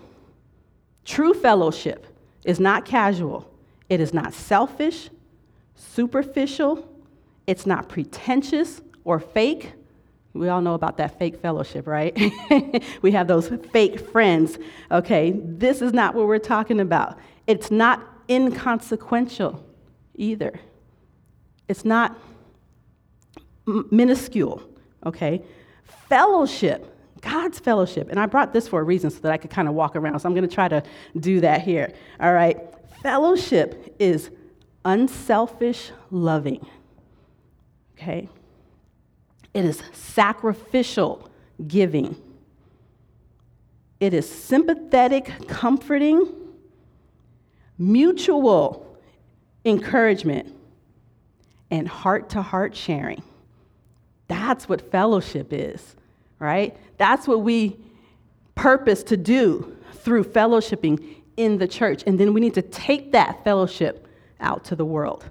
True 1.03 1.33
fellowship 1.33 2.07
is 2.45 2.59
not 2.59 2.85
casual. 2.85 3.51
It 3.89 3.99
is 3.99 4.13
not 4.13 4.33
selfish, 4.33 5.09
superficial, 5.75 6.87
it's 7.47 7.65
not 7.65 7.89
pretentious 7.89 8.81
or 9.03 9.19
fake. 9.19 9.73
We 10.39 10.49
all 10.49 10.61
know 10.61 10.73
about 10.73 10.97
that 10.97 11.17
fake 11.17 11.41
fellowship, 11.41 11.87
right? 11.87 12.17
we 13.01 13.11
have 13.11 13.27
those 13.27 13.49
fake 13.71 13.99
friends. 13.99 14.57
Okay, 14.91 15.31
this 15.35 15.81
is 15.81 15.93
not 15.93 16.15
what 16.15 16.27
we're 16.27 16.39
talking 16.39 16.79
about. 16.79 17.17
It's 17.47 17.71
not 17.71 18.03
inconsequential 18.29 19.63
either. 20.15 20.59
It's 21.67 21.85
not 21.85 22.17
m- 23.67 23.87
minuscule, 23.91 24.61
okay? 25.05 25.43
Fellowship, 25.83 26.95
God's 27.21 27.59
fellowship. 27.59 28.09
And 28.09 28.19
I 28.19 28.25
brought 28.25 28.53
this 28.53 28.67
for 28.67 28.79
a 28.79 28.83
reason 28.83 29.09
so 29.09 29.19
that 29.19 29.31
I 29.31 29.37
could 29.37 29.51
kind 29.51 29.67
of 29.67 29.73
walk 29.73 29.95
around. 29.95 30.19
So 30.19 30.27
I'm 30.27 30.35
going 30.35 30.47
to 30.47 30.53
try 30.53 30.67
to 30.67 30.83
do 31.19 31.41
that 31.41 31.61
here. 31.61 31.93
All 32.19 32.33
right? 32.33 32.57
Fellowship 33.01 33.95
is 33.99 34.29
unselfish 34.85 35.91
loving, 36.11 36.65
okay? 37.97 38.29
It 39.53 39.65
is 39.65 39.81
sacrificial 39.93 41.29
giving. 41.67 42.15
It 43.99 44.13
is 44.13 44.29
sympathetic 44.29 45.47
comforting, 45.47 46.27
mutual 47.77 48.97
encouragement, 49.65 50.53
and 51.71 51.87
heart 51.87 52.29
to 52.29 52.41
heart 52.41 52.75
sharing. 52.75 53.23
That's 54.27 54.69
what 54.69 54.91
fellowship 54.91 55.47
is, 55.51 55.95
right? 56.39 56.77
That's 56.97 57.27
what 57.27 57.41
we 57.41 57.77
purpose 58.55 59.03
to 59.03 59.17
do 59.17 59.75
through 59.93 60.25
fellowshipping 60.25 61.03
in 61.37 61.57
the 61.57 61.67
church. 61.67 62.03
And 62.05 62.19
then 62.19 62.33
we 62.33 62.41
need 62.41 62.53
to 62.55 62.61
take 62.61 63.11
that 63.13 63.43
fellowship 63.43 64.07
out 64.39 64.65
to 64.65 64.75
the 64.75 64.85
world. 64.85 65.29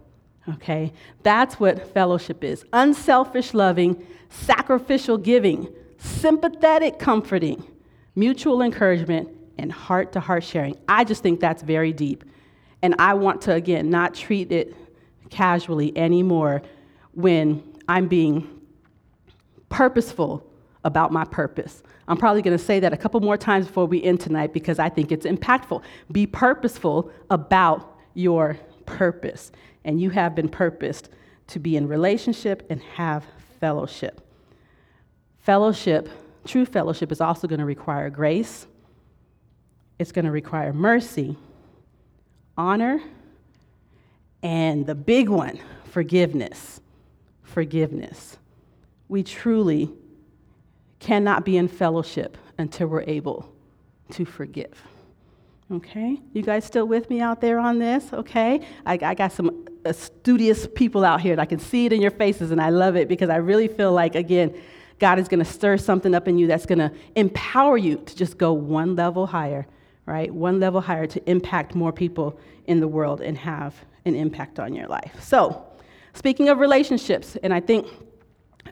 Okay? 0.54 0.92
That's 1.22 1.58
what 1.58 1.92
fellowship 1.92 2.44
is 2.44 2.64
unselfish 2.72 3.54
loving, 3.54 4.06
sacrificial 4.28 5.18
giving, 5.18 5.68
sympathetic 5.98 6.98
comforting, 6.98 7.64
mutual 8.14 8.62
encouragement, 8.62 9.28
and 9.58 9.72
heart 9.72 10.12
to 10.12 10.20
heart 10.20 10.44
sharing. 10.44 10.76
I 10.88 11.04
just 11.04 11.22
think 11.22 11.40
that's 11.40 11.62
very 11.62 11.92
deep. 11.92 12.24
And 12.82 12.94
I 12.98 13.14
want 13.14 13.42
to, 13.42 13.52
again, 13.54 13.90
not 13.90 14.14
treat 14.14 14.52
it 14.52 14.74
casually 15.30 15.96
anymore 15.96 16.62
when 17.12 17.62
I'm 17.88 18.06
being 18.06 18.48
purposeful 19.68 20.46
about 20.84 21.10
my 21.10 21.24
purpose. 21.24 21.82
I'm 22.08 22.16
probably 22.16 22.42
going 22.42 22.56
to 22.56 22.62
say 22.62 22.78
that 22.80 22.92
a 22.92 22.96
couple 22.96 23.18
more 23.20 23.36
times 23.36 23.66
before 23.66 23.86
we 23.86 24.02
end 24.02 24.20
tonight 24.20 24.52
because 24.52 24.78
I 24.78 24.88
think 24.88 25.10
it's 25.10 25.26
impactful. 25.26 25.82
Be 26.12 26.26
purposeful 26.26 27.10
about 27.30 27.98
your 28.14 28.58
purpose 28.84 29.50
and 29.86 30.00
you 30.00 30.10
have 30.10 30.34
been 30.34 30.48
purposed 30.48 31.08
to 31.46 31.58
be 31.58 31.76
in 31.76 31.88
relationship 31.88 32.66
and 32.68 32.82
have 32.82 33.24
fellowship. 33.60 34.20
Fellowship, 35.38 36.10
true 36.44 36.66
fellowship, 36.66 37.12
is 37.12 37.20
also 37.20 37.46
going 37.46 37.60
to 37.60 37.64
require 37.64 38.10
grace, 38.10 38.66
it's 39.98 40.12
going 40.12 40.26
to 40.26 40.30
require 40.30 40.74
mercy, 40.74 41.38
honor, 42.58 43.00
and 44.42 44.84
the 44.84 44.94
big 44.94 45.30
one, 45.30 45.58
forgiveness. 45.84 46.80
Forgiveness. 47.42 48.36
We 49.08 49.22
truly 49.22 49.90
cannot 50.98 51.44
be 51.44 51.56
in 51.56 51.68
fellowship 51.68 52.36
until 52.58 52.88
we're 52.88 53.02
able 53.02 53.50
to 54.10 54.24
forgive. 54.24 54.82
Okay? 55.72 56.20
You 56.32 56.42
guys 56.42 56.64
still 56.64 56.86
with 56.86 57.08
me 57.08 57.20
out 57.20 57.40
there 57.40 57.58
on 57.58 57.78
this? 57.78 58.12
Okay? 58.12 58.66
I, 58.84 58.98
I 59.00 59.14
got 59.14 59.32
some 59.32 59.66
studious 59.94 60.66
people 60.74 61.04
out 61.04 61.20
here, 61.20 61.32
and 61.32 61.40
I 61.40 61.44
can 61.44 61.58
see 61.58 61.86
it 61.86 61.92
in 61.92 62.00
your 62.00 62.10
faces, 62.10 62.50
and 62.50 62.60
I 62.60 62.70
love 62.70 62.96
it 62.96 63.08
because 63.08 63.30
I 63.30 63.36
really 63.36 63.68
feel 63.68 63.92
like, 63.92 64.14
again, 64.14 64.54
God 64.98 65.18
is 65.18 65.28
going 65.28 65.44
to 65.44 65.50
stir 65.50 65.76
something 65.76 66.14
up 66.14 66.26
in 66.28 66.38
you 66.38 66.46
that's 66.46 66.66
going 66.66 66.78
to 66.78 66.90
empower 67.14 67.76
you 67.76 67.96
to 67.96 68.16
just 68.16 68.38
go 68.38 68.52
one 68.52 68.96
level 68.96 69.26
higher, 69.26 69.66
right? 70.06 70.32
One 70.32 70.58
level 70.60 70.80
higher 70.80 71.06
to 71.06 71.30
impact 71.30 71.74
more 71.74 71.92
people 71.92 72.38
in 72.66 72.80
the 72.80 72.88
world 72.88 73.20
and 73.20 73.36
have 73.38 73.74
an 74.04 74.14
impact 74.14 74.58
on 74.58 74.74
your 74.74 74.86
life. 74.88 75.12
So, 75.20 75.64
speaking 76.14 76.48
of 76.48 76.58
relationships, 76.58 77.36
and 77.42 77.52
I 77.52 77.60
think 77.60 77.86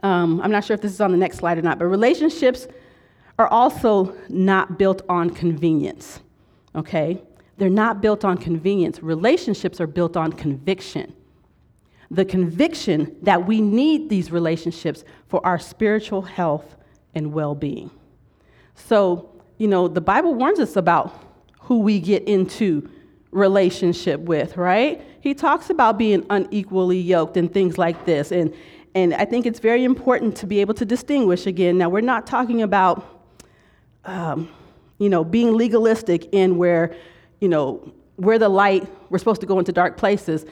Um, 0.03 0.41
I'm 0.43 0.51
not 0.51 0.65
sure 0.65 0.75
if 0.75 0.81
this 0.81 0.93
is 0.93 1.01
on 1.01 1.13
the 1.13 1.17
next 1.17 1.39
slide 1.39 1.57
or 1.57 1.63
not, 1.63 1.79
but 1.79 1.87
relationships 1.87 2.67
are 3.39 3.47
also 3.47 4.13
not 4.29 4.77
built 4.77 5.03
on 5.09 5.31
convenience, 5.31 6.21
okay? 6.75 7.23
They're 7.57 7.71
not 7.71 8.01
built 8.01 8.25
on 8.25 8.37
convenience. 8.39 9.03
Relationships 9.03 9.81
are 9.81 9.87
built 9.87 10.17
on 10.17 10.33
conviction. 10.33 11.15
The 12.11 12.25
conviction 12.25 13.17
that 13.23 13.47
we 13.47 13.61
need 13.61 14.09
these 14.09 14.31
relationships 14.31 15.05
for 15.29 15.45
our 15.47 15.59
spiritual 15.59 16.23
health 16.23 16.77
and 17.15 17.33
well 17.33 17.55
being. 17.55 17.91
So, 18.75 19.31
you 19.59 19.69
know, 19.69 19.89
the 19.89 20.01
Bible 20.01 20.35
warns 20.35 20.59
us 20.59 20.77
about 20.77 21.23
who 21.61 21.81
we 21.81 22.01
get 22.01 22.25
into 22.25 22.89
relationship 23.31 24.21
with, 24.21 24.57
right? 24.57 25.03
He 25.21 25.35
talks 25.35 25.71
about 25.71 25.97
being 25.97 26.25
unequally 26.31 27.01
yoked 27.01 27.37
and 27.37 27.53
things 27.53 27.79
like 27.79 28.05
this. 28.05 28.31
And, 28.31 28.55
and 28.95 29.15
I 29.15 29.25
think 29.25 29.47
it's 29.47 29.59
very 29.59 29.85
important 29.85 30.37
to 30.37 30.47
be 30.47 30.61
able 30.61 30.75
to 30.75 30.85
distinguish 30.85 31.47
again. 31.47 31.79
Now, 31.79 31.89
we're 31.89 32.01
not 32.01 32.27
talking 32.27 32.63
about, 32.63 33.25
um, 34.05 34.49
you 34.99 35.09
know, 35.09 35.25
being 35.25 35.55
legalistic 35.55 36.33
in 36.33 36.59
where 36.59 36.95
you 37.45 37.51
know, 37.51 37.93
we're 38.17 38.39
the 38.39 38.49
light, 38.49 38.89
we're 39.11 39.19
supposed 39.19 39.43
to 39.43 39.47
go 39.47 39.59
into 39.59 39.71
dark 39.71 39.99
places, 39.99 40.47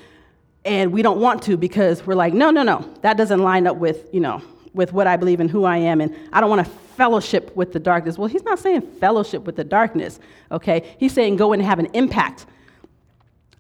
and 0.63 0.93
we 0.93 1.01
don't 1.01 1.23
want 1.23 1.43
to 1.45 1.57
because 1.57 2.07
we're 2.07 2.15
like, 2.15 2.35
no, 2.35 2.51
no, 2.51 2.63
no, 2.63 2.87
that 3.01 3.17
doesn't 3.17 3.39
line 3.39 3.67
up 3.67 3.79
with, 3.79 4.11
you 4.13 4.21
know, 4.21 4.43
with 4.75 4.93
what 4.93 5.07
I 5.07 5.17
believe 5.17 5.41
and 5.41 5.51
who 5.51 5.65
I 5.65 5.79
am, 5.79 6.03
and 6.03 6.15
I 6.35 6.43
don't 6.43 6.51
want 6.51 6.67
to 6.67 6.71
fellowship 6.99 7.57
with 7.57 7.73
the 7.73 7.81
darkness. 7.81 8.19
Well, 8.19 8.29
he's 8.29 8.45
not 8.45 8.59
saying 8.59 8.83
fellowship 9.01 9.45
with 9.45 9.57
the 9.57 9.65
darkness, 9.65 10.21
okay? 10.51 10.95
He's 10.99 11.15
saying 11.15 11.37
go 11.37 11.55
and 11.55 11.63
have 11.63 11.79
an 11.79 11.87
impact. 11.95 12.45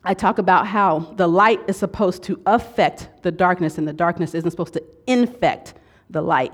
I 0.05 0.13
talk 0.13 0.37
about 0.37 0.67
how 0.67 0.99
the 1.17 1.27
light 1.27 1.61
is 1.69 1.79
supposed 1.79 2.23
to 2.25 2.39
affect 2.45 3.09
the 3.23 3.31
darkness, 3.31 3.79
and 3.79 3.89
the 3.89 3.95
darkness 3.95 4.35
isn't 4.35 4.51
supposed 4.51 4.75
to 4.75 4.85
infect 5.07 5.73
the 6.11 6.21
light. 6.21 6.53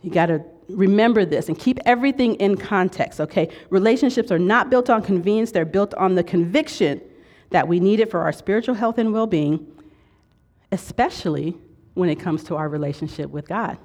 You 0.00 0.10
got 0.10 0.26
to 0.26 0.42
remember 0.74 1.24
this 1.24 1.48
and 1.48 1.58
keep 1.58 1.78
everything 1.84 2.34
in 2.36 2.56
context, 2.56 3.20
okay? 3.20 3.48
Relationships 3.70 4.30
are 4.30 4.38
not 4.38 4.70
built 4.70 4.90
on 4.90 5.02
convenience, 5.02 5.52
they're 5.52 5.64
built 5.64 5.94
on 5.94 6.14
the 6.14 6.24
conviction 6.24 7.00
that 7.50 7.66
we 7.66 7.80
need 7.80 8.00
it 8.00 8.10
for 8.10 8.20
our 8.20 8.32
spiritual 8.32 8.74
health 8.74 8.98
and 8.98 9.12
well 9.12 9.26
being, 9.26 9.66
especially 10.72 11.56
when 11.94 12.08
it 12.08 12.16
comes 12.16 12.44
to 12.44 12.56
our 12.56 12.68
relationship 12.68 13.30
with 13.30 13.48
God. 13.48 13.78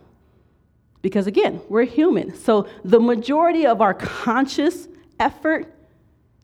Because 1.01 1.27
again, 1.27 1.61
we're 1.69 1.83
human. 1.83 2.35
So 2.35 2.67
the 2.83 2.99
majority 2.99 3.65
of 3.65 3.81
our 3.81 3.93
conscious 3.93 4.87
effort 5.19 5.71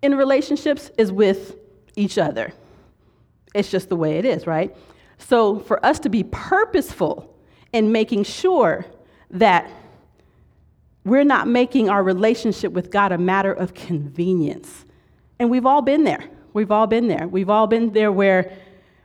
in 0.02 0.16
relationships 0.16 0.92
is 0.98 1.12
with 1.12 1.58
each 1.96 2.18
other. 2.18 2.54
It's 3.54 3.70
just 3.70 3.90
the 3.90 3.96
way 3.96 4.18
it 4.18 4.26
is, 4.26 4.48
right? 4.48 4.76
So 5.18 5.60
for 5.60 5.84
us 5.86 6.00
to 6.00 6.10
be 6.10 6.24
purposeful 6.24 7.36
in 7.74 7.92
making 7.92 8.24
sure 8.24 8.86
that 9.32 9.70
we're 11.04 11.24
not 11.24 11.48
making 11.48 11.90
our 11.90 12.04
relationship 12.04 12.72
with 12.72 12.92
God 12.92 13.12
a 13.12 13.18
matter 13.18 13.52
of 13.52 13.74
convenience. 13.74 14.86
And 15.40 15.50
we've 15.50 15.66
all 15.66 15.82
been 15.82 16.04
there. 16.04 16.24
We've 16.54 16.72
all 16.72 16.88
been 16.88 17.08
there. 17.08 17.28
We've 17.28 17.50
all 17.50 17.68
been 17.68 17.92
there 17.94 18.12
where 18.12 18.52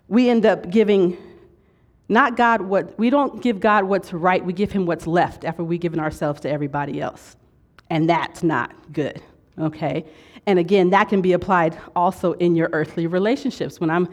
we 0.08 0.28
end 0.28 0.44
up 0.44 0.70
giving 0.70 1.16
not 2.08 2.36
God 2.36 2.62
what, 2.62 2.96
we 2.98 3.10
don't 3.10 3.42
give 3.42 3.58
God 3.58 3.84
what's 3.84 4.12
right, 4.12 4.44
we 4.44 4.52
give 4.52 4.70
Him 4.70 4.86
what's 4.86 5.06
left 5.06 5.44
after 5.44 5.64
we've 5.64 5.80
given 5.80 5.98
ourselves 5.98 6.40
to 6.42 6.50
everybody 6.50 7.00
else. 7.00 7.36
And 7.90 8.08
that's 8.08 8.42
not 8.42 8.72
good, 8.92 9.20
okay? 9.58 10.04
And 10.46 10.58
again, 10.58 10.90
that 10.90 11.08
can 11.08 11.20
be 11.20 11.32
applied 11.32 11.76
also 11.96 12.34
in 12.34 12.54
your 12.54 12.68
earthly 12.72 13.06
relationships. 13.06 13.80
When 13.80 13.90
I'm, 13.90 14.08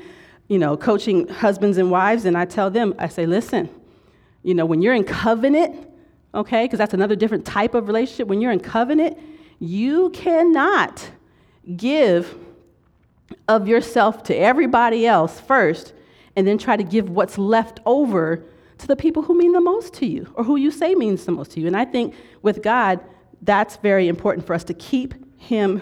you 0.48 0.58
know, 0.58 0.76
coaching 0.76 1.28
husbands 1.28 1.78
and 1.78 1.92
wives, 1.92 2.26
and 2.26 2.36
I 2.38 2.46
tell 2.46 2.72
them, 2.72 2.96
I 2.98 3.08
say, 3.08 3.26
listen, 3.26 3.70
you 4.42 4.56
know, 4.56 4.66
when 4.66 4.82
you're 4.82 4.96
in 4.96 5.04
covenant, 5.04 5.88
okay? 6.34 6.66
Because 6.66 6.80
that's 6.80 6.94
another 6.94 7.16
different 7.16 7.46
type 7.46 7.74
of 7.74 7.88
relationship. 7.88 8.28
When 8.28 8.42
you're 8.42 8.52
in 8.52 8.60
covenant, 8.60 9.18
you 9.60 10.10
cannot 10.12 11.10
give 11.76 12.38
of 13.48 13.68
yourself 13.68 14.24
to 14.24 14.36
everybody 14.36 15.08
else 15.08 15.40
first 15.40 15.94
and 16.36 16.48
then 16.48 16.58
try 16.58 16.76
to 16.76 16.84
give 16.84 17.10
what's 17.10 17.38
left 17.38 17.80
over 17.86 18.44
to 18.78 18.88
the 18.88 18.96
people 18.96 19.24
who 19.24 19.38
mean 19.38 19.52
the 19.54 19.62
most 19.62 19.94
to 19.96 20.06
you 20.06 20.32
or 20.36 20.44
who 20.44 20.56
you 20.56 20.72
say 20.72 20.96
means 20.96 21.26
the 21.26 21.32
most 21.32 21.52
to 21.52 21.60
you. 21.60 21.68
And 21.68 21.78
I 21.78 21.86
think 21.86 22.16
with 22.42 22.62
God, 22.62 23.00
that's 23.42 23.78
very 23.78 24.08
important 24.08 24.46
for 24.46 24.54
us 24.54 24.64
to 24.66 24.74
keep 24.74 25.14
Him 25.40 25.82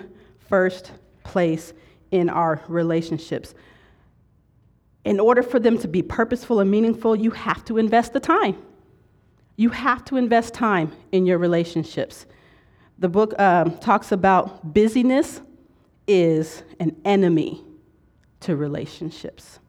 first 0.49 0.91
place 1.23 1.73
in 2.11 2.29
our 2.29 2.61
relationships. 2.67 3.53
In 5.05 5.19
order 5.19 5.41
for 5.41 5.59
them 5.59 5.77
to 5.79 5.87
be 5.87 6.01
purposeful 6.01 6.59
and 6.59 6.69
meaningful, 6.69 7.15
you 7.15 7.31
have 7.31 7.63
to 7.65 7.77
invest 7.77 8.13
the 8.13 8.19
time. 8.19 8.57
You 9.61 9.69
have 9.69 10.03
to 10.05 10.17
invest 10.17 10.55
time 10.55 10.91
in 11.11 11.27
your 11.27 11.37
relationships. 11.37 12.25
The 12.97 13.07
book 13.07 13.39
um, 13.39 13.77
talks 13.77 14.11
about 14.11 14.73
busyness 14.73 15.39
is 16.07 16.63
an 16.79 16.95
enemy 17.05 17.63
to 18.39 18.55
relationships. 18.55 19.59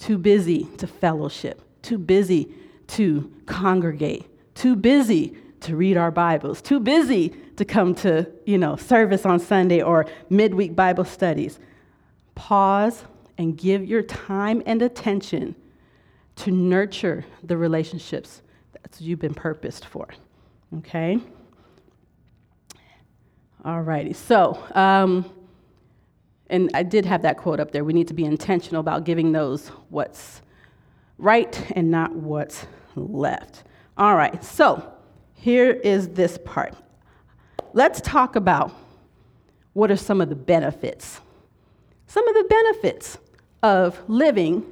Too 0.00 0.18
busy 0.18 0.64
to 0.78 0.88
fellowship, 0.88 1.62
too 1.82 1.98
busy 1.98 2.52
to 2.88 3.32
congregate, 3.46 4.26
too 4.56 4.74
busy 4.74 5.36
to 5.60 5.76
read 5.76 5.96
our 5.96 6.10
Bibles, 6.10 6.60
too 6.60 6.80
busy 6.80 7.28
to 7.58 7.64
come 7.64 7.94
to, 7.94 8.28
you 8.44 8.58
know, 8.58 8.74
service 8.74 9.24
on 9.24 9.38
Sunday 9.38 9.82
or 9.82 10.04
midweek 10.30 10.74
Bible 10.74 11.04
studies. 11.04 11.60
Pause 12.34 13.04
and 13.38 13.56
give 13.56 13.84
your 13.84 14.02
time 14.02 14.64
and 14.66 14.82
attention 14.82 15.54
to 16.34 16.50
nurture 16.50 17.24
the 17.44 17.56
relationships 17.56 18.42
that's 18.82 19.00
what 19.00 19.06
you've 19.06 19.18
been 19.18 19.34
purposed 19.34 19.86
for. 19.86 20.08
Okay? 20.78 21.18
All 23.64 23.82
righty. 23.82 24.12
So, 24.12 24.62
um, 24.74 25.30
and 26.48 26.70
I 26.74 26.82
did 26.82 27.04
have 27.06 27.22
that 27.22 27.36
quote 27.36 27.60
up 27.60 27.70
there. 27.72 27.84
We 27.84 27.92
need 27.92 28.08
to 28.08 28.14
be 28.14 28.24
intentional 28.24 28.80
about 28.80 29.04
giving 29.04 29.32
those 29.32 29.68
what's 29.88 30.42
right 31.18 31.70
and 31.76 31.90
not 31.90 32.12
what's 32.12 32.66
left. 32.96 33.64
All 33.96 34.16
right. 34.16 34.42
So, 34.42 34.92
here 35.34 35.70
is 35.70 36.08
this 36.08 36.38
part. 36.44 36.74
Let's 37.72 38.00
talk 38.00 38.36
about 38.36 38.72
what 39.74 39.90
are 39.90 39.96
some 39.96 40.20
of 40.20 40.28
the 40.28 40.34
benefits. 40.34 41.20
Some 42.06 42.26
of 42.26 42.34
the 42.34 42.44
benefits 42.44 43.18
of 43.62 44.02
living 44.08 44.66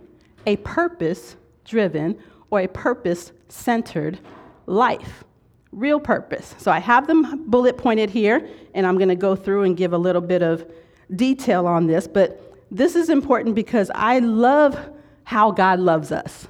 a 0.47 0.57
purpose 0.57 1.37
driven 1.65 2.19
or 2.51 2.61
a 2.61 2.69
purpose 2.69 3.33
centered 3.49 4.19
life. 4.67 5.25
Real 5.73 6.01
purpose. 6.01 6.55
So 6.59 6.71
I 6.71 6.79
have 6.79 7.07
them 7.07 7.45
bullet 7.47 7.77
pointed 7.77 8.11
here, 8.11 8.49
and 8.75 8.87
I'm 8.87 8.97
going 8.97 9.09
to 9.09 9.17
go 9.17 9.37
through 9.37 9.65
and 9.65 9.77
give 9.77 9.93
a 9.93 9.99
little 9.99 10.23
bit 10.23 10.43
of 10.43 10.71
detail 11.15 11.67
on 11.67 11.87
this, 11.87 12.07
but 12.07 12.45
this 12.71 12.95
is 12.95 13.09
important 13.09 13.55
because 13.55 13.91
I 13.95 14.19
love 14.19 14.79
how 15.25 15.51
God 15.51 15.81
loves 15.81 16.13
us. 16.13 16.49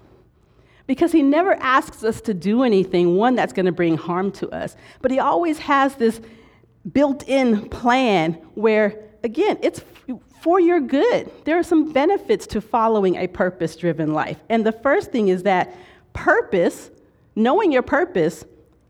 Because 0.86 1.12
he 1.12 1.22
never 1.22 1.54
asks 1.54 2.02
us 2.02 2.20
to 2.22 2.34
do 2.34 2.62
anything, 2.62 3.16
one, 3.16 3.34
that's 3.34 3.52
going 3.52 3.66
to 3.66 3.72
bring 3.72 3.96
harm 3.96 4.32
to 4.32 4.48
us, 4.50 4.76
but 5.02 5.10
he 5.10 5.18
always 5.18 5.58
has 5.58 5.96
this 5.96 6.20
built 6.92 7.28
in 7.28 7.68
plan 7.68 8.34
where, 8.54 8.98
again, 9.22 9.58
it's 9.62 9.82
for 10.40 10.60
your 10.60 10.80
good. 10.80 11.30
There 11.44 11.58
are 11.58 11.62
some 11.62 11.92
benefits 11.92 12.46
to 12.48 12.60
following 12.60 13.16
a 13.16 13.26
purpose 13.26 13.76
driven 13.76 14.14
life. 14.14 14.38
And 14.48 14.64
the 14.64 14.72
first 14.72 15.10
thing 15.10 15.28
is 15.28 15.42
that 15.42 15.74
purpose, 16.12 16.90
knowing 17.34 17.72
your 17.72 17.82
purpose, 17.82 18.44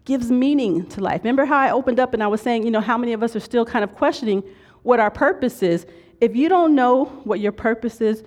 gives 0.04 0.30
meaning 0.30 0.86
to 0.86 1.02
life. 1.02 1.22
Remember 1.22 1.44
how 1.44 1.58
I 1.58 1.70
opened 1.70 2.00
up 2.00 2.14
and 2.14 2.22
I 2.22 2.26
was 2.28 2.40
saying, 2.40 2.64
you 2.64 2.70
know, 2.70 2.80
how 2.80 2.96
many 2.96 3.12
of 3.12 3.22
us 3.22 3.36
are 3.36 3.40
still 3.40 3.66
kind 3.66 3.84
of 3.84 3.94
questioning 3.94 4.42
what 4.82 5.00
our 5.00 5.10
purpose 5.10 5.62
is? 5.62 5.86
If 6.20 6.34
you 6.34 6.48
don't 6.48 6.74
know 6.74 7.04
what 7.24 7.40
your 7.40 7.52
purpose 7.52 8.00
is, 8.00 8.24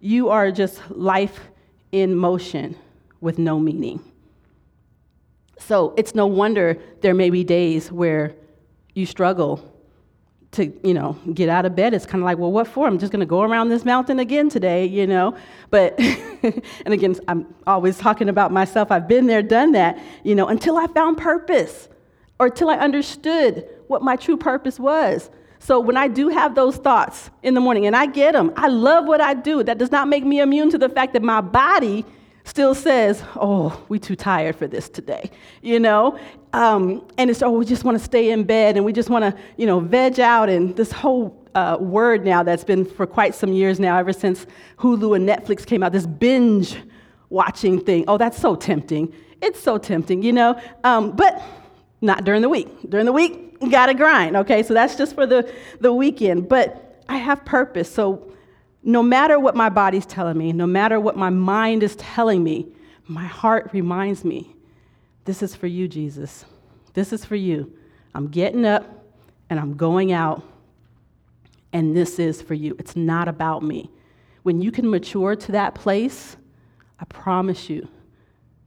you 0.00 0.28
are 0.28 0.52
just 0.52 0.80
life 0.90 1.40
in 1.90 2.14
motion 2.14 2.76
with 3.20 3.38
no 3.38 3.58
meaning. 3.58 4.00
So 5.58 5.94
it's 5.96 6.14
no 6.14 6.26
wonder 6.26 6.78
there 7.00 7.14
may 7.14 7.30
be 7.30 7.42
days 7.42 7.90
where 7.90 8.34
you 8.94 9.06
struggle 9.06 9.73
to 10.54 10.66
you 10.86 10.94
know 10.94 11.16
get 11.32 11.48
out 11.48 11.66
of 11.66 11.76
bed. 11.76 11.94
It's 11.94 12.06
kind 12.06 12.22
of 12.22 12.26
like 12.26 12.38
well 12.38 12.52
what 12.52 12.66
for? 12.66 12.86
I'm 12.86 12.98
just 12.98 13.12
going 13.12 13.20
to 13.20 13.26
go 13.26 13.42
around 13.42 13.68
this 13.68 13.84
mountain 13.84 14.18
again 14.18 14.48
today 14.48 14.86
you 14.86 15.06
know? 15.06 15.36
But 15.70 15.98
and 16.42 16.94
again 16.94 17.16
i'm 17.28 17.54
always 17.66 17.98
talking 17.98 18.28
about 18.28 18.52
myself. 18.52 18.90
I've 18.90 19.08
been 19.08 19.26
there 19.26 19.42
done 19.42 19.72
that 19.72 19.98
you 20.22 20.34
know 20.34 20.48
until 20.48 20.76
i 20.76 20.86
found 20.88 21.18
purpose 21.18 21.88
or 22.38 22.46
until 22.46 22.70
i 22.70 22.76
understood 22.76 23.68
what 23.88 24.02
my 24.02 24.16
true 24.16 24.36
purpose 24.36 24.78
was. 24.78 25.30
So 25.58 25.80
when 25.80 25.96
i 25.96 26.08
do 26.08 26.28
have 26.28 26.54
those 26.54 26.76
thoughts 26.76 27.30
in 27.42 27.54
the 27.54 27.60
morning 27.60 27.86
and 27.86 27.96
i 27.96 28.06
get 28.06 28.32
them 28.32 28.52
i 28.56 28.68
love 28.68 29.06
what 29.06 29.20
i 29.20 29.34
do. 29.34 29.62
That 29.62 29.78
does 29.78 29.90
not 29.90 30.08
make 30.08 30.24
me 30.24 30.40
immune 30.40 30.70
to 30.70 30.78
the 30.78 30.88
fact 30.88 31.12
that 31.14 31.22
my 31.22 31.40
body 31.40 32.04
still 32.44 32.74
says, 32.74 33.22
"Oh, 33.36 33.82
we 33.88 33.98
too 33.98 34.16
tired 34.16 34.56
for 34.56 34.66
this 34.66 34.88
today," 34.88 35.30
you 35.62 35.80
know, 35.80 36.18
um, 36.52 37.04
and 37.18 37.30
it's 37.30 37.42
oh, 37.42 37.50
we 37.50 37.64
just 37.64 37.84
want 37.84 37.98
to 37.98 38.04
stay 38.04 38.30
in 38.30 38.44
bed 38.44 38.76
and 38.76 38.84
we 38.84 38.92
just 38.92 39.10
want 39.10 39.24
to, 39.24 39.42
you 39.56 39.66
know, 39.66 39.80
veg 39.80 40.20
out 40.20 40.48
and 40.48 40.76
this 40.76 40.92
whole 40.92 41.44
uh, 41.54 41.76
word 41.80 42.24
now 42.24 42.42
that's 42.42 42.64
been 42.64 42.84
for 42.84 43.06
quite 43.06 43.34
some 43.34 43.52
years 43.52 43.78
now, 43.80 43.96
ever 43.98 44.12
since 44.12 44.46
Hulu 44.78 45.16
and 45.16 45.28
Netflix 45.28 45.66
came 45.66 45.82
out, 45.82 45.92
this 45.92 46.06
binge 46.06 46.76
watching 47.30 47.80
thing. 47.80 48.04
Oh, 48.08 48.18
that's 48.18 48.38
so 48.38 48.54
tempting. 48.54 49.12
it's 49.40 49.60
so 49.60 49.78
tempting, 49.78 50.22
you 50.22 50.32
know, 50.32 50.60
um, 50.84 51.12
but 51.12 51.42
not 52.00 52.24
during 52.24 52.42
the 52.42 52.48
week. 52.48 52.68
During 52.88 53.06
the 53.06 53.12
week, 53.12 53.58
gotta 53.70 53.94
grind, 53.94 54.36
okay? 54.36 54.62
So 54.62 54.74
that's 54.74 54.96
just 54.96 55.14
for 55.14 55.26
the, 55.26 55.50
the 55.80 55.92
weekend. 55.92 56.48
But 56.48 57.02
I 57.08 57.16
have 57.16 57.44
purpose. 57.44 57.92
So 57.92 58.32
no 58.84 59.02
matter 59.02 59.40
what 59.40 59.56
my 59.56 59.70
body's 59.70 60.06
telling 60.06 60.36
me, 60.36 60.52
no 60.52 60.66
matter 60.66 61.00
what 61.00 61.16
my 61.16 61.30
mind 61.30 61.82
is 61.82 61.96
telling 61.96 62.44
me, 62.44 62.68
my 63.06 63.24
heart 63.24 63.70
reminds 63.72 64.24
me 64.24 64.54
this 65.24 65.42
is 65.42 65.56
for 65.56 65.66
you, 65.66 65.88
Jesus. 65.88 66.44
This 66.92 67.12
is 67.12 67.24
for 67.24 67.36
you. 67.36 67.72
I'm 68.14 68.28
getting 68.28 68.66
up 68.66 69.06
and 69.48 69.58
I'm 69.58 69.74
going 69.74 70.12
out, 70.12 70.42
and 71.72 71.96
this 71.96 72.18
is 72.18 72.42
for 72.42 72.54
you. 72.54 72.76
It's 72.78 72.94
not 72.94 73.26
about 73.26 73.62
me. 73.62 73.90
When 74.42 74.60
you 74.60 74.70
can 74.70 74.88
mature 74.88 75.34
to 75.34 75.52
that 75.52 75.74
place, 75.74 76.36
I 77.00 77.04
promise 77.06 77.68
you, 77.70 77.88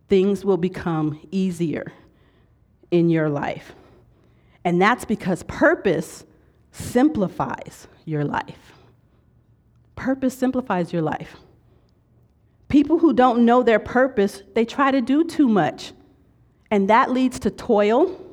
things 0.10 0.44
will 0.44 0.58
become 0.58 1.20
easier 1.32 1.94
in 2.92 3.10
your 3.10 3.30
life. 3.30 3.74
And 4.64 4.82
that's 4.82 5.06
because 5.06 5.44
purpose 5.44 6.26
simplifies 6.72 7.88
your 8.06 8.24
life. 8.24 8.77
Purpose 9.98 10.38
simplifies 10.38 10.94
your 10.94 11.02
life. 11.02 11.36
People 12.70 13.00
who 13.00 13.12
don't 13.14 13.44
know 13.46 13.64
their 13.64 13.80
purpose, 13.80 14.44
they 14.54 14.64
try 14.64 14.92
to 14.92 15.02
do 15.02 15.26
too 15.26 15.48
much. 15.50 15.92
And 16.72 16.90
that 16.90 17.12
leads 17.12 17.40
to 17.40 17.52
toil, 17.52 18.24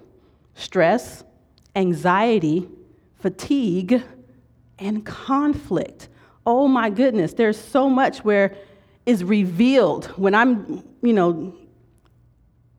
stress, 0.54 1.24
anxiety, 1.74 2.68
fatigue, 3.16 4.02
and 4.78 5.04
conflict. 5.06 6.08
Oh 6.46 6.68
my 6.68 6.90
goodness, 6.90 7.32
there's 7.32 7.58
so 7.58 7.88
much 7.88 8.18
where 8.24 8.54
is 9.06 9.24
revealed 9.24 10.06
when 10.16 10.34
I'm, 10.34 10.84
you 11.02 11.12
know, 11.12 11.56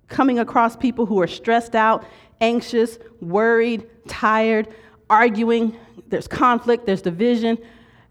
coming 0.07 0.37
across 0.37 0.75
people 0.75 1.07
who 1.07 1.19
are 1.21 1.27
stressed 1.27 1.73
out, 1.75 2.05
anxious, 2.39 2.99
worried, 3.19 3.89
tired, 4.07 4.67
arguing. 5.09 5.75
There's 6.07 6.27
conflict, 6.27 6.85
there's 6.85 7.01
division. 7.01 7.57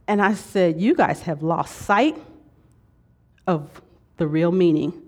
And 0.07 0.21
I 0.21 0.35
said, 0.35 0.81
You 0.81 0.95
guys 0.95 1.23
have 1.23 1.43
lost 1.43 1.77
sight 1.77 2.17
of 3.47 3.83
the 4.17 4.27
real 4.27 4.53
meaning 4.53 5.03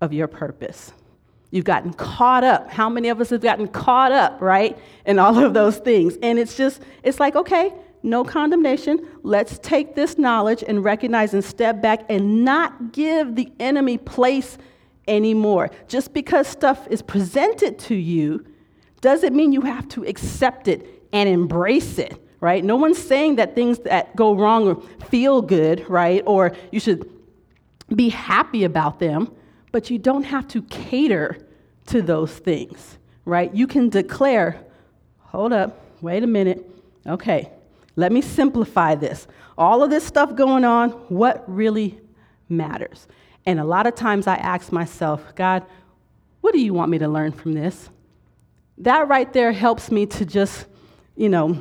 of 0.00 0.12
your 0.12 0.28
purpose. 0.28 0.92
You've 1.50 1.64
gotten 1.64 1.92
caught 1.92 2.44
up. 2.44 2.70
How 2.70 2.88
many 2.88 3.08
of 3.08 3.20
us 3.20 3.30
have 3.30 3.40
gotten 3.40 3.68
caught 3.68 4.12
up, 4.12 4.40
right? 4.40 4.76
In 5.04 5.18
all 5.18 5.38
of 5.38 5.54
those 5.54 5.78
things. 5.78 6.16
And 6.22 6.38
it's 6.38 6.56
just, 6.56 6.82
it's 7.02 7.20
like, 7.20 7.36
okay, 7.36 7.72
no 8.02 8.24
condemnation. 8.24 9.06
Let's 9.22 9.58
take 9.58 9.94
this 9.94 10.18
knowledge 10.18 10.64
and 10.66 10.82
recognize 10.84 11.34
and 11.34 11.44
step 11.44 11.80
back 11.80 12.04
and 12.08 12.44
not 12.44 12.92
give 12.92 13.36
the 13.36 13.52
enemy 13.60 13.98
place 13.98 14.58
anymore. 15.08 15.70
Just 15.88 16.12
because 16.12 16.46
stuff 16.46 16.86
is 16.90 17.02
presented 17.02 17.78
to 17.80 17.94
you 17.94 18.44
doesn't 19.00 19.34
mean 19.34 19.52
you 19.52 19.60
have 19.62 19.88
to 19.88 20.04
accept 20.04 20.68
it 20.68 21.04
and 21.12 21.28
embrace 21.28 21.98
it, 21.98 22.20
right? 22.46 22.62
No 22.62 22.76
one's 22.76 22.96
saying 22.96 23.34
that 23.36 23.56
things 23.56 23.80
that 23.80 24.14
go 24.14 24.32
wrong 24.32 24.80
feel 25.10 25.42
good, 25.42 25.84
right? 25.90 26.22
Or 26.26 26.56
you 26.70 26.78
should 26.78 27.10
be 27.92 28.08
happy 28.08 28.62
about 28.62 29.00
them, 29.00 29.32
but 29.72 29.90
you 29.90 29.98
don't 29.98 30.22
have 30.22 30.46
to 30.46 30.62
cater 30.62 31.44
to 31.86 32.00
those 32.00 32.30
things, 32.38 32.98
right? 33.24 33.52
You 33.52 33.66
can 33.66 33.88
declare, 33.88 34.64
hold 35.18 35.52
up, 35.52 35.80
wait 36.00 36.22
a 36.22 36.28
minute, 36.28 36.64
okay, 37.04 37.50
let 37.96 38.12
me 38.12 38.22
simplify 38.22 38.94
this. 38.94 39.26
All 39.58 39.82
of 39.82 39.90
this 39.90 40.04
stuff 40.04 40.36
going 40.36 40.64
on, 40.64 40.90
what 41.08 41.42
really 41.48 41.98
matters? 42.48 43.08
And 43.44 43.58
a 43.58 43.64
lot 43.64 43.88
of 43.88 43.96
times 43.96 44.28
I 44.28 44.36
ask 44.36 44.70
myself, 44.70 45.34
God, 45.34 45.64
what 46.42 46.52
do 46.52 46.60
you 46.60 46.72
want 46.72 46.92
me 46.92 46.98
to 46.98 47.08
learn 47.08 47.32
from 47.32 47.54
this? 47.54 47.90
That 48.78 49.08
right 49.08 49.32
there 49.32 49.50
helps 49.50 49.90
me 49.90 50.06
to 50.06 50.24
just, 50.24 50.66
you 51.16 51.28
know, 51.28 51.60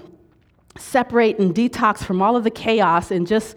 separate 0.78 1.40
and 1.40 1.54
detox 1.54 2.04
from 2.04 2.22
all 2.22 2.36
of 2.36 2.44
the 2.44 2.52
chaos 2.52 3.12
and 3.12 3.26
just 3.26 3.56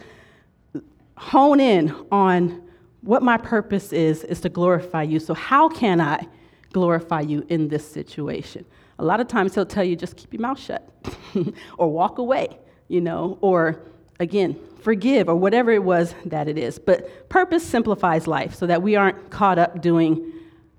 hone 1.17 1.61
in 1.61 1.95
on 2.13 2.63
what 3.03 3.23
my 3.23 3.37
purpose 3.37 3.93
is, 3.93 4.25
is 4.25 4.41
to 4.41 4.49
glorify 4.49 5.03
you. 5.03 5.19
So, 5.19 5.35
how 5.35 5.69
can 5.69 6.01
I 6.01 6.27
glorify 6.73 7.21
you 7.21 7.45
in 7.49 7.69
this 7.69 7.89
situation? 7.91 8.65
A 8.99 9.05
lot 9.05 9.21
of 9.21 9.29
times 9.29 9.55
he'll 9.55 9.67
tell 9.67 9.85
you, 9.85 9.97
just 9.97 10.17
keep 10.17 10.33
your 10.33 10.43
mouth 10.43 10.59
shut 10.59 10.89
or 11.79 11.91
walk 11.91 12.19
away, 12.19 12.59
you 12.89 13.01
know, 13.01 13.39
or 13.41 13.81
again, 14.19 14.59
forgive 14.81 15.29
or 15.29 15.37
whatever 15.37 15.71
it 15.71 15.83
was 15.83 16.15
that 16.27 16.49
it 16.49 16.59
is. 16.59 16.79
But 16.79 17.29
purpose 17.29 17.65
simplifies 17.65 18.27
life 18.27 18.55
so 18.55 18.67
that 18.67 18.83
we 18.83 18.97
aren't 18.97 19.31
caught 19.31 19.59
up 19.59 19.81
doing 19.81 20.33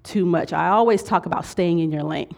too 0.04 0.26
much. 0.26 0.52
I 0.52 0.70
always 0.70 1.04
talk 1.04 1.26
about 1.26 1.46
staying 1.46 1.80
in 1.80 1.92
your 1.92 2.04
lane. 2.04 2.34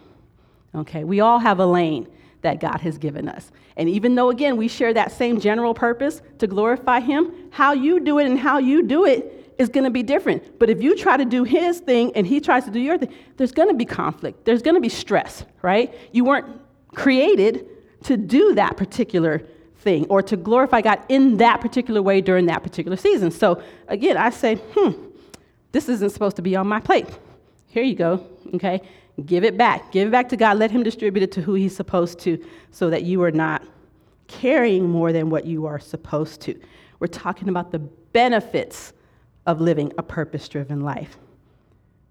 Okay, 0.73 1.03
we 1.03 1.19
all 1.19 1.39
have 1.39 1.59
a 1.59 1.65
lane 1.65 2.07
that 2.41 2.59
God 2.59 2.81
has 2.81 2.97
given 2.97 3.29
us. 3.29 3.51
And 3.77 3.87
even 3.87 4.15
though, 4.15 4.29
again, 4.29 4.57
we 4.57 4.67
share 4.67 4.93
that 4.93 5.11
same 5.11 5.39
general 5.39 5.73
purpose 5.73 6.21
to 6.39 6.47
glorify 6.47 6.99
Him, 6.99 7.31
how 7.51 7.73
you 7.73 7.99
do 7.99 8.19
it 8.19 8.25
and 8.25 8.39
how 8.39 8.57
you 8.57 8.83
do 8.83 9.05
it 9.05 9.53
is 9.57 9.69
going 9.69 9.83
to 9.83 9.91
be 9.91 10.03
different. 10.03 10.59
But 10.59 10.69
if 10.69 10.81
you 10.81 10.97
try 10.97 11.17
to 11.17 11.25
do 11.25 11.43
His 11.43 11.79
thing 11.79 12.11
and 12.15 12.25
He 12.25 12.39
tries 12.39 12.65
to 12.65 12.71
do 12.71 12.79
your 12.79 12.97
thing, 12.97 13.13
there's 13.37 13.51
going 13.51 13.69
to 13.69 13.75
be 13.75 13.85
conflict. 13.85 14.45
There's 14.45 14.61
going 14.61 14.75
to 14.75 14.81
be 14.81 14.89
stress, 14.89 15.45
right? 15.61 15.93
You 16.11 16.25
weren't 16.25 16.47
created 16.93 17.67
to 18.03 18.17
do 18.17 18.55
that 18.55 18.77
particular 18.77 19.43
thing 19.77 20.05
or 20.07 20.21
to 20.21 20.37
glorify 20.37 20.81
God 20.81 21.03
in 21.09 21.37
that 21.37 21.61
particular 21.61 22.01
way 22.01 22.21
during 22.21 22.47
that 22.47 22.63
particular 22.63 22.97
season. 22.97 23.31
So 23.31 23.61
again, 23.87 24.17
I 24.17 24.29
say, 24.29 24.55
hmm, 24.55 24.91
this 25.71 25.89
isn't 25.89 26.11
supposed 26.11 26.35
to 26.37 26.41
be 26.41 26.55
on 26.55 26.67
my 26.67 26.79
plate. 26.79 27.07
Here 27.67 27.83
you 27.83 27.95
go, 27.95 28.25
okay? 28.55 28.81
Give 29.25 29.43
it 29.43 29.57
back. 29.57 29.91
Give 29.91 30.07
it 30.07 30.11
back 30.11 30.29
to 30.29 30.37
God. 30.37 30.57
Let 30.57 30.71
Him 30.71 30.83
distribute 30.83 31.23
it 31.23 31.31
to 31.33 31.41
who 31.41 31.53
He's 31.53 31.75
supposed 31.75 32.19
to 32.19 32.43
so 32.71 32.89
that 32.89 33.03
you 33.03 33.21
are 33.23 33.31
not 33.31 33.63
carrying 34.27 34.89
more 34.89 35.11
than 35.11 35.29
what 35.29 35.45
you 35.45 35.65
are 35.65 35.79
supposed 35.79 36.41
to. 36.41 36.59
We're 36.99 37.07
talking 37.07 37.49
about 37.49 37.71
the 37.71 37.79
benefits 37.79 38.93
of 39.45 39.59
living 39.59 39.91
a 39.97 40.03
purpose 40.03 40.47
driven 40.47 40.81
life. 40.81 41.17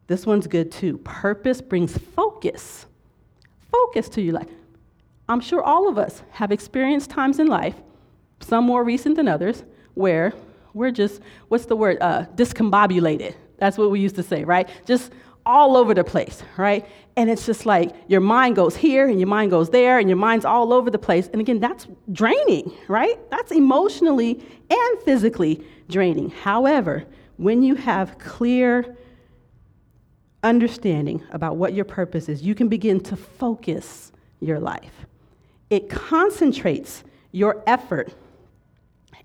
This 0.06 0.26
one's 0.26 0.46
good 0.46 0.72
too. 0.72 0.98
Purpose 0.98 1.60
brings 1.60 1.96
focus. 1.96 2.86
Focus 3.70 4.08
to 4.10 4.20
your 4.20 4.34
life. 4.34 4.48
I'm 5.28 5.40
sure 5.40 5.62
all 5.62 5.88
of 5.88 5.96
us 5.96 6.22
have 6.32 6.50
experienced 6.50 7.10
times 7.10 7.38
in 7.38 7.46
life, 7.46 7.76
some 8.40 8.64
more 8.64 8.82
recent 8.82 9.14
than 9.14 9.28
others, 9.28 9.62
where 9.94 10.32
we're 10.74 10.90
just, 10.90 11.20
what's 11.48 11.66
the 11.66 11.76
word? 11.76 11.98
Uh, 12.00 12.26
discombobulated. 12.34 13.34
That's 13.58 13.78
what 13.78 13.92
we 13.92 14.00
used 14.00 14.16
to 14.16 14.22
say, 14.24 14.42
right? 14.42 14.68
Just 14.86 15.12
all 15.50 15.76
over 15.76 15.94
the 15.94 16.04
place, 16.04 16.42
right? 16.56 16.86
And 17.16 17.28
it's 17.28 17.44
just 17.44 17.66
like 17.66 17.94
your 18.08 18.20
mind 18.20 18.56
goes 18.56 18.76
here 18.76 19.08
and 19.08 19.18
your 19.18 19.28
mind 19.28 19.50
goes 19.50 19.70
there 19.70 19.98
and 19.98 20.08
your 20.08 20.16
mind's 20.16 20.44
all 20.44 20.72
over 20.72 20.90
the 20.90 20.98
place. 20.98 21.28
And 21.32 21.40
again, 21.40 21.60
that's 21.60 21.86
draining, 22.12 22.72
right? 22.88 23.18
That's 23.30 23.52
emotionally 23.52 24.42
and 24.70 25.02
physically 25.02 25.64
draining. 25.88 26.30
However, 26.30 27.04
when 27.36 27.62
you 27.62 27.74
have 27.74 28.18
clear 28.18 28.96
understanding 30.42 31.22
about 31.32 31.56
what 31.56 31.74
your 31.74 31.84
purpose 31.84 32.28
is, 32.28 32.42
you 32.42 32.54
can 32.54 32.68
begin 32.68 33.00
to 33.00 33.16
focus 33.16 34.12
your 34.40 34.60
life 34.60 35.06
it 35.70 35.88
concentrates 35.88 37.04
your 37.30 37.62
effort 37.66 38.12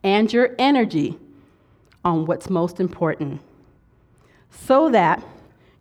and 0.03 0.31
your 0.31 0.55
energy 0.59 1.17
on 2.05 2.27
what's 2.27 2.49
most 2.49 2.79
important 2.79 3.41
so 4.51 4.89
that 4.91 5.23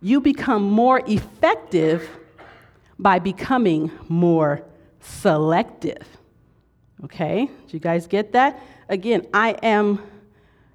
you 0.05 0.21
become 0.21 0.63
more 0.63 1.03
effective 1.07 2.09
by 2.99 3.19
becoming 3.19 3.91
more 4.09 4.63
selective. 5.01 6.07
Okay? 7.03 7.47
Do 7.47 7.77
you 7.77 7.81
guys 7.81 8.07
get 8.07 8.33
that? 8.33 8.63
Again, 8.89 9.27
I 9.35 9.57
am 9.63 10.01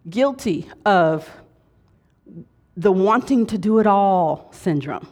guilty 0.09 0.69
of 0.85 1.29
the 2.75 2.91
wanting 2.91 3.45
to 3.45 3.57
do 3.57 3.79
it 3.79 3.87
all 3.87 4.49
syndrome, 4.51 5.07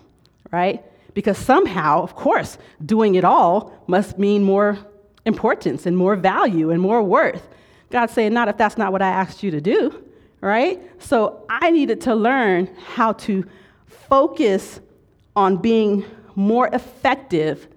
right? 0.52 0.84
because 1.18 1.40
somehow, 1.40 2.04
of 2.04 2.14
course, 2.14 2.60
doing 2.86 3.16
it 3.16 3.24
all 3.24 3.74
must 3.88 4.20
mean 4.20 4.44
more 4.44 4.78
importance 5.26 5.88
and 5.88 5.98
more 5.98 6.16
value 6.16 6.70
and 6.70 6.80
more 6.80 7.02
worth. 7.02 7.48
God's 7.90 8.14
saying, 8.14 8.36
not 8.36 8.50
if 8.50 8.58
that's 8.58 8.78
not 8.78 8.92
what 8.92 9.02
I 9.02 9.08
asked 9.08 9.42
you 9.42 9.50
to 9.50 9.60
do, 9.60 10.00
right? 10.42 10.80
So 11.02 11.44
I 11.50 11.72
needed 11.72 12.02
to 12.02 12.14
learn 12.14 12.70
how 12.94 13.14
to 13.14 13.44
focus 13.88 14.80
on 15.36 15.58
being 15.58 16.06
more 16.36 16.68
effective 16.74 17.68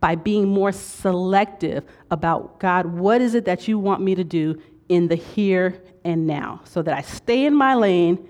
by 0.00 0.14
being 0.14 0.46
more 0.46 0.70
selective 0.70 1.84
about 2.10 2.60
God, 2.60 2.86
what 2.86 3.20
is 3.20 3.34
it 3.34 3.46
that 3.46 3.66
you 3.66 3.78
want 3.78 4.02
me 4.02 4.14
to 4.14 4.24
do 4.24 4.60
in 4.88 5.08
the 5.08 5.14
here 5.14 5.82
and 6.04 6.26
now 6.26 6.60
so 6.64 6.82
that 6.82 6.94
I 6.94 7.00
stay 7.00 7.46
in 7.46 7.54
my 7.54 7.74
lane 7.74 8.28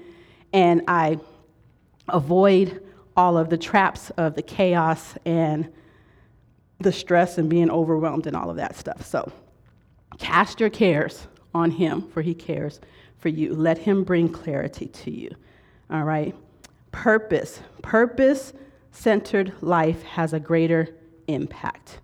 and 0.52 0.82
I 0.86 1.18
avoid 2.08 2.80
all 3.16 3.36
of 3.36 3.50
the 3.50 3.58
traps 3.58 4.10
of 4.10 4.34
the 4.34 4.42
chaos 4.42 5.14
and 5.24 5.68
the 6.78 6.92
stress 6.92 7.38
and 7.38 7.48
being 7.48 7.70
overwhelmed 7.70 8.26
and 8.26 8.36
all 8.36 8.50
of 8.50 8.56
that 8.56 8.76
stuff. 8.76 9.04
So 9.04 9.32
cast 10.18 10.60
your 10.60 10.70
cares 10.70 11.26
on 11.54 11.70
him, 11.70 12.02
for 12.02 12.22
he 12.22 12.34
cares 12.34 12.80
for 13.18 13.28
you. 13.28 13.54
Let 13.54 13.78
him 13.78 14.04
bring 14.04 14.28
clarity 14.28 14.86
to 14.86 15.10
you. 15.10 15.30
All 15.90 16.04
right? 16.04 16.34
Purpose. 16.94 17.60
Purpose 17.82 18.52
centered 18.92 19.52
life 19.60 20.02
has 20.04 20.32
a 20.32 20.38
greater 20.38 20.88
impact. 21.26 21.98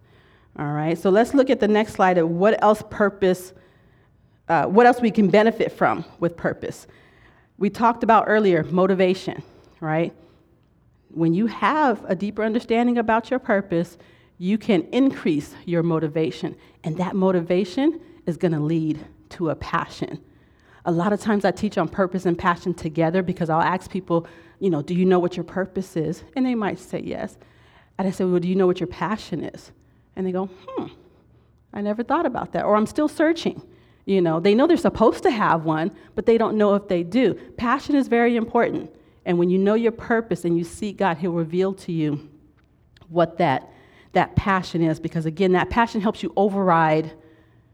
All 0.58 0.72
right, 0.72 0.98
so 0.98 1.10
let's 1.10 1.32
look 1.32 1.48
at 1.48 1.60
the 1.60 1.68
next 1.68 1.92
slide 1.92 2.18
of 2.18 2.28
what 2.28 2.60
else 2.62 2.82
purpose, 2.90 3.52
uh, 4.48 4.66
what 4.66 4.86
else 4.86 5.00
we 5.00 5.12
can 5.12 5.28
benefit 5.28 5.70
from 5.70 6.04
with 6.18 6.36
purpose. 6.36 6.88
We 7.56 7.70
talked 7.70 8.02
about 8.02 8.24
earlier 8.26 8.64
motivation, 8.64 9.44
right? 9.78 10.12
When 11.10 11.34
you 11.34 11.46
have 11.46 12.04
a 12.08 12.16
deeper 12.16 12.42
understanding 12.42 12.98
about 12.98 13.30
your 13.30 13.38
purpose, 13.38 13.96
you 14.38 14.58
can 14.58 14.82
increase 14.90 15.54
your 15.66 15.84
motivation, 15.84 16.56
and 16.82 16.96
that 16.96 17.14
motivation 17.14 18.00
is 18.26 18.36
going 18.36 18.52
to 18.52 18.60
lead 18.60 18.98
to 19.30 19.50
a 19.50 19.54
passion. 19.54 20.18
A 20.84 20.90
lot 20.90 21.12
of 21.12 21.20
times 21.20 21.44
I 21.44 21.52
teach 21.52 21.78
on 21.78 21.88
purpose 21.88 22.26
and 22.26 22.36
passion 22.36 22.74
together 22.74 23.22
because 23.22 23.50
I'll 23.50 23.60
ask 23.62 23.88
people, 23.88 24.26
you 24.60 24.70
know, 24.70 24.82
do 24.82 24.94
you 24.94 25.04
know 25.04 25.18
what 25.18 25.36
your 25.36 25.44
purpose 25.44 25.96
is? 25.96 26.22
And 26.36 26.46
they 26.46 26.54
might 26.54 26.78
say 26.78 27.00
yes. 27.00 27.36
And 27.98 28.06
I 28.06 28.10
say, 28.10 28.24
well, 28.24 28.38
do 28.38 28.48
you 28.48 28.54
know 28.54 28.66
what 28.66 28.78
your 28.78 28.86
passion 28.86 29.42
is? 29.42 29.72
And 30.14 30.26
they 30.26 30.32
go, 30.32 30.46
hmm, 30.46 30.86
I 31.72 31.80
never 31.80 32.02
thought 32.02 32.26
about 32.26 32.52
that. 32.52 32.64
Or 32.64 32.76
I'm 32.76 32.86
still 32.86 33.08
searching. 33.08 33.62
You 34.04 34.20
know, 34.20 34.38
they 34.38 34.54
know 34.54 34.66
they're 34.66 34.76
supposed 34.76 35.22
to 35.22 35.30
have 35.30 35.64
one, 35.64 35.90
but 36.14 36.26
they 36.26 36.38
don't 36.38 36.56
know 36.56 36.74
if 36.74 36.88
they 36.88 37.02
do. 37.02 37.34
Passion 37.56 37.94
is 37.94 38.08
very 38.08 38.36
important. 38.36 38.90
And 39.24 39.38
when 39.38 39.50
you 39.50 39.58
know 39.58 39.74
your 39.74 39.92
purpose 39.92 40.44
and 40.44 40.56
you 40.56 40.64
seek 40.64 40.98
God, 40.98 41.18
He'll 41.18 41.32
reveal 41.32 41.74
to 41.74 41.92
you 41.92 42.28
what 43.08 43.38
that, 43.38 43.70
that 44.12 44.36
passion 44.36 44.82
is. 44.82 45.00
Because 45.00 45.26
again, 45.26 45.52
that 45.52 45.70
passion 45.70 46.00
helps 46.00 46.22
you 46.22 46.32
override 46.36 47.12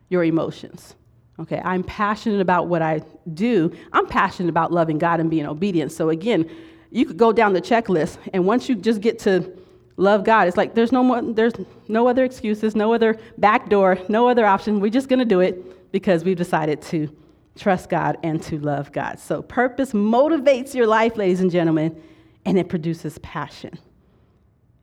your 0.08 0.24
emotions. 0.24 0.94
Okay, 1.38 1.60
I'm 1.64 1.82
passionate 1.82 2.40
about 2.40 2.68
what 2.68 2.80
I 2.80 3.02
do. 3.34 3.72
I'm 3.92 4.06
passionate 4.06 4.48
about 4.48 4.72
loving 4.72 4.98
God 4.98 5.20
and 5.20 5.30
being 5.30 5.46
obedient. 5.46 5.92
So 5.92 6.08
again, 6.08 6.50
you 6.96 7.04
could 7.04 7.18
go 7.18 7.30
down 7.30 7.52
the 7.52 7.60
checklist, 7.60 8.16
and 8.32 8.46
once 8.46 8.70
you 8.70 8.74
just 8.74 9.02
get 9.02 9.18
to 9.20 9.52
love 9.98 10.24
God, 10.24 10.48
it's 10.48 10.56
like 10.56 10.74
there's 10.74 10.92
no 10.92 11.02
more, 11.02 11.20
there's 11.20 11.52
no 11.88 12.08
other 12.08 12.24
excuses, 12.24 12.74
no 12.74 12.94
other 12.94 13.18
back 13.36 13.68
door, 13.68 13.98
no 14.08 14.28
other 14.30 14.46
option. 14.46 14.80
We're 14.80 14.90
just 14.90 15.10
gonna 15.10 15.26
do 15.26 15.40
it 15.40 15.92
because 15.92 16.24
we've 16.24 16.38
decided 16.38 16.80
to 16.82 17.14
trust 17.54 17.90
God 17.90 18.16
and 18.22 18.42
to 18.44 18.58
love 18.58 18.92
God. 18.92 19.18
So 19.18 19.42
purpose 19.42 19.92
motivates 19.92 20.74
your 20.74 20.86
life, 20.86 21.18
ladies 21.18 21.40
and 21.40 21.50
gentlemen, 21.50 22.02
and 22.46 22.58
it 22.58 22.70
produces 22.70 23.18
passion. 23.18 23.78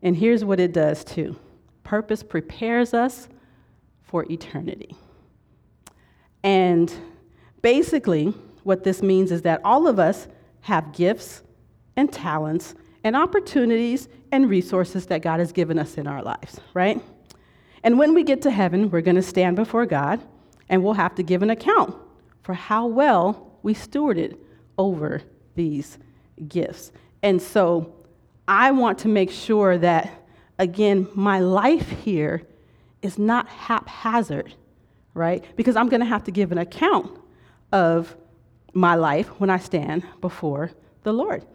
And 0.04 0.16
here's 0.16 0.46
what 0.46 0.60
it 0.60 0.72
does 0.72 1.04
too. 1.04 1.36
Purpose 1.84 2.22
prepares 2.22 2.94
us 2.94 3.28
for 4.04 4.24
eternity. 4.32 4.96
And 6.44 6.94
basically, 7.64 8.36
what 8.62 8.84
this 8.84 9.02
means 9.02 9.32
is 9.32 9.42
that 9.42 9.62
all 9.64 9.88
of 9.88 9.98
us 9.98 10.28
have 10.62 10.94
gifts 10.94 11.42
and 11.96 12.12
talents 12.12 12.76
and 13.04 13.16
opportunities 13.16 14.08
and 14.32 14.50
resources 14.50 15.06
that 15.08 15.22
God 15.22 15.40
has 15.40 15.52
given 15.52 15.78
us 15.78 15.98
in 15.98 16.08
our 16.08 16.24
lives, 16.24 16.60
right? 16.74 17.02
And 17.84 17.98
when 17.98 18.14
we 18.14 18.24
get 18.24 18.42
to 18.44 18.52
heaven, 18.52 18.90
we're 18.90 19.02
going 19.02 19.16
to 19.16 19.22
stand 19.22 19.56
before 19.56 19.86
God 19.86 20.22
and 20.70 20.84
we'll 20.84 20.94
have 20.94 21.16
to 21.16 21.24
give 21.24 21.44
an 21.44 21.50
account 21.50 21.96
for 22.44 22.54
how 22.54 22.86
well 22.86 23.58
we 23.62 23.74
stewarded 23.74 24.38
over 24.78 25.22
these 25.56 25.98
gifts. 26.48 26.92
And 27.22 27.42
so 27.42 27.94
I 28.48 28.72
want 28.72 29.00
to 29.00 29.08
make 29.08 29.32
sure 29.32 29.78
that, 29.78 30.12
again, 30.58 31.08
my 31.14 31.40
life 31.40 31.90
here 31.90 32.44
is 33.02 33.20
not 33.20 33.48
haphazard 33.48 34.54
right? 35.14 35.44
Because 35.56 35.76
I'm 35.76 35.90
going 35.90 36.00
to 36.00 36.06
have 36.06 36.24
to 36.26 36.32
give 36.32 36.52
an 36.52 36.58
account 36.58 37.18
of 37.72 38.16
my 38.74 38.96
life 38.96 39.28
when 39.40 39.50
I 39.50 39.58
stand 39.58 40.04
before 40.22 40.72
the 41.04 41.14
Lord. 41.14 41.46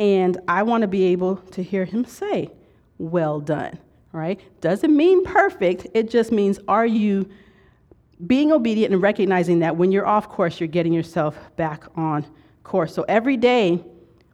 And 0.00 0.38
I 0.48 0.64
want 0.64 0.82
to 0.82 0.88
be 0.88 1.04
able 1.04 1.36
to 1.52 1.62
hear 1.62 1.84
him 1.84 2.04
say, 2.04 2.50
Well 2.98 3.38
done, 3.38 3.78
right? 4.10 4.40
Doesn't 4.60 4.96
mean 4.96 5.24
perfect, 5.24 5.86
it 5.94 6.10
just 6.10 6.32
means 6.32 6.58
are 6.66 6.86
you 6.86 7.28
being 8.26 8.50
obedient 8.50 8.92
and 8.92 9.00
recognizing 9.00 9.60
that 9.60 9.76
when 9.76 9.92
you're 9.92 10.06
off 10.06 10.28
course, 10.28 10.58
you're 10.58 10.66
getting 10.68 10.92
yourself 10.92 11.38
back 11.56 11.84
on 11.96 12.26
course. 12.64 12.92
So 12.92 13.04
every 13.08 13.36
day, 13.36 13.84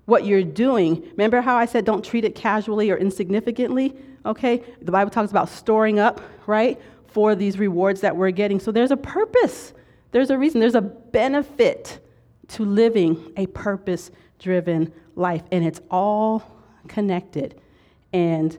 what 0.06 0.24
you're 0.24 0.42
doing, 0.42 1.02
remember 1.12 1.40
how 1.40 1.56
I 1.56 1.66
said 1.66 1.84
don't 1.84 2.04
treat 2.04 2.24
it 2.24 2.34
casually 2.34 2.90
or 2.90 2.96
insignificantly? 2.96 3.94
Okay? 4.24 4.64
The 4.80 4.90
Bible 4.90 5.10
talks 5.10 5.30
about 5.30 5.48
storing 5.48 6.00
up, 6.00 6.20
right? 6.46 6.80
for 7.16 7.34
these 7.34 7.58
rewards 7.58 8.02
that 8.02 8.14
we're 8.14 8.30
getting. 8.30 8.60
So 8.60 8.70
there's 8.70 8.90
a 8.90 8.96
purpose, 8.98 9.72
there's 10.10 10.28
a 10.28 10.36
reason, 10.36 10.60
there's 10.60 10.74
a 10.74 10.82
benefit 10.82 11.98
to 12.48 12.62
living 12.62 13.32
a 13.38 13.46
purpose 13.46 14.10
driven 14.38 14.92
life, 15.16 15.42
and 15.50 15.64
it's 15.64 15.80
all 15.90 16.42
connected. 16.86 17.60
And 18.12 18.56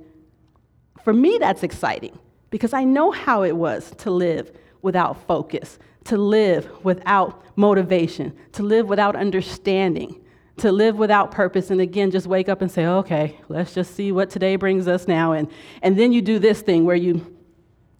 for 1.03 1.14
me, 1.14 1.38
that's 1.39 1.64
exciting 1.64 2.20
because 2.49 2.74
I 2.74 2.84
know 2.84 3.12
how 3.12 3.43
it 3.43 3.55
was 3.55 3.91
to 3.99 4.12
live 4.12 4.51
without 4.82 5.26
focus, 5.28 5.80
to 6.05 6.18
live 6.18 6.70
without 6.84 7.43
motivation, 7.58 8.34
to 8.53 8.64
live 8.64 8.88
without 8.89 9.16
understanding, 9.16 10.22
to 10.58 10.72
live 10.72 10.97
without 10.97 11.32
purpose, 11.32 11.70
and 11.70 11.80
again, 11.80 12.10
just 12.10 12.26
wake 12.28 12.49
up 12.49 12.62
and 12.62 12.72
say, 12.72 12.86
okay, 12.86 13.39
let's 13.47 13.74
just 13.74 13.95
see 13.95 14.12
what 14.12 14.30
today 14.30 14.55
brings 14.55 14.88
us 14.88 15.08
now. 15.08 15.34
And, 15.34 15.47
and 15.82 15.97
then 15.97 16.12
you 16.12 16.22
do 16.22 16.39
this 16.39 16.62
thing 16.62 16.84
where 16.84 16.95
you 16.95 17.38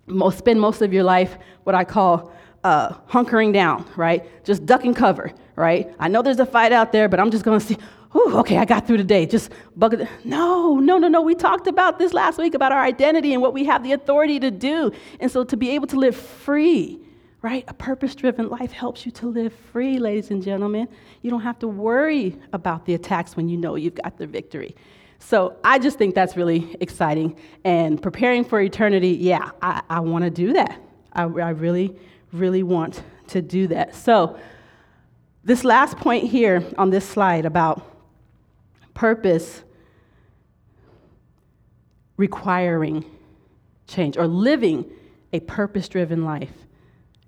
most, 0.08 0.38
spend 0.40 0.60
most 0.60 0.82
of 0.82 0.92
your 0.92 1.04
life 1.04 1.38
what 1.64 1.76
I 1.76 1.84
call 1.84 2.34
uh, 2.68 2.94
hunkering 3.10 3.54
down, 3.54 3.86
right? 3.96 4.22
Just 4.44 4.66
duck 4.66 4.84
and 4.84 4.94
cover, 4.94 5.32
right? 5.56 5.94
I 6.00 6.10
know 6.10 6.22
there's 6.22 6.40
a 6.40 6.46
fight 6.46 6.74
out 6.74 6.92
there, 6.92 7.08
but 7.08 7.20
I'm 7.20 7.32
just 7.32 7.46
to 7.46 7.60
see, 7.60 7.78
Ooh, 8.16 8.38
okay, 8.40 8.58
I 8.58 8.66
got 8.66 8.86
through 8.86 8.98
the 8.98 9.04
day. 9.04 9.26
Just 9.26 9.52
bucket. 9.76 10.08
No, 10.26 10.76
no, 10.80 10.98
no, 10.98 11.08
no. 11.08 11.22
We 11.22 11.36
talked 11.36 11.68
about 11.68 11.98
this 11.98 12.14
last 12.14 12.38
week 12.38 12.56
about 12.56 12.72
our 12.72 12.82
identity 12.82 13.34
and 13.34 13.42
what 13.42 13.54
we 13.54 13.66
have 13.66 13.84
the 13.84 13.94
authority 13.94 14.40
to 14.40 14.52
do. 14.52 14.92
And 15.20 15.32
so 15.32 15.44
to 15.46 15.56
be 15.56 15.70
able 15.72 15.88
to 15.88 15.98
live 15.98 16.16
free, 16.16 17.00
right? 17.42 17.64
A 17.68 17.74
purpose 17.74 18.16
driven 18.16 18.50
life 18.50 18.72
helps 18.72 19.06
you 19.06 19.12
to 19.14 19.28
live 19.28 19.54
free, 19.72 19.98
ladies 20.00 20.32
and 20.32 20.44
gentlemen. 20.44 20.88
You 21.22 21.30
don't 21.30 21.42
have 21.42 21.60
to 21.60 21.68
worry 21.68 22.36
about 22.52 22.86
the 22.86 22.96
attacks 22.96 23.38
when 23.38 23.48
you 23.48 23.58
know 23.58 23.76
you've 23.76 23.96
got 23.96 24.18
the 24.18 24.28
victory. 24.28 24.76
So 25.20 25.56
I 25.64 25.80
just 25.80 25.98
think 25.98 26.16
that's 26.16 26.36
really 26.36 26.76
exciting. 26.82 27.38
And 27.64 28.02
preparing 28.02 28.44
for 28.44 28.60
eternity, 28.60 29.12
yeah, 29.12 29.52
I, 29.62 29.82
I 29.90 30.00
want 30.00 30.24
to 30.26 30.30
do 30.30 30.54
that. 30.54 30.82
I, 31.14 31.24
I 31.24 31.50
really, 31.50 31.96
really 32.32 32.64
want 32.64 33.02
to 33.28 33.42
do 33.42 33.68
that. 33.68 33.96
So, 33.96 34.38
this 35.44 35.64
last 35.64 35.98
point 35.98 36.26
here 36.26 36.64
on 36.78 36.90
this 36.90 37.08
slide 37.08 37.46
about 37.46 37.82
purpose 38.94 39.64
requiring 42.18 43.06
change 43.88 44.18
or 44.18 44.28
living 44.28 44.86
a 45.32 45.40
purpose 45.42 45.88
driven 45.88 46.26
life, 46.26 46.52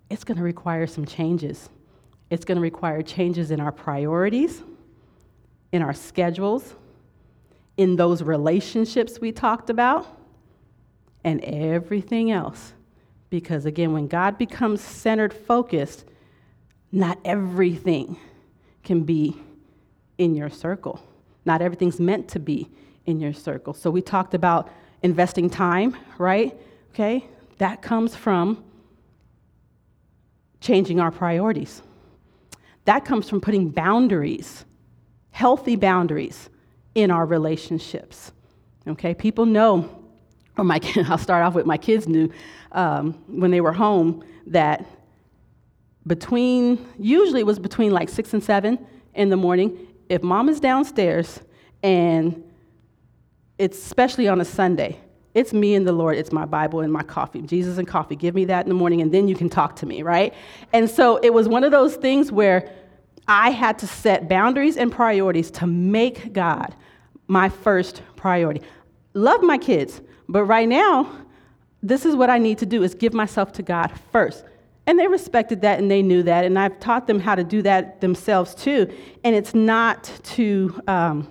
it's 0.09 0.23
going 0.23 0.37
to 0.37 0.43
require 0.43 0.87
some 0.87 1.05
changes. 1.05 1.69
It's 2.29 2.45
going 2.45 2.57
to 2.57 2.61
require 2.61 3.01
changes 3.01 3.51
in 3.51 3.59
our 3.59 3.71
priorities, 3.71 4.61
in 5.71 5.81
our 5.81 5.93
schedules, 5.93 6.75
in 7.77 7.95
those 7.95 8.21
relationships 8.21 9.19
we 9.21 9.31
talked 9.31 9.69
about, 9.69 10.05
and 11.23 11.41
everything 11.43 12.31
else. 12.31 12.73
Because 13.29 13.65
again, 13.65 13.93
when 13.93 14.07
God 14.07 14.37
becomes 14.37 14.81
centered 14.81 15.33
focused, 15.33 16.05
not 16.91 17.19
everything 17.23 18.17
can 18.83 19.03
be 19.03 19.35
in 20.17 20.35
your 20.35 20.49
circle. 20.49 21.01
Not 21.45 21.61
everything's 21.61 21.99
meant 21.99 22.27
to 22.29 22.39
be 22.39 22.69
in 23.05 23.19
your 23.19 23.33
circle. 23.33 23.73
So 23.73 23.89
we 23.89 24.01
talked 24.01 24.33
about 24.33 24.69
investing 25.01 25.49
time, 25.49 25.95
right? 26.17 26.59
Okay? 26.93 27.25
That 27.57 27.81
comes 27.81 28.15
from 28.15 28.63
changing 30.59 30.99
our 30.99 31.11
priorities. 31.11 31.81
That 32.85 33.05
comes 33.05 33.29
from 33.29 33.41
putting 33.41 33.69
boundaries, 33.69 34.65
healthy 35.31 35.75
boundaries 35.75 36.49
in 36.95 37.11
our 37.11 37.25
relationships. 37.25 38.31
Okay, 38.87 39.13
people 39.13 39.45
know, 39.45 39.98
or 40.57 40.63
my 40.63 40.79
I'll 41.07 41.17
start 41.17 41.43
off 41.43 41.53
with 41.53 41.65
my 41.65 41.77
kids 41.77 42.07
knew 42.07 42.31
um, 42.71 43.13
when 43.27 43.51
they 43.51 43.61
were 43.61 43.73
home 43.73 44.23
that 44.47 44.85
between 46.07 46.85
usually 46.97 47.41
it 47.41 47.45
was 47.45 47.59
between 47.59 47.91
like 47.91 48.09
six 48.09 48.33
and 48.33 48.43
seven 48.43 48.85
in 49.13 49.29
the 49.29 49.37
morning. 49.37 49.87
If 50.09 50.23
mom 50.23 50.49
is 50.49 50.59
downstairs 50.59 51.39
and 51.83 52.43
it's 53.57 53.77
especially 53.77 54.27
on 54.27 54.41
a 54.41 54.45
Sunday, 54.45 54.99
it's 55.33 55.53
me 55.53 55.75
and 55.75 55.87
the 55.87 55.91
Lord, 55.91 56.17
it's 56.17 56.31
my 56.31 56.45
Bible 56.45 56.79
and 56.79 56.91
my 56.91 57.03
coffee, 57.03 57.41
Jesus 57.41 57.77
and 57.77 57.87
coffee. 57.87 58.15
Give 58.15 58.33
me 58.33 58.45
that 58.45 58.65
in 58.65 58.69
the 58.69 58.75
morning, 58.75 59.01
and 59.01 59.11
then 59.11 59.27
you 59.27 59.35
can 59.35 59.49
talk 59.49 59.75
to 59.77 59.85
me, 59.85 60.01
right? 60.01 60.33
And 60.73 60.89
so 60.89 61.17
it 61.17 61.33
was 61.33 61.47
one 61.47 61.63
of 61.63 61.71
those 61.71 61.95
things 61.95 62.31
where 62.31 62.71
I 63.27 63.51
had 63.51 63.77
to 63.79 63.87
set 63.87 64.27
boundaries 64.27 64.75
and 64.75 64.91
priorities 64.91 65.51
to 65.51 65.67
make 65.67 66.33
God 66.33 66.75
my 67.27 67.47
first 67.47 68.01
priority. 68.15 68.61
Love 69.19 69.41
my 69.43 69.57
kids, 69.57 70.01
but 70.27 70.45
right 70.45 70.67
now, 70.67 71.09
this 71.83 72.05
is 72.05 72.15
what 72.15 72.29
I 72.29 72.37
need 72.37 72.57
to 72.59 72.65
do 72.65 72.83
is 72.83 72.93
give 72.93 73.13
myself 73.13 73.51
to 73.53 73.63
God 73.63 73.91
first. 74.11 74.45
And 74.87 74.97
they 74.97 75.07
respected 75.07 75.61
that 75.61 75.79
and 75.79 75.91
they 75.91 76.01
knew 76.01 76.23
that, 76.23 76.45
and 76.45 76.57
I've 76.57 76.79
taught 76.79 77.05
them 77.05 77.19
how 77.19 77.35
to 77.35 77.43
do 77.43 77.61
that 77.63 78.01
themselves 78.01 78.55
too. 78.55 78.91
And 79.23 79.35
it's 79.35 79.53
not 79.53 80.11
to 80.35 80.81
um, 80.87 81.27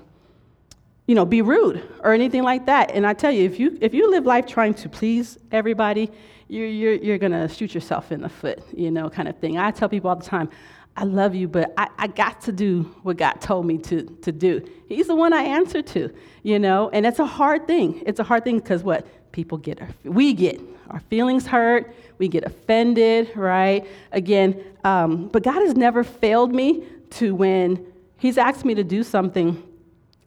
you 1.08 1.14
know, 1.14 1.24
be 1.24 1.40
rude 1.40 1.82
or 2.04 2.12
anything 2.12 2.42
like 2.42 2.66
that. 2.66 2.90
And 2.90 3.06
I 3.06 3.14
tell 3.14 3.32
you, 3.32 3.44
if 3.44 3.58
you 3.58 3.78
if 3.80 3.94
you 3.94 4.10
live 4.10 4.26
life 4.26 4.46
trying 4.46 4.74
to 4.74 4.88
please 4.90 5.38
everybody, 5.50 6.10
you're 6.48 6.66
you're, 6.66 6.94
you're 6.94 7.18
gonna 7.18 7.48
shoot 7.48 7.74
yourself 7.74 8.12
in 8.12 8.20
the 8.20 8.28
foot, 8.28 8.62
you 8.74 8.90
know, 8.90 9.08
kind 9.08 9.26
of 9.26 9.38
thing. 9.38 9.56
I 9.56 9.70
tell 9.70 9.88
people 9.88 10.10
all 10.10 10.16
the 10.16 10.24
time, 10.24 10.50
I 10.98 11.04
love 11.04 11.36
you, 11.36 11.46
but 11.46 11.72
I, 11.78 11.88
I 11.96 12.06
got 12.08 12.40
to 12.42 12.52
do 12.52 12.82
what 13.04 13.18
God 13.18 13.40
told 13.40 13.64
me 13.64 13.78
to, 13.78 14.02
to 14.22 14.32
do. 14.32 14.68
He's 14.88 15.06
the 15.06 15.14
one 15.14 15.32
I 15.32 15.44
answer 15.44 15.80
to, 15.80 16.12
you 16.42 16.58
know, 16.58 16.90
and 16.92 17.06
it's 17.06 17.20
a 17.20 17.24
hard 17.24 17.68
thing. 17.68 18.02
It's 18.04 18.18
a 18.18 18.24
hard 18.24 18.42
thing 18.42 18.58
because 18.58 18.82
what? 18.82 19.06
People 19.30 19.58
get, 19.58 19.80
we 20.02 20.32
get 20.32 20.60
our 20.90 20.98
feelings 20.98 21.46
hurt, 21.46 21.94
we 22.18 22.26
get 22.26 22.42
offended, 22.42 23.30
right? 23.36 23.86
Again, 24.10 24.60
um, 24.82 25.28
but 25.28 25.44
God 25.44 25.60
has 25.60 25.76
never 25.76 26.02
failed 26.02 26.52
me 26.52 26.82
to 27.10 27.32
when 27.32 27.86
He's 28.16 28.36
asked 28.36 28.64
me 28.64 28.74
to 28.74 28.82
do 28.82 29.04
something 29.04 29.62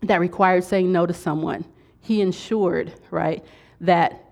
that 0.04 0.22
required 0.22 0.64
saying 0.64 0.90
no 0.90 1.06
to 1.06 1.14
someone. 1.14 1.66
He 2.00 2.22
ensured, 2.22 2.94
right, 3.10 3.44
that 3.82 4.24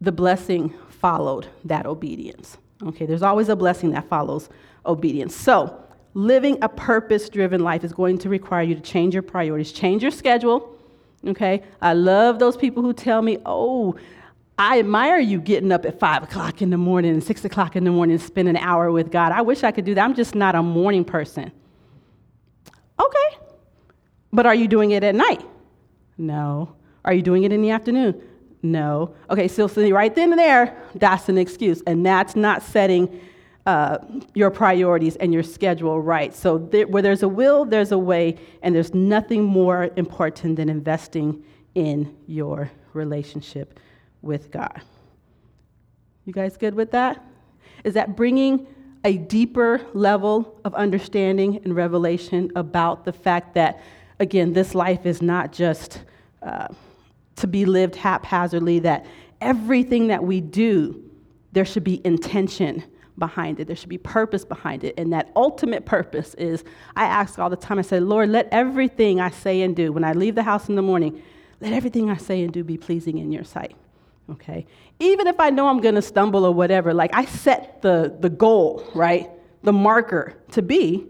the 0.00 0.12
blessing 0.12 0.72
followed 0.90 1.48
that 1.64 1.86
obedience. 1.86 2.56
Okay, 2.84 3.06
there's 3.06 3.22
always 3.22 3.48
a 3.48 3.56
blessing 3.56 3.90
that 3.90 4.08
follows 4.08 4.48
obedience. 4.86 5.34
So, 5.34 5.78
living 6.14 6.58
a 6.62 6.68
purpose 6.68 7.28
driven 7.28 7.62
life 7.62 7.84
is 7.84 7.92
going 7.92 8.18
to 8.18 8.28
require 8.28 8.62
you 8.62 8.74
to 8.74 8.80
change 8.80 9.14
your 9.14 9.22
priorities, 9.22 9.72
change 9.72 10.02
your 10.02 10.10
schedule. 10.10 10.78
Okay, 11.26 11.62
I 11.80 11.92
love 11.94 12.38
those 12.38 12.56
people 12.56 12.82
who 12.82 12.92
tell 12.92 13.22
me, 13.22 13.38
oh, 13.46 13.96
I 14.58 14.80
admire 14.80 15.18
you 15.18 15.40
getting 15.40 15.72
up 15.72 15.86
at 15.86 15.98
five 15.98 16.22
o'clock 16.22 16.60
in 16.60 16.70
the 16.70 16.76
morning 16.76 17.20
six 17.20 17.44
o'clock 17.44 17.76
in 17.76 17.84
the 17.84 17.90
morning 17.90 18.14
and 18.14 18.22
spend 18.22 18.48
an 18.48 18.56
hour 18.56 18.90
with 18.90 19.10
God. 19.10 19.32
I 19.32 19.42
wish 19.42 19.62
I 19.62 19.70
could 19.70 19.84
do 19.84 19.94
that. 19.94 20.04
I'm 20.04 20.14
just 20.14 20.34
not 20.34 20.54
a 20.54 20.62
morning 20.62 21.04
person. 21.04 21.50
Okay, 23.00 23.38
but 24.32 24.46
are 24.46 24.54
you 24.54 24.68
doing 24.68 24.90
it 24.90 25.02
at 25.04 25.14
night? 25.14 25.42
No. 26.18 26.74
Are 27.04 27.12
you 27.12 27.22
doing 27.22 27.44
it 27.44 27.52
in 27.52 27.62
the 27.62 27.70
afternoon? 27.70 28.20
No. 28.62 29.14
Okay, 29.28 29.48
so, 29.48 29.66
so 29.66 29.88
right 29.90 30.14
then 30.14 30.30
and 30.30 30.38
there, 30.38 30.80
that's 30.94 31.28
an 31.28 31.36
excuse. 31.36 31.82
And 31.86 32.06
that's 32.06 32.36
not 32.36 32.62
setting 32.62 33.20
uh, 33.66 33.98
your 34.34 34.50
priorities 34.50 35.16
and 35.16 35.32
your 35.32 35.42
schedule 35.42 36.00
right. 36.00 36.34
So, 36.34 36.58
there, 36.58 36.86
where 36.86 37.02
there's 37.02 37.22
a 37.22 37.28
will, 37.28 37.64
there's 37.64 37.92
a 37.92 37.98
way, 37.98 38.36
and 38.62 38.74
there's 38.74 38.92
nothing 38.92 39.44
more 39.44 39.90
important 39.96 40.56
than 40.56 40.68
investing 40.68 41.44
in 41.74 42.16
your 42.26 42.70
relationship 42.92 43.78
with 44.20 44.50
God. 44.50 44.82
You 46.24 46.32
guys 46.32 46.56
good 46.56 46.74
with 46.74 46.90
that? 46.92 47.24
Is 47.84 47.94
that 47.94 48.16
bringing 48.16 48.66
a 49.04 49.16
deeper 49.16 49.80
level 49.94 50.60
of 50.64 50.74
understanding 50.74 51.60
and 51.64 51.74
revelation 51.74 52.50
about 52.54 53.04
the 53.04 53.12
fact 53.12 53.54
that 53.54 53.82
again, 54.22 54.52
this 54.52 54.74
life 54.74 55.04
is 55.04 55.20
not 55.20 55.52
just 55.52 56.00
uh, 56.42 56.68
to 57.36 57.46
be 57.46 57.64
lived 57.64 57.96
haphazardly, 57.96 58.78
that 58.78 59.04
everything 59.40 60.06
that 60.06 60.22
we 60.22 60.40
do, 60.40 61.02
there 61.50 61.64
should 61.64 61.84
be 61.84 62.00
intention 62.06 62.84
behind 63.18 63.60
it. 63.60 63.66
There 63.66 63.76
should 63.76 63.88
be 63.88 63.98
purpose 63.98 64.44
behind 64.44 64.84
it. 64.84 64.94
And 64.96 65.12
that 65.12 65.30
ultimate 65.36 65.84
purpose 65.84 66.34
is 66.34 66.64
I 66.96 67.04
ask 67.04 67.38
all 67.38 67.50
the 67.50 67.56
time, 67.56 67.78
I 67.78 67.82
say, 67.82 68.00
Lord, 68.00 68.30
let 68.30 68.48
everything 68.50 69.20
I 69.20 69.30
say 69.30 69.62
and 69.62 69.76
do, 69.76 69.92
when 69.92 70.04
I 70.04 70.12
leave 70.12 70.34
the 70.34 70.42
house 70.42 70.68
in 70.68 70.76
the 70.76 70.82
morning, 70.82 71.22
let 71.60 71.72
everything 71.72 72.10
I 72.10 72.16
say 72.16 72.42
and 72.42 72.52
do 72.52 72.64
be 72.64 72.76
pleasing 72.76 73.18
in 73.18 73.30
your 73.30 73.44
sight. 73.44 73.76
Okay? 74.30 74.66
Even 74.98 75.26
if 75.26 75.38
I 75.38 75.50
know 75.50 75.68
I'm 75.68 75.80
going 75.80 75.94
to 75.94 76.02
stumble 76.02 76.44
or 76.44 76.52
whatever, 76.52 76.94
like 76.94 77.14
I 77.14 77.24
set 77.24 77.82
the, 77.82 78.16
the 78.18 78.30
goal, 78.30 78.88
right? 78.94 79.30
The 79.62 79.72
marker 79.72 80.34
to 80.52 80.62
be, 80.62 81.06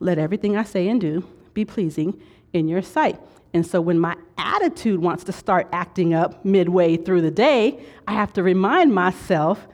let 0.00 0.18
everything 0.18 0.56
I 0.56 0.64
say 0.64 0.88
and 0.88 1.00
do 1.00 1.26
be 1.52 1.64
pleasing 1.64 2.20
in 2.52 2.68
your 2.68 2.82
sight. 2.82 3.20
And 3.52 3.64
so 3.64 3.80
when 3.80 3.98
my 4.00 4.16
attitude 4.36 5.00
wants 5.00 5.24
to 5.24 5.32
start 5.32 5.68
acting 5.72 6.12
up 6.12 6.44
midway 6.44 6.96
through 6.96 7.22
the 7.22 7.30
day, 7.30 7.84
I 8.08 8.12
have 8.12 8.32
to 8.32 8.42
remind 8.42 8.92
myself 8.92 9.68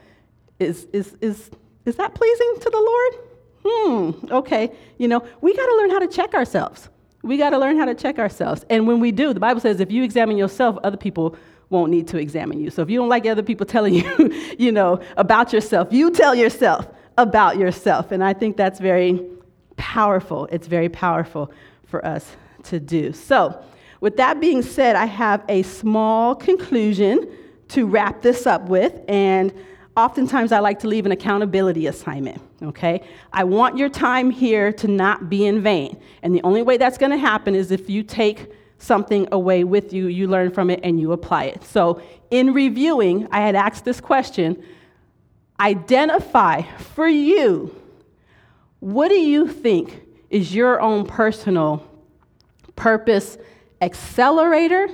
is, 0.59 0.87
is, 0.93 1.17
is, 1.21 1.49
is 1.85 1.95
that 1.95 2.13
pleasing 2.13 2.55
to 2.61 2.69
the 2.69 2.77
Lord? 2.77 3.31
Hmm, 3.63 4.33
okay. 4.33 4.71
You 4.97 5.07
know, 5.07 5.23
we 5.41 5.55
got 5.55 5.65
to 5.65 5.75
learn 5.77 5.89
how 5.91 5.99
to 5.99 6.07
check 6.07 6.33
ourselves. 6.33 6.89
We 7.23 7.37
got 7.37 7.51
to 7.51 7.59
learn 7.59 7.77
how 7.77 7.85
to 7.85 7.95
check 7.95 8.17
ourselves. 8.17 8.65
And 8.69 8.87
when 8.87 8.99
we 8.99 9.11
do, 9.11 9.33
the 9.33 9.39
Bible 9.39 9.61
says 9.61 9.79
if 9.79 9.91
you 9.91 10.03
examine 10.03 10.37
yourself, 10.37 10.77
other 10.83 10.97
people 10.97 11.35
won't 11.69 11.91
need 11.91 12.07
to 12.09 12.17
examine 12.17 12.59
you. 12.59 12.69
So 12.69 12.81
if 12.81 12.89
you 12.89 12.99
don't 12.99 13.09
like 13.09 13.25
other 13.25 13.43
people 13.43 13.65
telling 13.75 13.93
you, 13.93 14.33
you 14.57 14.71
know, 14.71 14.99
about 15.17 15.53
yourself, 15.53 15.89
you 15.91 16.11
tell 16.11 16.35
yourself 16.35 16.87
about 17.17 17.57
yourself. 17.57 18.11
And 18.11 18.23
I 18.23 18.33
think 18.33 18.57
that's 18.57 18.79
very 18.79 19.23
powerful. 19.77 20.47
It's 20.51 20.67
very 20.67 20.89
powerful 20.89 21.51
for 21.85 22.05
us 22.05 22.35
to 22.63 22.79
do. 22.79 23.13
So, 23.13 23.63
with 23.99 24.17
that 24.17 24.39
being 24.39 24.63
said, 24.63 24.95
I 24.95 25.05
have 25.05 25.43
a 25.47 25.61
small 25.61 26.33
conclusion 26.33 27.29
to 27.69 27.85
wrap 27.85 28.21
this 28.23 28.47
up 28.47 28.63
with, 28.63 28.99
and 29.07 29.53
oftentimes 29.97 30.51
I 30.51 30.59
like 30.59 30.79
to 30.79 30.87
leave 30.87 31.05
an 31.05 31.11
accountability 31.11 31.87
assignment, 31.87 32.41
okay? 32.61 33.03
I 33.33 33.43
want 33.43 33.77
your 33.77 33.89
time 33.89 34.29
here 34.29 34.71
to 34.73 34.87
not 34.87 35.29
be 35.29 35.45
in 35.45 35.61
vain, 35.61 35.99
and 36.23 36.33
the 36.33 36.41
only 36.43 36.61
way 36.61 36.77
that's 36.77 36.97
gonna 36.97 37.17
happen 37.17 37.55
is 37.55 37.71
if 37.71 37.89
you 37.89 38.03
take 38.03 38.51
something 38.77 39.27
away 39.31 39.63
with 39.63 39.93
you, 39.93 40.07
you 40.07 40.27
learn 40.27 40.51
from 40.51 40.69
it, 40.69 40.79
and 40.83 40.99
you 40.99 41.11
apply 41.11 41.45
it. 41.45 41.63
So, 41.63 42.01
in 42.31 42.53
reviewing, 42.53 43.27
I 43.31 43.41
had 43.41 43.55
asked 43.55 43.85
this 43.85 44.01
question 44.01 44.61
identify 45.59 46.63
for 46.77 47.07
you 47.07 47.75
what 48.79 49.09
do 49.09 49.15
you 49.15 49.47
think 49.47 50.01
is 50.31 50.55
your 50.55 50.81
own 50.81 51.05
personal 51.05 51.87
purpose 52.75 53.37
accelerator, 53.79 54.89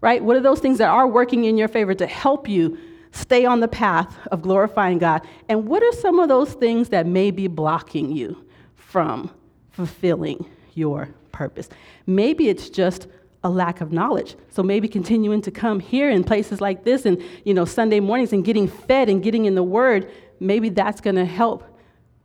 right? 0.00 0.22
What 0.22 0.36
are 0.36 0.40
those 0.40 0.60
things 0.60 0.78
that 0.78 0.88
are 0.88 1.08
working 1.08 1.44
in 1.46 1.56
your 1.56 1.66
favor 1.66 1.94
to 1.94 2.06
help 2.06 2.48
you 2.48 2.78
stay 3.12 3.44
on 3.44 3.60
the 3.60 3.68
path 3.68 4.18
of 4.28 4.42
glorifying 4.42 4.98
God? 4.98 5.22
And 5.48 5.66
what 5.66 5.82
are 5.82 5.92
some 5.92 6.18
of 6.18 6.28
those 6.28 6.52
things 6.54 6.88
that 6.90 7.06
may 7.06 7.30
be 7.30 7.46
blocking 7.46 8.12
you 8.12 8.44
from 8.74 9.30
fulfilling 9.70 10.46
your 10.74 11.08
purpose? 11.30 11.68
Maybe 12.06 12.48
it's 12.48 12.68
just 12.68 13.06
a 13.44 13.50
lack 13.50 13.80
of 13.80 13.92
knowledge. 13.92 14.36
So 14.50 14.62
maybe 14.62 14.88
continuing 14.88 15.42
to 15.42 15.50
come 15.50 15.80
here 15.80 16.10
in 16.10 16.24
places 16.24 16.60
like 16.60 16.84
this 16.84 17.04
and 17.04 17.20
you 17.44 17.54
know 17.54 17.64
Sunday 17.64 18.00
mornings 18.00 18.32
and 18.32 18.44
getting 18.44 18.68
fed 18.68 19.08
and 19.08 19.22
getting 19.22 19.46
in 19.46 19.54
the 19.54 19.62
word, 19.62 20.10
maybe 20.40 20.68
that's 20.68 21.00
going 21.00 21.16
to 21.16 21.24
help 21.24 21.64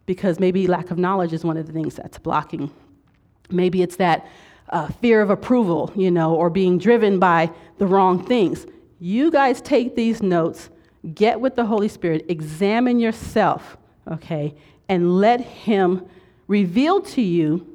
because 0.05 0.39
maybe 0.39 0.67
lack 0.67 0.91
of 0.91 0.97
knowledge 0.97 1.33
is 1.33 1.43
one 1.43 1.57
of 1.57 1.67
the 1.67 1.73
things 1.73 1.95
that's 1.95 2.17
blocking. 2.17 2.71
Maybe 3.49 3.81
it's 3.81 3.97
that 3.97 4.27
uh, 4.69 4.87
fear 4.87 5.21
of 5.21 5.29
approval, 5.29 5.91
you 5.95 6.11
know, 6.11 6.33
or 6.35 6.49
being 6.49 6.77
driven 6.77 7.19
by 7.19 7.51
the 7.77 7.85
wrong 7.85 8.25
things. 8.25 8.65
You 8.99 9.31
guys 9.31 9.61
take 9.61 9.95
these 9.95 10.21
notes, 10.21 10.69
get 11.13 11.39
with 11.39 11.55
the 11.55 11.65
Holy 11.65 11.87
Spirit, 11.87 12.25
examine 12.29 12.99
yourself, 12.99 13.77
okay, 14.09 14.55
and 14.89 15.19
let 15.19 15.41
Him 15.41 16.05
reveal 16.47 17.01
to 17.01 17.21
you 17.21 17.65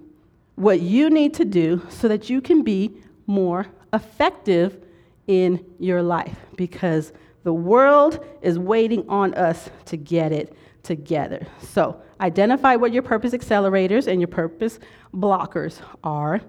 what 0.54 0.80
you 0.80 1.10
need 1.10 1.34
to 1.34 1.44
do 1.44 1.84
so 1.88 2.08
that 2.08 2.30
you 2.30 2.40
can 2.40 2.62
be 2.62 2.92
more 3.26 3.66
effective 3.92 4.78
in 5.26 5.64
your 5.78 6.02
life 6.02 6.36
because 6.56 7.12
the 7.44 7.52
world 7.52 8.24
is 8.42 8.58
waiting 8.58 9.08
on 9.08 9.34
us 9.34 9.70
to 9.86 9.96
get 9.96 10.32
it 10.32 10.56
together. 10.82 11.46
So, 11.60 12.00
identify 12.20 12.76
what 12.76 12.92
your 12.92 13.02
purpose 13.02 13.32
accelerators 13.32 14.06
and 14.06 14.20
your 14.20 14.28
purpose 14.28 14.78
blockers 15.14 15.80
are. 16.04 16.40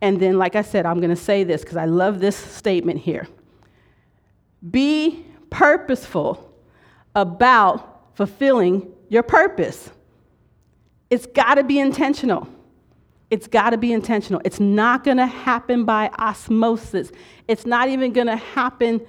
And 0.00 0.20
then, 0.20 0.38
like 0.38 0.56
I 0.56 0.62
said, 0.62 0.86
I'm 0.86 0.98
going 0.98 1.10
to 1.10 1.16
say 1.16 1.44
this 1.44 1.62
because 1.62 1.76
I 1.76 1.84
love 1.84 2.20
this 2.20 2.36
statement 2.36 3.00
here. 3.00 3.28
Be 4.70 5.24
purposeful 5.50 6.52
about 7.14 8.16
fulfilling 8.16 8.90
your 9.08 9.22
purpose. 9.22 9.90
It's 11.10 11.26
got 11.26 11.54
to 11.56 11.64
be 11.64 11.78
intentional. 11.78 12.48
It's 13.30 13.46
got 13.46 13.70
to 13.70 13.78
be 13.78 13.92
intentional. 13.92 14.40
It's 14.44 14.60
not 14.60 15.04
going 15.04 15.16
to 15.16 15.26
happen 15.26 15.84
by 15.84 16.10
osmosis. 16.18 17.12
It's 17.48 17.66
not 17.66 17.88
even 17.88 18.12
going 18.12 18.26
to 18.26 18.36
happen 18.36 19.00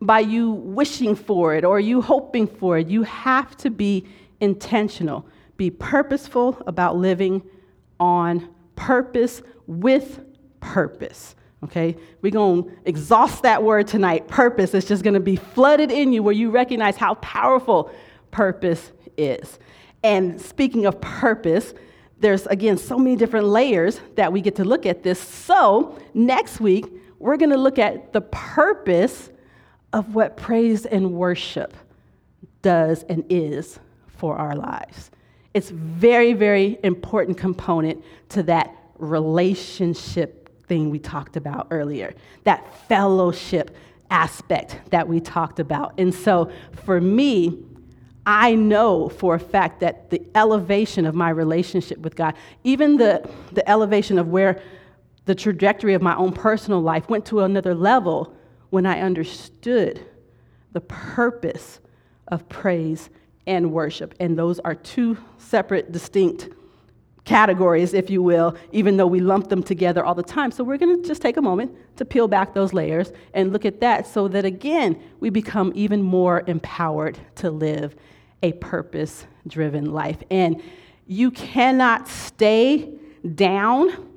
by 0.00 0.20
you 0.20 0.50
wishing 0.52 1.14
for 1.14 1.54
it 1.54 1.64
or 1.64 1.78
you 1.78 2.00
hoping 2.00 2.46
for 2.46 2.78
it. 2.78 2.88
You 2.88 3.02
have 3.02 3.56
to 3.58 3.70
be 3.70 4.06
intentional. 4.40 5.26
Be 5.56 5.70
purposeful 5.70 6.60
about 6.66 6.96
living 6.96 7.42
on 7.98 8.48
purpose 8.76 9.42
with 9.66 10.20
purpose. 10.60 11.34
Okay? 11.64 11.96
We're 12.22 12.32
going 12.32 12.64
to 12.64 12.70
exhaust 12.84 13.42
that 13.42 13.62
word 13.62 13.86
tonight. 13.86 14.28
Purpose 14.28 14.74
is 14.74 14.86
just 14.86 15.02
going 15.02 15.14
to 15.14 15.20
be 15.20 15.36
flooded 15.36 15.90
in 15.90 16.12
you 16.12 16.22
where 16.22 16.34
you 16.34 16.50
recognize 16.50 16.96
how 16.96 17.14
powerful 17.14 17.90
purpose 18.30 18.92
is. 19.16 19.58
And 20.02 20.40
speaking 20.40 20.86
of 20.86 21.00
purpose, 21.00 21.74
there's 22.18 22.46
again 22.46 22.78
so 22.78 22.98
many 22.98 23.16
different 23.16 23.46
layers 23.46 24.00
that 24.16 24.32
we 24.32 24.40
get 24.40 24.56
to 24.56 24.64
look 24.64 24.86
at 24.86 25.02
this. 25.02 25.18
So, 25.18 25.98
next 26.14 26.60
week, 26.60 26.86
we're 27.18 27.36
going 27.36 27.50
to 27.50 27.58
look 27.58 27.78
at 27.78 28.12
the 28.12 28.20
purpose 28.20 29.30
of 29.92 30.14
what 30.14 30.36
praise 30.36 30.86
and 30.86 31.12
worship 31.12 31.74
does 32.62 33.02
and 33.04 33.24
is 33.28 33.78
for 34.06 34.36
our 34.36 34.54
lives. 34.54 35.10
It's 35.52 35.70
very, 35.70 36.32
very 36.32 36.78
important 36.84 37.36
component 37.36 38.04
to 38.30 38.42
that 38.44 38.74
relationship 38.98 40.39
thing 40.70 40.88
we 40.88 41.00
talked 41.00 41.36
about 41.36 41.66
earlier, 41.72 42.14
that 42.44 42.72
fellowship 42.86 43.76
aspect 44.08 44.78
that 44.92 45.08
we 45.08 45.18
talked 45.18 45.58
about. 45.58 45.94
And 45.98 46.14
so 46.14 46.48
for 46.84 47.00
me, 47.00 47.58
I 48.24 48.54
know 48.54 49.08
for 49.08 49.34
a 49.34 49.40
fact 49.40 49.80
that 49.80 50.10
the 50.10 50.22
elevation 50.36 51.06
of 51.06 51.14
my 51.16 51.30
relationship 51.30 51.98
with 51.98 52.14
God, 52.14 52.34
even 52.62 52.98
the, 52.98 53.28
the 53.50 53.68
elevation 53.68 54.16
of 54.16 54.28
where 54.28 54.62
the 55.24 55.34
trajectory 55.34 55.94
of 55.94 56.02
my 56.02 56.14
own 56.14 56.32
personal 56.32 56.80
life 56.80 57.08
went 57.08 57.26
to 57.26 57.40
another 57.40 57.74
level 57.74 58.32
when 58.70 58.86
I 58.86 59.00
understood 59.00 60.06
the 60.70 60.82
purpose 60.82 61.80
of 62.28 62.48
praise 62.48 63.10
and 63.44 63.72
worship. 63.72 64.14
And 64.20 64.38
those 64.38 64.60
are 64.60 64.76
two 64.76 65.18
separate, 65.36 65.90
distinct 65.90 66.48
categories, 67.30 67.94
if 67.94 68.10
you 68.10 68.20
will, 68.20 68.56
even 68.72 68.96
though 68.96 69.06
we 69.06 69.20
lump 69.20 69.48
them 69.48 69.62
together 69.62 70.04
all 70.04 70.16
the 70.16 70.22
time. 70.22 70.50
So 70.50 70.64
we're 70.64 70.78
going 70.78 71.00
to 71.00 71.06
just 71.06 71.22
take 71.22 71.36
a 71.36 71.40
moment 71.40 71.70
to 71.96 72.04
peel 72.04 72.26
back 72.26 72.54
those 72.54 72.72
layers 72.72 73.12
and 73.34 73.52
look 73.52 73.64
at 73.64 73.78
that 73.82 74.08
so 74.08 74.26
that, 74.26 74.44
again, 74.44 75.00
we 75.20 75.30
become 75.30 75.70
even 75.76 76.02
more 76.02 76.42
empowered 76.48 77.16
to 77.36 77.52
live 77.52 77.94
a 78.42 78.50
purpose 78.54 79.26
driven 79.46 79.92
life. 79.92 80.16
And 80.28 80.60
you 81.06 81.30
cannot 81.30 82.08
stay 82.08 82.94
down 83.36 84.08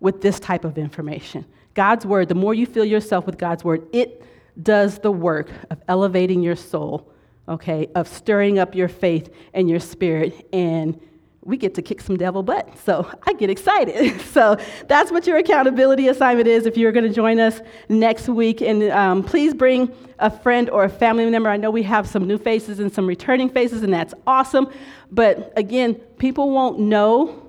with 0.00 0.20
this 0.20 0.38
type 0.38 0.66
of 0.66 0.76
information. 0.76 1.46
God's 1.72 2.04
word, 2.04 2.28
the 2.28 2.34
more 2.34 2.52
you 2.52 2.66
fill 2.66 2.84
yourself 2.84 3.24
with 3.24 3.38
God's 3.38 3.64
word, 3.64 3.88
it 3.94 4.22
does 4.62 4.98
the 4.98 5.10
work 5.10 5.50
of 5.70 5.80
elevating 5.88 6.42
your 6.42 6.56
soul, 6.56 7.10
okay, 7.48 7.88
of 7.94 8.06
stirring 8.08 8.58
up 8.58 8.74
your 8.74 8.88
faith 8.88 9.32
and 9.54 9.70
your 9.70 9.80
spirit, 9.80 10.46
and 10.52 11.00
we 11.48 11.56
get 11.56 11.74
to 11.74 11.82
kick 11.82 12.02
some 12.02 12.18
devil 12.18 12.42
butt. 12.42 12.78
So 12.84 13.10
I 13.26 13.32
get 13.32 13.48
excited. 13.48 14.20
so 14.32 14.58
that's 14.86 15.10
what 15.10 15.26
your 15.26 15.38
accountability 15.38 16.08
assignment 16.08 16.46
is 16.46 16.66
if 16.66 16.76
you're 16.76 16.92
going 16.92 17.08
to 17.08 17.12
join 17.12 17.40
us 17.40 17.60
next 17.88 18.28
week. 18.28 18.60
And 18.60 18.82
um, 18.90 19.24
please 19.24 19.54
bring 19.54 19.90
a 20.18 20.30
friend 20.30 20.68
or 20.68 20.84
a 20.84 20.90
family 20.90 21.28
member. 21.30 21.48
I 21.48 21.56
know 21.56 21.70
we 21.70 21.82
have 21.84 22.06
some 22.06 22.26
new 22.26 22.36
faces 22.36 22.80
and 22.80 22.92
some 22.92 23.06
returning 23.06 23.48
faces, 23.48 23.82
and 23.82 23.92
that's 23.94 24.12
awesome. 24.26 24.70
But 25.10 25.54
again, 25.56 25.94
people 26.18 26.50
won't 26.50 26.78
know 26.78 27.42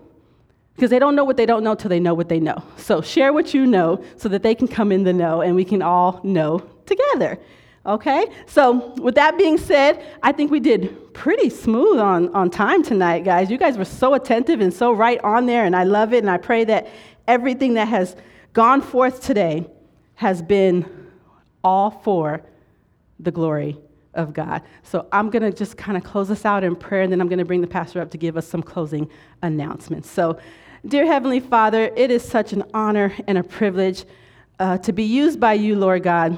because 0.76 0.91
they 0.91 1.00
don't 1.00 1.18
know 1.18 1.26
what 1.26 1.36
they 1.36 1.45
don't 1.45 1.66
know 1.66 1.76
till 1.76 1.89
they 1.89 2.00
know 2.00 2.14
what 2.14 2.30
they 2.30 2.39
know. 2.39 2.64
So 2.78 3.02
share 3.02 3.34
what 3.34 3.54
you 3.54 3.68
know 3.68 4.02
so 4.16 4.30
that 4.30 4.43
they 4.43 4.56
can 4.56 4.70
come 4.70 4.93
in 4.93 5.04
the 5.04 5.12
know 5.12 5.41
and 5.41 5.58
we 5.58 5.66
can 5.66 5.82
all 5.82 6.22
know 6.24 6.60
together. 6.86 7.38
Okay? 7.86 8.28
So, 8.46 8.94
with 8.96 9.16
that 9.16 9.38
being 9.38 9.58
said, 9.58 10.04
I 10.22 10.32
think 10.32 10.52
we 10.52 10.60
did 10.60 11.14
pretty 11.14 11.50
smooth 11.50 12.00
on, 12.00 12.34
on 12.36 12.50
time 12.50 12.84
tonight, 12.84 13.24
guys. 13.24 13.50
You 13.50 13.58
guys 13.58 13.78
were 13.78 13.86
so 13.86 14.14
attentive 14.14 14.60
and 14.60 14.74
so 14.74 14.92
right 14.92 15.20
on 15.24 15.46
there, 15.46 15.66
and 15.66 15.76
I 15.76 15.86
love 15.86 16.14
it. 16.14 16.20
And 16.20 16.30
I 16.30 16.38
pray 16.38 16.66
that 16.66 16.88
everything 17.28 17.76
that 17.76 17.88
has 17.88 18.16
gone 18.54 18.82
forth 18.82 19.22
today 19.22 19.66
has 20.16 20.42
been 20.42 20.86
all 21.64 21.90
for 21.90 22.42
the 23.20 23.32
glory 23.32 23.78
of 24.14 24.34
God. 24.34 24.62
So, 24.84 25.08
I'm 25.14 25.30
going 25.30 25.44
to 25.44 25.52
just 25.52 25.78
kind 25.78 25.98
of 25.98 26.04
close 26.04 26.30
us 26.30 26.44
out 26.44 26.66
in 26.66 26.76
prayer, 26.76 27.04
and 27.04 27.12
then 27.12 27.22
I'm 27.22 27.30
going 27.30 27.40
to 27.40 27.46
bring 27.46 27.62
the 27.62 27.68
pastor 27.68 28.02
up 28.02 28.12
to 28.12 28.18
give 28.18 28.36
us 28.36 28.46
some 28.46 28.62
closing 28.62 29.10
announcements. 29.42 30.10
So, 30.10 30.38
dear 30.86 31.06
Heavenly 31.06 31.40
Father, 31.40 31.92
it 31.96 32.12
is 32.12 32.28
such 32.28 32.52
an 32.52 32.64
honor 32.74 33.14
and 33.26 33.38
a 33.38 33.44
privilege 33.44 34.04
uh, 34.60 34.78
to 34.80 34.92
be 34.92 35.04
used 35.04 35.40
by 35.40 35.54
you, 35.54 35.78
Lord 35.78 36.04
God 36.04 36.38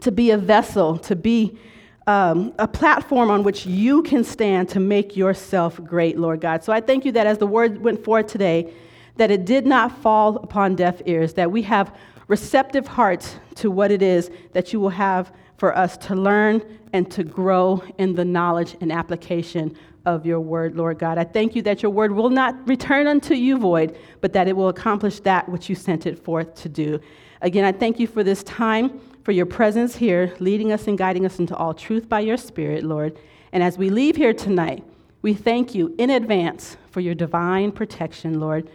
to 0.00 0.10
be 0.10 0.30
a 0.30 0.38
vessel, 0.38 0.98
to 0.98 1.14
be 1.14 1.58
um, 2.06 2.52
a 2.58 2.66
platform 2.66 3.30
on 3.30 3.44
which 3.44 3.66
you 3.66 4.02
can 4.02 4.24
stand 4.24 4.68
to 4.70 4.80
make 4.80 5.16
yourself 5.16 5.82
great, 5.84 6.18
Lord 6.18 6.40
God. 6.40 6.64
So 6.64 6.72
I 6.72 6.80
thank 6.80 7.04
you 7.04 7.12
that 7.12 7.26
as 7.26 7.38
the 7.38 7.46
word 7.46 7.82
went 7.82 8.02
forth 8.02 8.26
today, 8.26 8.72
that 9.16 9.30
it 9.30 9.44
did 9.44 9.66
not 9.66 9.96
fall 10.02 10.36
upon 10.36 10.74
deaf 10.74 11.00
ears, 11.06 11.34
that 11.34 11.50
we 11.50 11.62
have 11.62 11.94
receptive 12.28 12.86
hearts 12.86 13.36
to 13.56 13.70
what 13.70 13.90
it 13.90 14.02
is 14.02 14.30
that 14.52 14.72
you 14.72 14.80
will 14.80 14.88
have 14.88 15.32
for 15.58 15.76
us 15.76 15.96
to 15.96 16.14
learn 16.14 16.62
and 16.92 17.10
to 17.10 17.22
grow 17.22 17.82
in 17.98 18.14
the 18.14 18.24
knowledge 18.24 18.76
and 18.80 18.90
application 18.90 19.76
of 20.04 20.26
your 20.26 20.40
word, 20.40 20.76
Lord 20.76 20.98
God. 20.98 21.18
I 21.18 21.24
thank 21.24 21.54
you 21.54 21.62
that 21.62 21.82
your 21.82 21.92
word 21.92 22.12
will 22.12 22.30
not 22.30 22.66
return 22.66 23.06
unto 23.06 23.34
you 23.34 23.58
void, 23.58 23.96
but 24.20 24.32
that 24.32 24.48
it 24.48 24.56
will 24.56 24.68
accomplish 24.68 25.20
that 25.20 25.48
which 25.48 25.68
you 25.68 25.76
sent 25.76 26.06
it 26.06 26.18
forth 26.18 26.54
to 26.56 26.68
do. 26.68 27.00
Again, 27.40 27.64
I 27.64 27.72
thank 27.72 28.00
you 28.00 28.06
for 28.06 28.24
this 28.24 28.42
time 28.42 29.00
for 29.22 29.32
your 29.32 29.46
presence 29.46 29.96
here, 29.96 30.34
leading 30.40 30.72
us 30.72 30.86
and 30.86 30.98
guiding 30.98 31.24
us 31.24 31.38
into 31.38 31.56
all 31.56 31.74
truth 31.74 32.08
by 32.08 32.20
your 32.20 32.36
Spirit, 32.36 32.84
Lord. 32.84 33.18
And 33.52 33.62
as 33.62 33.78
we 33.78 33.90
leave 33.90 34.16
here 34.16 34.34
tonight, 34.34 34.84
we 35.22 35.34
thank 35.34 35.74
you 35.74 35.94
in 35.98 36.10
advance 36.10 36.76
for 36.90 37.00
your 37.00 37.14
divine 37.14 37.70
protection, 37.70 38.40
Lord. 38.40 38.68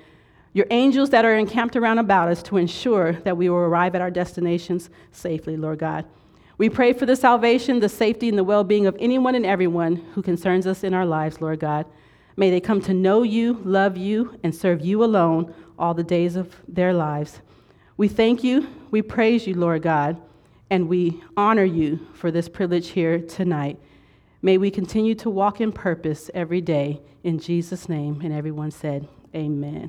Your 0.53 0.67
angels 0.71 1.09
that 1.09 1.25
are 1.25 1.35
encamped 1.35 1.75
around 1.75 1.99
about 1.99 2.29
us 2.29 2.41
to 2.43 2.57
ensure 2.57 3.13
that 3.13 3.35
we 3.35 3.49
will 3.49 3.57
arrive 3.57 3.95
at 3.95 4.01
our 4.01 4.09
destinations 4.09 4.89
safely, 5.11 5.57
Lord 5.57 5.79
God. 5.79 6.05
We 6.57 6.69
pray 6.69 6.93
for 6.93 7.05
the 7.05 7.15
salvation, 7.15 7.79
the 7.79 7.89
safety, 7.89 8.29
and 8.29 8.37
the 8.37 8.43
well 8.43 8.63
being 8.63 8.87
of 8.87 8.95
anyone 8.99 9.35
and 9.35 9.45
everyone 9.45 9.97
who 10.15 10.21
concerns 10.23 10.65
us 10.65 10.83
in 10.83 10.93
our 10.93 11.05
lives, 11.05 11.41
Lord 11.41 11.59
God. 11.59 11.85
May 12.35 12.49
they 12.49 12.61
come 12.61 12.81
to 12.81 12.93
know 12.93 13.23
you, 13.23 13.61
love 13.63 13.97
you, 13.97 14.39
and 14.43 14.55
serve 14.55 14.83
you 14.83 15.03
alone 15.03 15.53
all 15.77 15.93
the 15.93 16.03
days 16.03 16.35
of 16.35 16.55
their 16.67 16.93
lives. 16.93 17.41
We 17.97 18.07
thank 18.07 18.43
you, 18.43 18.67
we 18.89 19.01
praise 19.01 19.45
you, 19.45 19.55
Lord 19.55 19.81
God, 19.81 20.21
and 20.70 20.88
we 20.88 21.22
honor 21.36 21.63
you 21.63 21.99
for 22.13 22.32
this 22.32 22.49
privilege 22.49 22.89
here 22.89 23.20
tonight. 23.20 23.80
May 24.41 24.57
we 24.57 24.70
continue 24.70 25.15
to 25.15 25.30
walk 25.30 25.61
in 25.61 25.72
purpose 25.72 26.30
every 26.34 26.61
day. 26.61 27.01
In 27.24 27.39
Jesus' 27.39 27.89
name. 27.89 28.22
And 28.24 28.34
everyone 28.34 28.72
said, 28.72 29.07
Amen. 29.36 29.86